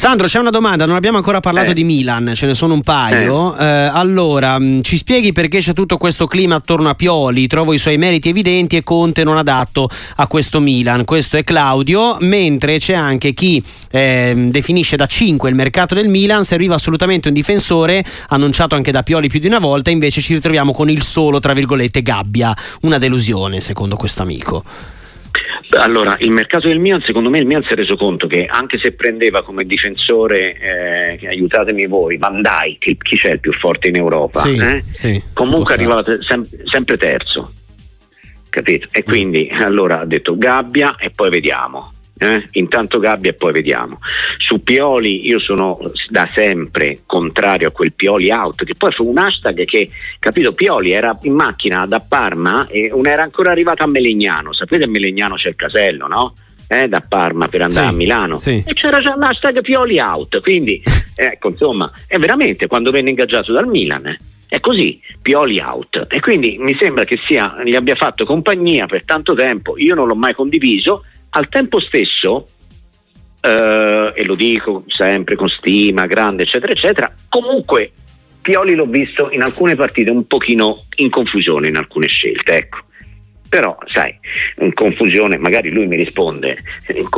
Sandro, 0.00 0.28
c'è 0.28 0.38
una 0.38 0.48
domanda, 0.48 0.86
non 0.86 0.96
abbiamo 0.96 1.18
ancora 1.18 1.40
parlato 1.40 1.72
eh. 1.72 1.74
di 1.74 1.84
Milan, 1.84 2.32
ce 2.34 2.46
ne 2.46 2.54
sono 2.54 2.72
un 2.72 2.80
paio. 2.80 3.54
Eh. 3.54 3.62
Eh, 3.62 3.90
allora, 3.92 4.58
mm, 4.58 4.80
ci 4.80 4.96
spieghi 4.96 5.32
perché 5.32 5.58
c'è 5.58 5.74
tutto 5.74 5.98
questo 5.98 6.26
clima 6.26 6.54
attorno 6.54 6.88
a 6.88 6.94
Pioli? 6.94 7.46
Trovo 7.46 7.74
i 7.74 7.78
suoi 7.78 7.98
meriti 7.98 8.30
evidenti 8.30 8.78
e 8.78 8.82
Conte 8.82 9.24
non 9.24 9.36
adatto 9.36 9.90
a 10.16 10.26
questo 10.26 10.58
Milan. 10.58 11.04
Questo 11.04 11.36
è 11.36 11.44
Claudio, 11.44 12.16
mentre 12.20 12.78
c'è 12.78 12.94
anche 12.94 13.34
chi 13.34 13.62
ehm, 13.90 14.50
definisce 14.50 14.96
da 14.96 15.04
5 15.04 15.50
il 15.50 15.54
mercato 15.54 15.94
del 15.94 16.08
Milan, 16.08 16.44
serviva 16.44 16.76
assolutamente 16.76 17.28
un 17.28 17.34
difensore, 17.34 18.02
annunciato 18.28 18.74
anche 18.76 18.92
da 18.92 19.02
Pioli 19.02 19.28
più 19.28 19.38
di 19.38 19.48
una 19.48 19.58
volta, 19.58 19.90
invece 19.90 20.22
ci 20.22 20.32
ritroviamo 20.32 20.72
con 20.72 20.88
il 20.88 21.02
solo, 21.02 21.40
tra 21.40 21.52
virgolette, 21.52 22.00
gabbia. 22.00 22.56
Una 22.80 22.96
delusione, 22.96 23.60
secondo 23.60 23.96
questo 23.96 24.22
amico. 24.22 24.64
Allora, 25.78 26.16
il 26.20 26.30
mercato 26.30 26.68
del 26.68 26.78
Milan, 26.78 27.02
secondo 27.02 27.30
me 27.30 27.38
il 27.38 27.46
Milan 27.46 27.62
si 27.62 27.72
è 27.72 27.76
reso 27.76 27.96
conto 27.96 28.26
che 28.26 28.46
anche 28.46 28.78
se 28.82 28.92
prendeva 28.92 29.42
come 29.42 29.64
difensore, 29.64 30.56
eh, 30.58 31.26
aiutatemi 31.26 31.86
voi, 31.86 32.16
Van 32.16 32.40
Dijk, 32.40 32.96
chi 33.02 33.16
c'è 33.16 33.32
il 33.32 33.40
più 33.40 33.52
forte 33.52 33.88
in 33.88 33.96
Europa? 33.96 34.40
Sì, 34.40 34.56
eh? 34.56 34.82
sì, 34.90 35.22
Comunque 35.32 35.74
arrivava 35.74 36.04
sem- 36.26 36.46
sempre 36.64 36.96
terzo, 36.96 37.52
capito? 38.48 38.88
E 38.90 39.04
quindi 39.04 39.48
allora 39.52 40.00
ha 40.00 40.06
detto 40.06 40.36
gabbia 40.36 40.96
e 40.96 41.10
poi 41.10 41.30
vediamo. 41.30 41.92
Eh? 42.22 42.48
Intanto 42.52 42.98
Gabbia 42.98 43.30
e 43.30 43.34
poi 43.34 43.50
vediamo. 43.50 43.98
Su 44.36 44.62
Pioli 44.62 45.26
io 45.26 45.38
sono 45.38 45.78
da 46.10 46.28
sempre 46.34 46.98
contrario 47.06 47.68
a 47.68 47.70
quel 47.70 47.94
Pioli 47.94 48.30
out, 48.30 48.62
che 48.64 48.74
poi 48.76 48.92
fu 48.92 49.08
un 49.08 49.16
hashtag 49.16 49.64
che, 49.64 49.88
capito, 50.18 50.52
Pioli 50.52 50.90
era 50.90 51.18
in 51.22 51.32
macchina 51.32 51.86
da 51.86 51.98
Parma 52.06 52.66
e 52.68 52.88
non 52.88 53.06
era 53.06 53.22
ancora 53.22 53.52
arrivato 53.52 53.84
a 53.84 53.86
Melegnano, 53.86 54.52
sapete 54.52 54.84
a 54.84 54.88
Melegnano 54.88 55.36
c'è 55.36 55.48
il 55.48 55.56
casello, 55.56 56.06
no? 56.08 56.34
Eh, 56.68 56.88
da 56.88 57.00
Parma 57.00 57.48
per 57.48 57.62
andare 57.62 57.86
sì, 57.86 57.92
a 57.92 57.96
Milano 57.96 58.36
sì. 58.36 58.62
e 58.66 58.74
c'era 58.74 59.00
già 59.00 59.16
l'hashtag 59.16 59.62
Pioli 59.62 59.98
out, 59.98 60.40
quindi 60.42 60.80
ecco 61.16 61.48
insomma 61.48 61.90
è 62.06 62.18
veramente 62.18 62.66
quando 62.66 62.90
venne 62.90 63.08
ingaggiato 63.08 63.50
dal 63.50 63.66
Milan. 63.66 64.06
Eh. 64.06 64.18
È 64.46 64.60
così, 64.60 65.00
Pioli 65.22 65.58
out. 65.60 66.06
E 66.10 66.20
quindi 66.20 66.58
mi 66.58 66.76
sembra 66.78 67.04
che 67.04 67.16
sia, 67.26 67.54
gli 67.64 67.76
abbia 67.76 67.94
fatto 67.94 68.24
compagnia 68.24 68.86
per 68.86 69.04
tanto 69.04 69.32
tempo. 69.32 69.78
Io 69.78 69.94
non 69.94 70.08
l'ho 70.08 70.16
mai 70.16 70.34
condiviso, 70.34 71.04
al 71.30 71.48
tempo 71.48 71.80
stesso, 71.80 72.46
eh, 73.40 74.12
e 74.14 74.24
lo 74.24 74.34
dico 74.34 74.84
sempre 74.86 75.36
con 75.36 75.48
stima, 75.48 76.06
grande, 76.06 76.42
eccetera, 76.42 76.72
eccetera, 76.72 77.14
comunque 77.28 77.92
Pioli 78.40 78.74
l'ho 78.74 78.86
visto 78.86 79.30
in 79.30 79.42
alcune 79.42 79.74
partite 79.74 80.10
un 80.10 80.26
pochino 80.26 80.84
in 80.96 81.10
confusione 81.10 81.68
in 81.68 81.76
alcune 81.76 82.08
scelte, 82.08 82.54
ecco 82.54 82.78
però 83.50 83.76
sai, 83.92 84.16
in 84.60 84.72
confusione, 84.74 85.36
magari 85.36 85.70
lui 85.70 85.88
mi 85.88 85.96
risponde, 85.96 86.56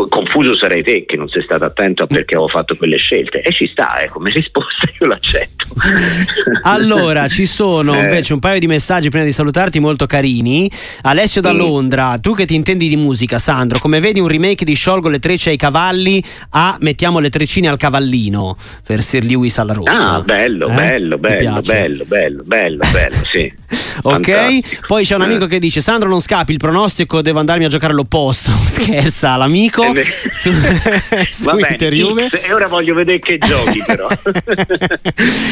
confuso 0.08 0.56
sarei 0.56 0.82
te 0.82 1.04
che 1.04 1.18
non 1.18 1.28
sei 1.28 1.42
stato 1.42 1.64
attento 1.64 2.04
a 2.04 2.06
perché 2.06 2.38
ho 2.38 2.48
fatto 2.48 2.74
quelle 2.74 2.96
scelte 2.96 3.42
e 3.42 3.52
ci 3.52 3.66
sta, 3.66 3.96
eh, 3.96 4.08
come 4.08 4.30
risposta 4.30 4.90
io 4.98 5.06
l'accetto. 5.06 5.66
Allora, 6.64 7.28
ci 7.28 7.44
sono 7.44 7.94
eh. 7.98 8.00
invece 8.00 8.32
un 8.32 8.38
paio 8.38 8.58
di 8.58 8.66
messaggi 8.66 9.10
prima 9.10 9.24
di 9.24 9.32
salutarti 9.32 9.78
molto 9.78 10.06
carini. 10.06 10.70
Alessio 11.02 11.42
da. 11.42 11.52
Londra, 11.52 12.16
tu 12.18 12.34
che 12.34 12.46
ti 12.46 12.54
intendi 12.54 12.88
di 12.88 12.96
musica, 12.96 13.38
Sandro, 13.38 13.78
come 13.78 14.00
vedi 14.00 14.20
un 14.20 14.28
remake 14.28 14.64
di 14.64 14.74
Sciolgo 14.74 15.08
le 15.08 15.18
trecce 15.18 15.50
ai 15.50 15.56
cavalli 15.58 16.22
a 16.50 16.76
Mettiamo 16.80 17.18
le 17.18 17.28
treccine 17.28 17.68
al 17.68 17.76
cavallino 17.76 18.56
per 18.86 19.02
Sir 19.02 19.24
Lewis 19.24 19.58
alla 19.58 19.74
rossa. 19.74 20.14
Ah, 20.14 20.20
bello, 20.22 20.68
eh? 20.68 20.74
bello, 20.74 21.18
bello, 21.18 21.60
bello, 21.60 22.04
bello, 22.06 22.42
bello, 22.44 22.84
bello, 22.90 23.16
sì. 23.30 23.52
ok, 24.02 24.30
Fantastico. 24.30 24.86
poi 24.86 25.04
c'è 25.04 25.14
un 25.14 25.22
amico 25.22 25.44
eh. 25.44 25.48
che 25.48 25.58
dice 25.58 25.80
Sandro 25.80 26.08
non 26.08 26.20
scappi, 26.22 26.52
il 26.52 26.58
pronostico 26.58 27.20
devo 27.20 27.40
andarmi 27.40 27.64
a 27.64 27.68
giocare 27.68 27.92
all'opposto. 27.92 28.50
Scherza 28.64 29.36
l'amico 29.36 29.82
eh 29.92 30.06
su, 30.30 30.50
su 31.28 31.44
Va 31.44 31.68
Inter 31.68 31.92
Juve. 31.92 32.30
E 32.30 32.52
ora 32.52 32.68
voglio 32.68 32.94
vedere 32.94 33.18
che 33.18 33.38
giochi 33.38 33.82
però. 33.84 34.08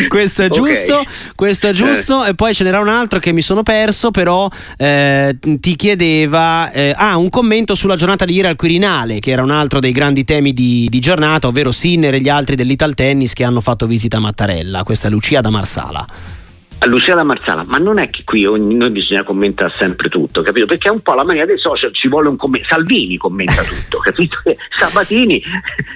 questo 0.09 0.45
è 0.45 0.49
giusto, 0.49 1.01
okay. 1.01 1.13
questo 1.35 1.69
è 1.69 1.73
giusto 1.73 2.25
eh. 2.25 2.31
e 2.31 2.35
poi 2.35 2.55
ce 2.55 2.65
n'era 2.65 2.79
un 2.79 2.89
altro 2.89 3.19
che 3.19 3.33
mi 3.33 3.43
sono 3.43 3.63
perso, 3.63 4.11
però 4.11 4.49
eh, 4.79 5.37
ti 5.41 5.77
chiedeva 5.77 6.71
eh, 6.73 6.95
ah, 6.97 7.17
un 7.17 7.29
commento 7.29 7.75
sulla 7.75 7.97
giornata 7.97 8.25
di 8.25 8.35
ieri 8.35 8.49
al 8.49 8.57
Quirinale, 8.57 9.19
che 9.19 9.33
era 9.33 9.43
un 9.43 9.51
altro 9.51 9.81
dei 9.81 9.93
grandi 9.93 10.25
temi 10.25 10.53
di, 10.53 10.87
di 10.89 10.99
giornata, 11.01 11.49
ovvero 11.49 11.73
Sinner 11.73 12.15
e 12.15 12.21
gli 12.21 12.29
altri 12.29 12.55
dell'Ital 12.57 12.95
Tennis 12.95 13.33
che 13.35 13.45
hanno 13.45 13.61
fatto 13.61 13.87
visita 13.87 14.17
a 14.17 14.21
Mattarella. 14.21 14.85
Questa 14.85 15.09
è 15.09 15.11
Lucia 15.11 15.41
da 15.41 15.51
Marsala 15.51 16.39
a 16.83 16.87
Luciana 16.87 17.25
Marzala, 17.25 17.65
ma 17.67 17.77
non 17.77 17.99
è 17.99 18.09
che 18.09 18.23
qui 18.25 18.47
ogni, 18.47 18.75
noi 18.75 18.91
bisogna 18.91 19.23
commentare 19.23 19.75
sempre 19.79 20.09
tutto, 20.09 20.41
capito? 20.41 20.65
Perché 20.65 20.89
è 20.89 20.93
un 20.93 21.01
po' 21.01 21.13
la 21.13 21.25
mania 21.25 21.45
dei 21.45 21.59
social, 21.59 21.93
ci 21.93 22.09
vuole 22.09 22.29
un 22.29 22.37
commento. 22.37 22.69
Salvini 22.71 23.19
commenta 23.19 23.63
tutto, 23.63 23.99
capito? 24.03 24.39
Sabatini 24.79 25.43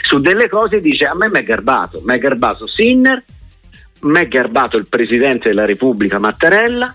su 0.02 0.20
delle 0.20 0.48
cose 0.48 0.80
dice 0.80 1.06
a 1.06 1.14
me 1.14 1.30
mi 1.30 1.38
è 1.38 1.42
garbato, 1.42 2.02
mi 2.04 2.14
è 2.14 2.18
garbato 2.18 2.66
Sinner, 2.68 3.22
mi 4.02 4.20
è 4.20 4.28
garbato 4.28 4.76
il 4.76 4.86
Presidente 4.86 5.48
della 5.48 5.64
Repubblica 5.64 6.18
Mattarella, 6.18 6.94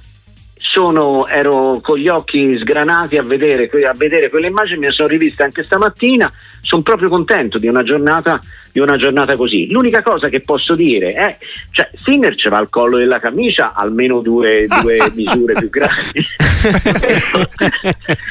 sono, 0.59 1.25
ero 1.27 1.79
con 1.81 1.97
gli 1.97 2.09
occhi 2.09 2.57
sgranati 2.59 3.15
a 3.15 3.23
vedere, 3.23 3.69
a 3.87 3.93
vedere 3.95 4.29
quelle 4.29 4.47
immagini, 4.47 4.79
me 4.79 4.87
le 4.87 4.93
sono 4.93 5.07
riviste 5.07 5.43
anche 5.43 5.63
stamattina, 5.63 6.31
sono 6.61 6.81
proprio 6.81 7.07
contento 7.09 7.57
di 7.57 7.67
una 7.67 7.81
giornata, 7.81 8.39
di 8.71 8.79
una 8.79 8.97
giornata 8.97 9.35
così. 9.37 9.71
L'unica 9.71 10.03
cosa 10.03 10.27
che 10.27 10.41
posso 10.41 10.75
dire 10.75 11.13
è, 11.13 11.37
cioè, 11.71 11.89
Sinner 12.03 12.35
ce 12.35 12.49
va 12.49 12.57
al 12.57 12.69
collo 12.69 12.97
della 12.97 13.19
camicia 13.19 13.73
almeno 13.73 14.21
due, 14.21 14.67
due 14.81 14.97
misure 15.15 15.53
più 15.53 15.69
grandi. 15.69 16.25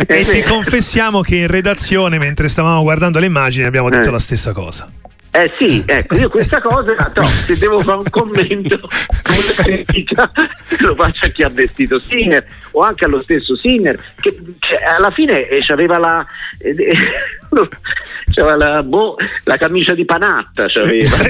e 0.07 0.25
ti 0.25 0.43
confessiamo 0.43 1.23
che 1.23 1.37
in 1.37 1.47
redazione, 1.47 2.19
mentre 2.19 2.49
stavamo 2.49 2.83
guardando 2.83 3.19
le 3.19 3.27
immagini, 3.27 3.65
abbiamo 3.65 3.89
detto 3.89 4.09
eh. 4.09 4.13
la 4.13 4.21
stessa 4.21 4.53
cosa. 4.53 4.93
Eh 5.31 5.53
sì, 5.59 5.85
ecco, 5.87 6.17
io 6.17 6.29
questa 6.31 6.61
cosa, 6.61 7.13
no, 7.15 7.23
se 7.23 7.57
devo 7.59 7.81
fare 7.81 7.99
un 7.99 8.09
commento, 8.09 8.81
una 9.29 9.63
critica, 9.63 10.31
lo 10.79 10.95
faccio 10.95 11.27
a 11.27 11.29
chi 11.29 11.43
ha 11.43 11.51
vestito 11.51 11.99
Sinner 11.99 12.45
o 12.73 12.81
anche 12.81 13.05
allo 13.05 13.23
stesso 13.23 13.55
Sinner, 13.55 13.97
che 14.21 14.35
cioè, 14.59 14.83
alla 14.85 15.11
fine 15.11 15.47
eh, 15.49 15.61
aveva 15.69 15.99
la, 15.99 16.27
eh, 16.59 16.75
c'aveva 18.35 18.57
la, 18.57 18.83
boh, 18.83 19.17
la 19.45 19.57
camicia 19.57 19.95
di 19.95 20.05
panatta, 20.05 20.67
c'aveva. 20.69 21.17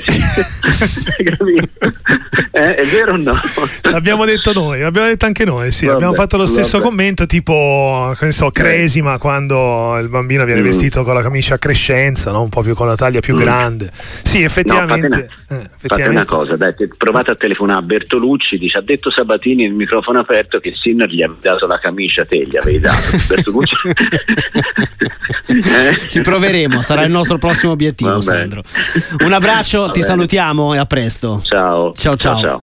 eh, 2.50 2.74
è 2.74 2.84
vero 2.86 3.12
o 3.12 3.16
no? 3.16 3.40
L'abbiamo 3.82 4.24
detto 4.24 4.52
noi, 4.52 4.80
l'abbiamo 4.80 5.06
detto 5.06 5.26
anche 5.26 5.44
noi, 5.44 5.70
sì, 5.70 5.84
vabbè, 5.86 5.96
abbiamo 5.96 6.14
fatto 6.14 6.36
lo 6.36 6.46
stesso 6.46 6.78
vabbè. 6.78 6.90
commento 6.90 7.26
tipo, 7.26 8.12
che 8.18 8.24
ne 8.24 8.32
so, 8.32 8.50
Cresima 8.50 9.18
quando 9.18 9.96
il 10.00 10.08
bambino 10.08 10.44
viene 10.44 10.60
mm. 10.60 10.64
vestito 10.64 11.02
con 11.04 11.14
la 11.14 11.22
camicia 11.22 11.54
a 11.54 11.58
crescenza, 11.58 12.30
no? 12.32 12.42
un 12.42 12.48
po' 12.48 12.62
più 12.62 12.74
con 12.74 12.86
la 12.86 12.96
taglia 12.96 13.20
più 13.20 13.34
mm. 13.34 13.38
grande. 13.38 13.90
Sì, 13.92 14.42
effettivamente. 14.42 15.08
No, 15.08 15.14
fate, 15.14 15.30
una, 15.48 15.60
eh, 15.60 15.70
effettivamente. 15.74 16.10
una 16.10 16.24
cosa, 16.24 16.56
dai, 16.56 16.74
provate 16.96 17.30
a 17.30 17.34
telefonare 17.36 17.78
a 17.80 17.82
Bertolucci, 17.82 18.58
dice, 18.58 18.78
ha 18.78 18.82
detto 18.82 19.10
Sabatini 19.10 19.64
il 19.64 19.74
microfono 19.74 20.18
aperto 20.18 20.58
che 20.58 20.74
Sinner 20.74 21.08
gli 21.08 21.22
ha 21.22 21.30
dato 21.40 21.66
la 21.66 21.78
camicia, 21.78 22.24
te 22.24 22.46
gli 22.46 22.56
avevi 22.56 22.80
dato. 22.80 23.16
Bertolucci. 23.28 23.74
eh? 25.48 26.07
Ci 26.08 26.20
proveremo, 26.20 26.82
sarà 26.82 27.02
il 27.02 27.10
nostro 27.10 27.38
prossimo 27.38 27.72
obiettivo, 27.72 28.20
Sandro. 28.20 28.62
Un 29.24 29.32
abbraccio, 29.32 29.90
ti 29.90 30.02
salutiamo 30.02 30.74
e 30.74 30.78
a 30.78 30.86
presto. 30.86 31.40
Ciao. 31.44 31.92
Ciao 31.94 32.16
ciao. 32.16 32.34
ciao, 32.34 32.42
ciao. 32.42 32.56